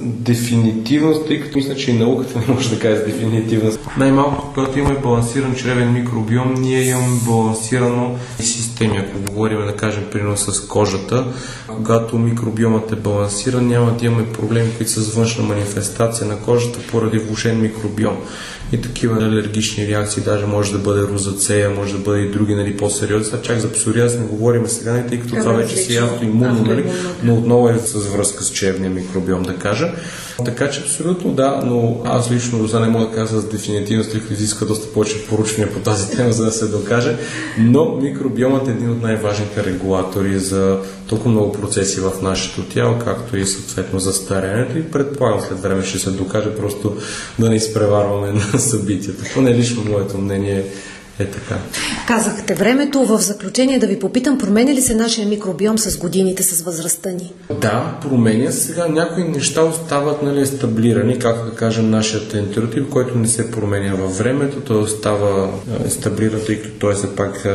дефинитивност, 0.00 1.26
тъй 1.26 1.40
като 1.40 1.58
мисля, 1.58 1.74
че 1.74 1.90
и 1.90 1.94
науката 1.94 2.38
не 2.38 2.54
може 2.54 2.70
да 2.70 2.78
каже 2.78 2.96
с 2.96 3.04
дефинитивност. 3.04 3.80
Най-малкото, 3.98 4.48
когато 4.54 4.78
имаме 4.78 4.98
балансиран 4.98 5.54
чревен 5.54 5.92
микробиом, 5.92 6.54
ние 6.54 6.82
имаме 6.82 7.20
балансирано 7.26 8.16
системи. 8.74 8.98
Ако 8.98 9.32
говорим, 9.32 9.66
да 9.66 9.76
кажем, 9.76 10.04
примерно 10.12 10.36
с 10.36 10.66
кожата, 10.66 11.26
когато 11.66 12.18
микробиомът 12.18 12.92
е 12.92 12.96
балансиран, 12.96 13.66
няма 13.66 13.92
да 13.92 14.06
имаме 14.06 14.32
проблеми, 14.32 14.70
които 14.76 14.92
са 14.92 15.00
с 15.00 15.14
външна 15.14 15.44
манифестация 15.44 16.26
на 16.26 16.38
кожата 16.38 16.78
поради 16.90 17.18
влушен 17.18 17.60
микробиом 17.60 18.16
и 18.72 18.80
такива 18.80 19.24
алергични 19.24 19.88
реакции, 19.88 20.22
даже 20.22 20.46
може 20.46 20.72
да 20.72 20.78
бъде 20.78 21.02
розацея, 21.02 21.70
може 21.70 21.92
да 21.92 21.98
бъде 21.98 22.20
и 22.20 22.30
други 22.30 22.54
нали, 22.54 22.76
по-сериозни. 22.76 23.24
Сега 23.24 23.42
чак 23.42 23.58
за 23.58 23.72
псориаз 23.72 24.18
не 24.18 24.24
говорим 24.24 24.66
сега, 24.66 24.92
нали, 24.92 25.08
тъй 25.08 25.20
като 25.20 25.34
това 25.34 25.52
вече 25.52 25.76
си 25.76 25.96
автоимунно, 25.96 26.64
нали, 26.64 26.84
но 27.22 27.34
отново 27.34 27.68
е 27.68 27.78
с 27.78 28.06
връзка 28.06 28.44
с 28.44 28.50
черния 28.50 28.90
микробиом, 28.90 29.42
да 29.42 29.56
кажа. 29.56 29.92
Така 30.44 30.70
че 30.70 30.80
абсолютно 30.80 31.32
да, 31.32 31.60
но 31.64 32.00
аз 32.04 32.30
лично 32.30 32.66
до 32.66 32.80
не 32.80 32.88
мога 32.88 33.06
да 33.06 33.14
кажа 33.14 33.40
с 33.40 33.48
дефинитивност, 33.48 34.10
тъй 34.10 34.20
като 34.20 34.32
изиска 34.32 34.66
доста 34.66 34.92
повече 34.92 35.26
поручвания 35.26 35.72
по 35.72 35.80
тази 35.80 36.16
тема, 36.16 36.32
за 36.32 36.44
да 36.44 36.52
се 36.52 36.66
докаже, 36.66 37.16
но 37.58 37.96
микробиомът 37.96 38.68
е 38.68 38.70
един 38.70 38.90
от 38.90 39.02
най-важните 39.02 39.64
регулатори 39.64 40.38
за 40.38 40.78
толкова 41.06 41.30
много 41.30 41.52
процеси 41.52 42.00
в 42.00 42.12
нашето 42.22 42.62
тяло, 42.62 42.98
както 43.04 43.36
и 43.36 43.46
съответно 43.46 43.98
за 43.98 44.12
старенето 44.12 44.78
и 44.78 44.90
предполагам 44.90 45.40
след 45.48 45.60
време 45.60 45.84
ще 45.84 45.98
се 45.98 46.10
докаже 46.10 46.54
просто 46.54 46.96
да 47.38 47.50
не 47.50 47.56
изпреварваме 47.56 48.32
на 48.32 48.58
събитията. 48.58 49.24
Поне 49.34 49.54
лично 49.54 49.84
моето 49.84 50.18
мнение 50.18 50.64
е 51.18 51.26
така. 51.26 51.58
Казахте 52.06 52.54
времето. 52.54 53.04
В 53.04 53.18
заключение 53.18 53.78
да 53.78 53.86
ви 53.86 53.98
попитам, 53.98 54.38
променя 54.38 54.74
ли 54.74 54.80
се 54.80 54.94
нашия 54.94 55.28
микробиом 55.28 55.78
с 55.78 55.98
годините, 55.98 56.42
с 56.42 56.62
възрастта 56.62 57.10
ни? 57.10 57.32
Да, 57.60 57.98
променя 58.00 58.50
се. 58.50 58.60
Сега 58.60 58.88
някои 58.88 59.24
неща 59.24 59.62
остават 59.62 60.22
нали, 60.22 60.46
стаблирани, 60.46 61.18
както 61.18 61.50
да 61.50 61.56
кажем 61.56 61.90
нашият 61.90 62.34
ентеротип, 62.34 62.88
който 62.88 63.18
не 63.18 63.28
се 63.28 63.50
променя 63.50 63.94
във 63.94 64.18
времето. 64.18 64.60
Той 64.60 64.82
остава 64.82 65.50
стаблиран, 65.88 66.40
тъй 66.46 66.62
като 66.62 66.78
той 66.78 66.94
се 66.94 67.16
пак 67.16 67.46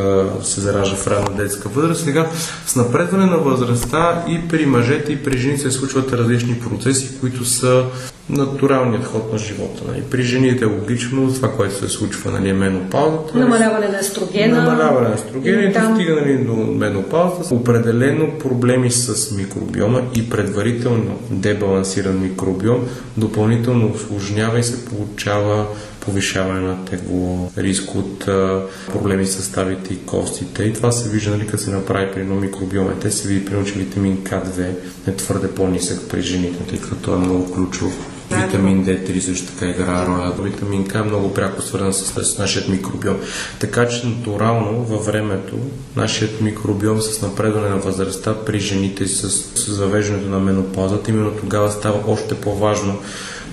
се 0.44 0.62
заражда 0.62 0.96
в 0.96 1.08
ранна 1.08 1.38
детска 1.38 1.70
възраст. 1.70 2.04
Сега 2.04 2.30
с 2.68 2.76
напредване 2.76 3.26
на 3.26 3.38
възрастта 3.38 4.26
и 4.28 4.48
при 4.48 4.66
мъжете 4.66 5.12
и 5.12 5.24
при 5.24 5.38
жените 5.38 5.62
се 5.62 5.72
случват 5.72 6.14
различни 6.14 6.60
процеси, 6.60 7.20
които 7.20 7.46
са 7.46 7.86
натуралният 8.30 9.06
ход 9.06 9.34
на 9.34 9.38
живота. 9.38 9.84
Нали. 9.88 10.02
При 10.12 10.24
жените 10.24 10.64
е 10.66 10.68
логично 10.68 11.34
това, 11.34 11.52
което 11.52 11.76
се 11.76 11.88
случва, 11.90 12.32
нали, 12.32 12.50
е 12.50 12.54
менопаузата. 12.54 13.38
Намаляване 13.38 13.88
на 13.88 14.00
естрогена. 14.00 14.64
Намаляване 14.64 15.10
на 15.10 15.16
естрогена 15.16 15.62
и 15.62 15.74
там... 15.74 15.94
достигане 15.94 16.22
нали, 16.22 16.46
до 16.46 16.54
менопаузата. 16.56 17.56
Определено 17.56 18.40
проблеми 18.40 18.92
с 18.92 19.32
микробиома 19.32 20.02
и 20.16 20.30
предварително 20.30 21.20
дебалансиран 21.32 22.22
микробиом 22.22 22.88
допълнително 23.18 23.92
осложнява 23.96 24.60
и 24.60 24.64
се 24.64 24.86
получава 24.86 25.66
повишаване 26.00 26.60
на 26.60 26.86
тегло, 26.86 27.52
риск 27.58 27.96
от 27.96 28.28
а, 28.28 28.62
проблеми 28.92 29.26
с 29.26 29.44
ставите 29.44 29.94
и 29.94 30.06
костите. 30.06 30.64
И 30.64 30.74
това 30.74 30.92
се 30.92 31.10
вижда, 31.10 31.32
нали, 31.32 31.48
като 31.48 31.64
се 31.64 31.72
направи 31.72 32.12
при 32.14 32.22
едно 32.22 32.36
микробиоме. 32.36 32.94
Те 33.02 33.12
се 33.12 33.28
види, 33.28 33.46
примерно, 33.46 33.66
че 33.66 33.74
витамин 33.74 34.18
К2 34.18 34.72
е 35.08 35.16
твърде 35.16 35.48
по-нисък 35.48 36.10
при 36.10 36.22
жените, 36.22 36.64
тъй 36.70 36.80
като 36.80 36.96
той 36.96 37.16
е 37.16 37.20
много 37.20 37.54
ключов. 37.54 38.19
Витамин 38.32 38.86
D3 38.86 39.20
също 39.20 39.48
така 39.48 39.70
играе 39.70 40.08
роля. 40.08 40.34
Витамин 40.42 40.88
К 40.88 40.96
е 40.96 41.02
много 41.02 41.34
пряко 41.34 41.62
свързан 41.62 41.94
с, 41.94 42.24
с 42.24 42.38
нашия 42.38 42.70
микробиом. 42.70 43.18
Така 43.60 43.88
че 43.88 44.08
натурално 44.08 44.84
във 44.84 45.06
времето 45.06 45.56
нашият 45.96 46.42
микробиом 46.42 47.02
с 47.02 47.22
напредване 47.22 47.70
на 47.70 47.78
възрастта 47.78 48.36
при 48.46 48.60
жените 48.60 49.08
с, 49.08 49.30
с 49.32 49.72
завеждането 49.72 50.30
на 50.30 50.40
менопаузата, 50.40 51.12
именно 51.12 51.32
тогава 51.32 51.72
става 51.72 52.00
още 52.08 52.36
по-важно 52.36 53.00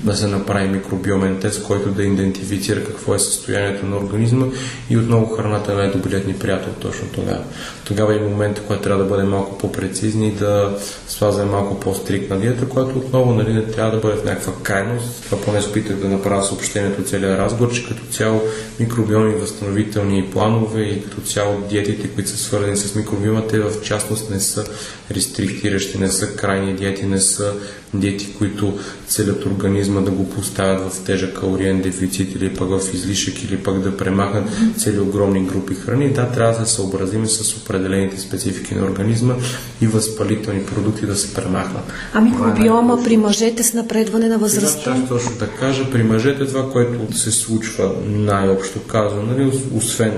да 0.05 0.17
се 0.17 0.27
направи 0.27 0.69
микробиомен 0.69 1.41
тест, 1.41 1.63
който 1.63 1.91
да 1.91 2.03
идентифицира 2.03 2.85
какво 2.85 3.15
е 3.15 3.19
състоянието 3.19 3.87
на 3.87 3.97
организма 3.97 4.47
и 4.91 4.97
отново 4.97 5.27
храната 5.27 5.73
е 5.73 5.75
най-добрият 5.75 6.27
ни 6.27 6.39
приятел 6.39 6.73
точно 6.81 7.09
тогава. 7.15 7.45
Тогава 7.87 8.17
е 8.17 8.19
момент, 8.19 8.61
когато 8.67 8.83
трябва 8.83 9.05
да 9.05 9.11
бъдем 9.11 9.29
малко 9.29 9.59
по-прецизни 9.59 10.29
и 10.29 10.31
да 10.31 10.79
спазваме 11.09 11.51
малко 11.51 11.81
по-стрикна 11.81 12.41
диета, 12.41 12.69
която 12.69 12.99
отново 12.99 13.35
нали, 13.35 13.53
не 13.53 13.67
трябва 13.67 13.91
да 13.91 14.01
бъде 14.01 14.17
в 14.17 14.25
някаква 14.25 14.53
крайност. 14.63 15.25
Това 15.25 15.43
поне 15.43 15.63
се 15.63 15.81
да 15.81 16.09
направя 16.09 16.45
съобщението 16.45 17.05
целият 17.05 17.39
разговор, 17.39 17.73
че 17.73 17.89
като 17.89 18.03
цяло 18.11 18.43
микробиоми 18.81 19.35
възстановителни 19.35 20.31
планове 20.33 20.83
и 20.83 21.05
като 21.05 21.21
цяло 21.21 21.61
диетите, 21.71 22.09
които 22.09 22.31
са 22.31 22.37
свързани 22.37 22.77
с 22.77 22.95
микробиома, 22.95 23.47
те 23.47 23.61
в 23.61 23.83
частност 23.83 24.31
не 24.31 24.41
са 24.41 24.65
рестриктиращи, 25.11 25.99
не 25.99 26.09
са 26.09 26.37
крайни 26.37 26.75
диети, 26.75 27.07
не 27.07 27.21
са 27.21 27.53
диети, 27.95 28.35
които 28.39 28.79
целят 29.07 29.47
организма 29.47 30.01
да 30.01 30.11
го 30.11 30.31
поставят 30.31 30.93
в 30.93 31.05
тежък 31.05 31.39
калориен 31.41 31.81
дефицит 31.81 32.35
или 32.35 32.55
пък 32.55 32.69
в 32.69 32.95
излишък 32.95 33.45
или 33.45 33.57
пък 33.57 33.79
да 33.79 33.97
премахнат 33.97 34.49
цели 34.77 35.01
огромни 35.01 35.47
групи 35.47 35.75
храни. 35.75 36.13
Да, 36.13 36.31
трябва 36.31 36.61
да 36.61 36.67
се 36.67 36.75
съобразим 36.75 37.27
с 37.27 37.55
определените 37.77 38.21
специфики 38.21 38.75
на 38.75 38.85
организма 38.85 39.35
и 39.81 39.87
възпалителни 39.87 40.67
продукти 40.67 41.07
да 41.07 41.17
се 41.17 41.35
премахнат. 41.35 41.93
А 42.13 42.21
микробиома 42.21 43.03
при 43.05 43.17
мъжете 43.17 43.63
с 43.63 43.75
напредване 43.75 44.29
на 44.29 44.39
възрастта? 44.39 44.95
Да, 44.95 45.09
точно 45.09 45.31
да 45.39 45.49
кажа. 45.49 45.91
При 45.91 46.03
мъжете 46.03 46.47
това, 46.47 46.71
което 46.73 47.17
се 47.19 47.33
случва 47.33 47.93
най-общо 48.07 48.83
казано, 48.83 49.23
нали, 49.23 49.53
освен 49.75 50.13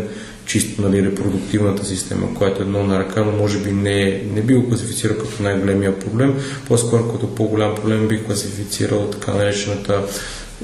чисто 0.46 0.82
нали, 0.82 1.06
репродуктивната 1.06 1.84
система, 1.84 2.34
която 2.34 2.62
е 2.62 2.64
едно 2.64 2.82
на 2.84 2.98
ръка, 2.98 3.24
но 3.24 3.32
може 3.32 3.58
би 3.58 3.72
не, 3.72 4.22
не 4.34 4.42
би 4.42 4.54
го 4.54 4.68
класифицирал 4.68 5.16
като 5.16 5.42
най-големия 5.42 5.98
проблем. 5.98 6.34
По-скоро 6.68 7.12
като 7.12 7.34
по-голям 7.34 7.74
проблем 7.74 8.08
би 8.08 8.24
класифицирал 8.24 9.10
така 9.10 9.34
наречената 9.34 10.02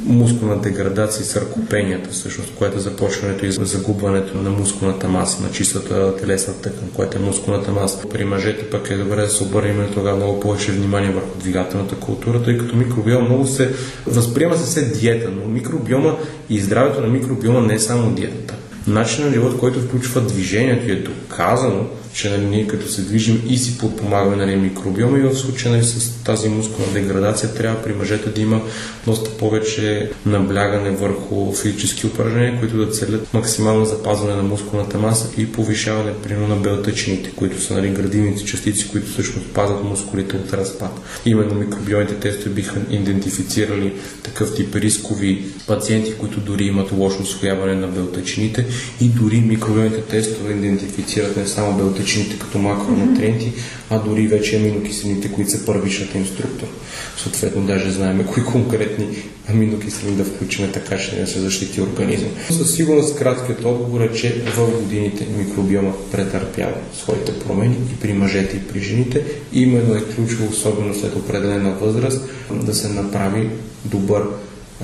мускулна 0.03 0.61
деградация 0.61 1.23
и 1.23 1.27
саркопенията, 1.27 2.11
всъщност, 2.11 2.55
което 2.55 2.77
е 2.77 2.81
започването 2.81 3.47
и 3.47 3.53
загубването 3.53 4.39
на 4.39 4.51
мускулната 4.51 5.09
маса, 5.09 5.43
на 5.43 5.51
чистата 5.51 6.17
телесна 6.17 6.55
тъкан, 6.55 6.89
което 6.95 7.19
е 7.19 7.21
мускулната 7.21 7.73
маса. 7.73 8.09
При 8.09 8.25
мъжете 8.25 8.71
пък 8.71 8.91
е 8.91 8.97
добре 8.97 9.21
да 9.21 9.29
се 9.29 9.43
обърнем 9.43 9.91
тогава 9.95 10.17
много 10.17 10.41
повече 10.41 10.73
внимание 10.73 11.11
върху 11.11 11.39
двигателната 11.39 11.95
култура, 11.95 12.43
тъй 12.43 12.59
като 12.59 12.77
микробиом 12.77 13.25
много 13.25 13.47
се 13.47 13.71
възприема 14.07 14.57
се 14.57 14.67
се 14.67 14.85
диета, 14.85 15.31
но 15.31 15.49
микробиома 15.49 16.17
и 16.51 16.61
здравето 16.61 17.01
на 17.01 17.07
микробиома 17.07 17.61
не 17.61 17.75
е 17.75 17.79
само 17.79 18.11
диетата. 18.11 18.55
начин 18.87 19.25
на 19.25 19.33
живот, 19.33 19.59
който 19.59 19.81
включва 19.81 20.21
движението 20.21 20.89
и 20.89 20.93
е 20.93 21.03
доказано, 21.03 21.87
че 22.15 22.31
нали, 22.31 22.47
ние 22.47 22.67
като 22.67 22.89
се 22.89 23.03
движим 23.03 23.43
и 23.49 23.59
си 23.59 23.79
подпомагаме 23.79 24.37
нали, 24.37 24.57
микробиома 24.57 25.19
и 25.19 25.23
в 25.23 25.35
случая 25.35 25.73
нали, 25.73 25.85
с 25.85 26.23
тази 26.25 26.49
мускулна 26.49 26.93
деградация 26.93 27.55
трябва 27.55 27.83
при 27.83 27.93
мъжете 27.93 28.31
да 28.31 28.41
има 28.41 28.61
доста 29.07 29.31
повече 29.31 30.11
наблягане 30.27 30.91
върху 30.91 31.53
физически 31.53 32.07
упражнения, 32.07 32.59
които 32.61 32.77
да 32.77 32.93
целят 32.93 33.35
максимално 33.35 33.85
запазване 33.85 34.37
на 34.37 34.43
мускулната 34.43 34.99
маса 34.99 35.29
и 35.39 35.53
повишаване 35.53 36.13
примерно 36.23 36.49
на 36.49 36.57
белтъчините, 36.57 37.31
които 37.31 37.61
са 37.61 37.75
нали, 37.75 37.89
градивните 37.89 38.45
частици, 38.45 38.89
които 38.89 39.11
всъщност 39.11 39.47
пазят 39.47 39.85
мускулите 39.85 40.37
от 40.37 40.53
разпад. 40.53 41.01
Именно 41.27 41.55
микробиомните 41.55 42.15
тестове 42.15 42.55
биха 42.55 42.81
идентифицирали 42.91 43.93
такъв 44.23 44.55
тип 44.55 44.75
рискови 44.75 45.45
пациенти, 45.67 46.15
които 46.15 46.41
дори 46.41 46.65
имат 46.65 46.93
лошо 46.93 47.23
освояване 47.23 47.75
на 47.75 47.87
белтъчините 47.87 48.67
и 49.01 49.09
дори 49.09 49.41
микробиомните 49.41 50.03
тестове 50.03 50.53
идентифицират 50.53 51.37
не 51.37 51.47
само 51.47 51.77
белтъчините, 51.77 52.04
белтъчините 52.05 52.39
като 52.39 52.59
макронутриенти, 52.59 53.53
а 53.91 53.99
дори 53.99 54.27
вече 54.27 54.57
аминокиселините, 54.57 55.33
които 55.33 55.51
са 55.51 55.67
първичната 55.67 56.19
им 56.19 56.27
структура. 56.27 56.71
Съответно, 57.17 57.63
даже 57.63 57.91
знаем 57.91 58.25
кои 58.33 58.45
конкретни 58.45 59.07
аминокиселини 59.49 60.17
да 60.17 60.25
включим 60.25 60.73
така, 60.73 60.99
че 60.99 61.21
не 61.21 61.27
се 61.27 61.41
защити 61.41 61.81
организма. 61.81 62.29
Със 62.51 62.75
сигурност 62.75 63.19
краткият 63.19 63.65
отговор 63.65 64.01
е, 64.01 64.13
че 64.13 64.43
в 64.57 64.81
годините 64.81 65.27
микробиома 65.39 65.93
претърпява 66.13 66.77
своите 67.03 67.39
промени 67.39 67.77
и 67.93 68.01
при 68.01 68.13
мъжете 68.13 68.57
и 68.57 68.69
при 68.69 68.81
жените. 68.81 69.25
Именно 69.53 69.95
е 69.95 70.05
ключово, 70.15 70.49
особено 70.51 70.95
след 70.95 71.17
определена 71.17 71.71
възраст, 71.71 72.29
да 72.51 72.75
се 72.75 72.89
направи 72.89 73.49
добър 73.85 74.23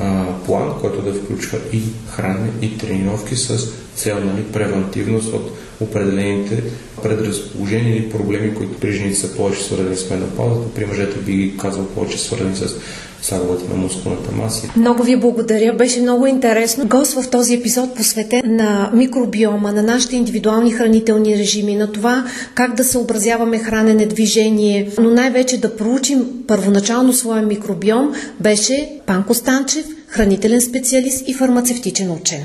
а, 0.01 0.27
план, 0.47 0.73
който 0.81 1.03
да 1.03 1.15
включва 1.15 1.59
и 1.73 1.83
хранене 2.11 2.51
и 2.63 2.79
тренировки 2.79 3.37
с 3.37 3.69
цел 3.95 4.25
нали, 4.25 4.45
превентивност 4.53 5.33
от 5.33 5.51
определените 5.81 6.63
предразположения 7.03 7.97
или 7.97 8.11
проблеми, 8.11 8.55
които 8.55 8.81
при 8.81 8.93
жените 8.93 9.15
са 9.15 9.37
повече 9.37 9.65
свързани 9.65 9.97
с 9.97 10.11
менопаузата, 10.11 10.75
при 10.75 10.87
мъжете 10.87 11.19
би 11.19 11.33
ги 11.33 11.57
казал 11.59 11.87
повече 11.87 12.19
свързани 12.19 12.57
с 12.57 12.77
загубата 13.23 13.65
на 13.71 13.77
мускулната 13.77 14.33
маса. 14.33 14.69
Много 14.77 15.03
ви 15.03 15.17
благодаря. 15.17 15.73
Беше 15.73 16.01
много 16.01 16.27
интересно. 16.27 16.87
Гост 16.87 17.13
в 17.13 17.31
този 17.31 17.55
епизод 17.55 17.95
посветен 17.95 18.43
на 18.45 18.91
микробиома, 18.95 19.73
на 19.73 19.83
нашите 19.83 20.17
индивидуални 20.17 20.73
хранителни 20.73 21.39
режими, 21.39 21.77
на 21.77 21.93
това 21.93 22.25
как 22.55 22.75
да 22.75 22.85
съобразяваме 22.85 23.59
хранене, 23.59 24.07
движение, 24.07 24.91
но 24.99 25.11
най-вече 25.11 25.61
да 25.61 25.77
проучим 25.77 26.25
първоначално 26.47 27.13
своя 27.13 27.43
микробиом, 27.43 28.13
беше 28.41 28.89
Панко 29.07 29.35
Станчев, 29.35 29.87
хранителен 30.07 30.61
специалист 30.61 31.29
и 31.29 31.35
фармацевтичен 31.35 32.11
учен. 32.11 32.41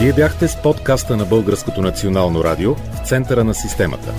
Вие 0.00 0.12
бяхте 0.12 0.48
с 0.48 0.62
подкаста 0.62 1.16
на 1.16 1.24
Българското 1.24 1.82
национално 1.82 2.44
радио 2.44 2.74
в 2.74 3.08
центъра 3.08 3.44
на 3.44 3.54
системата. 3.54 4.14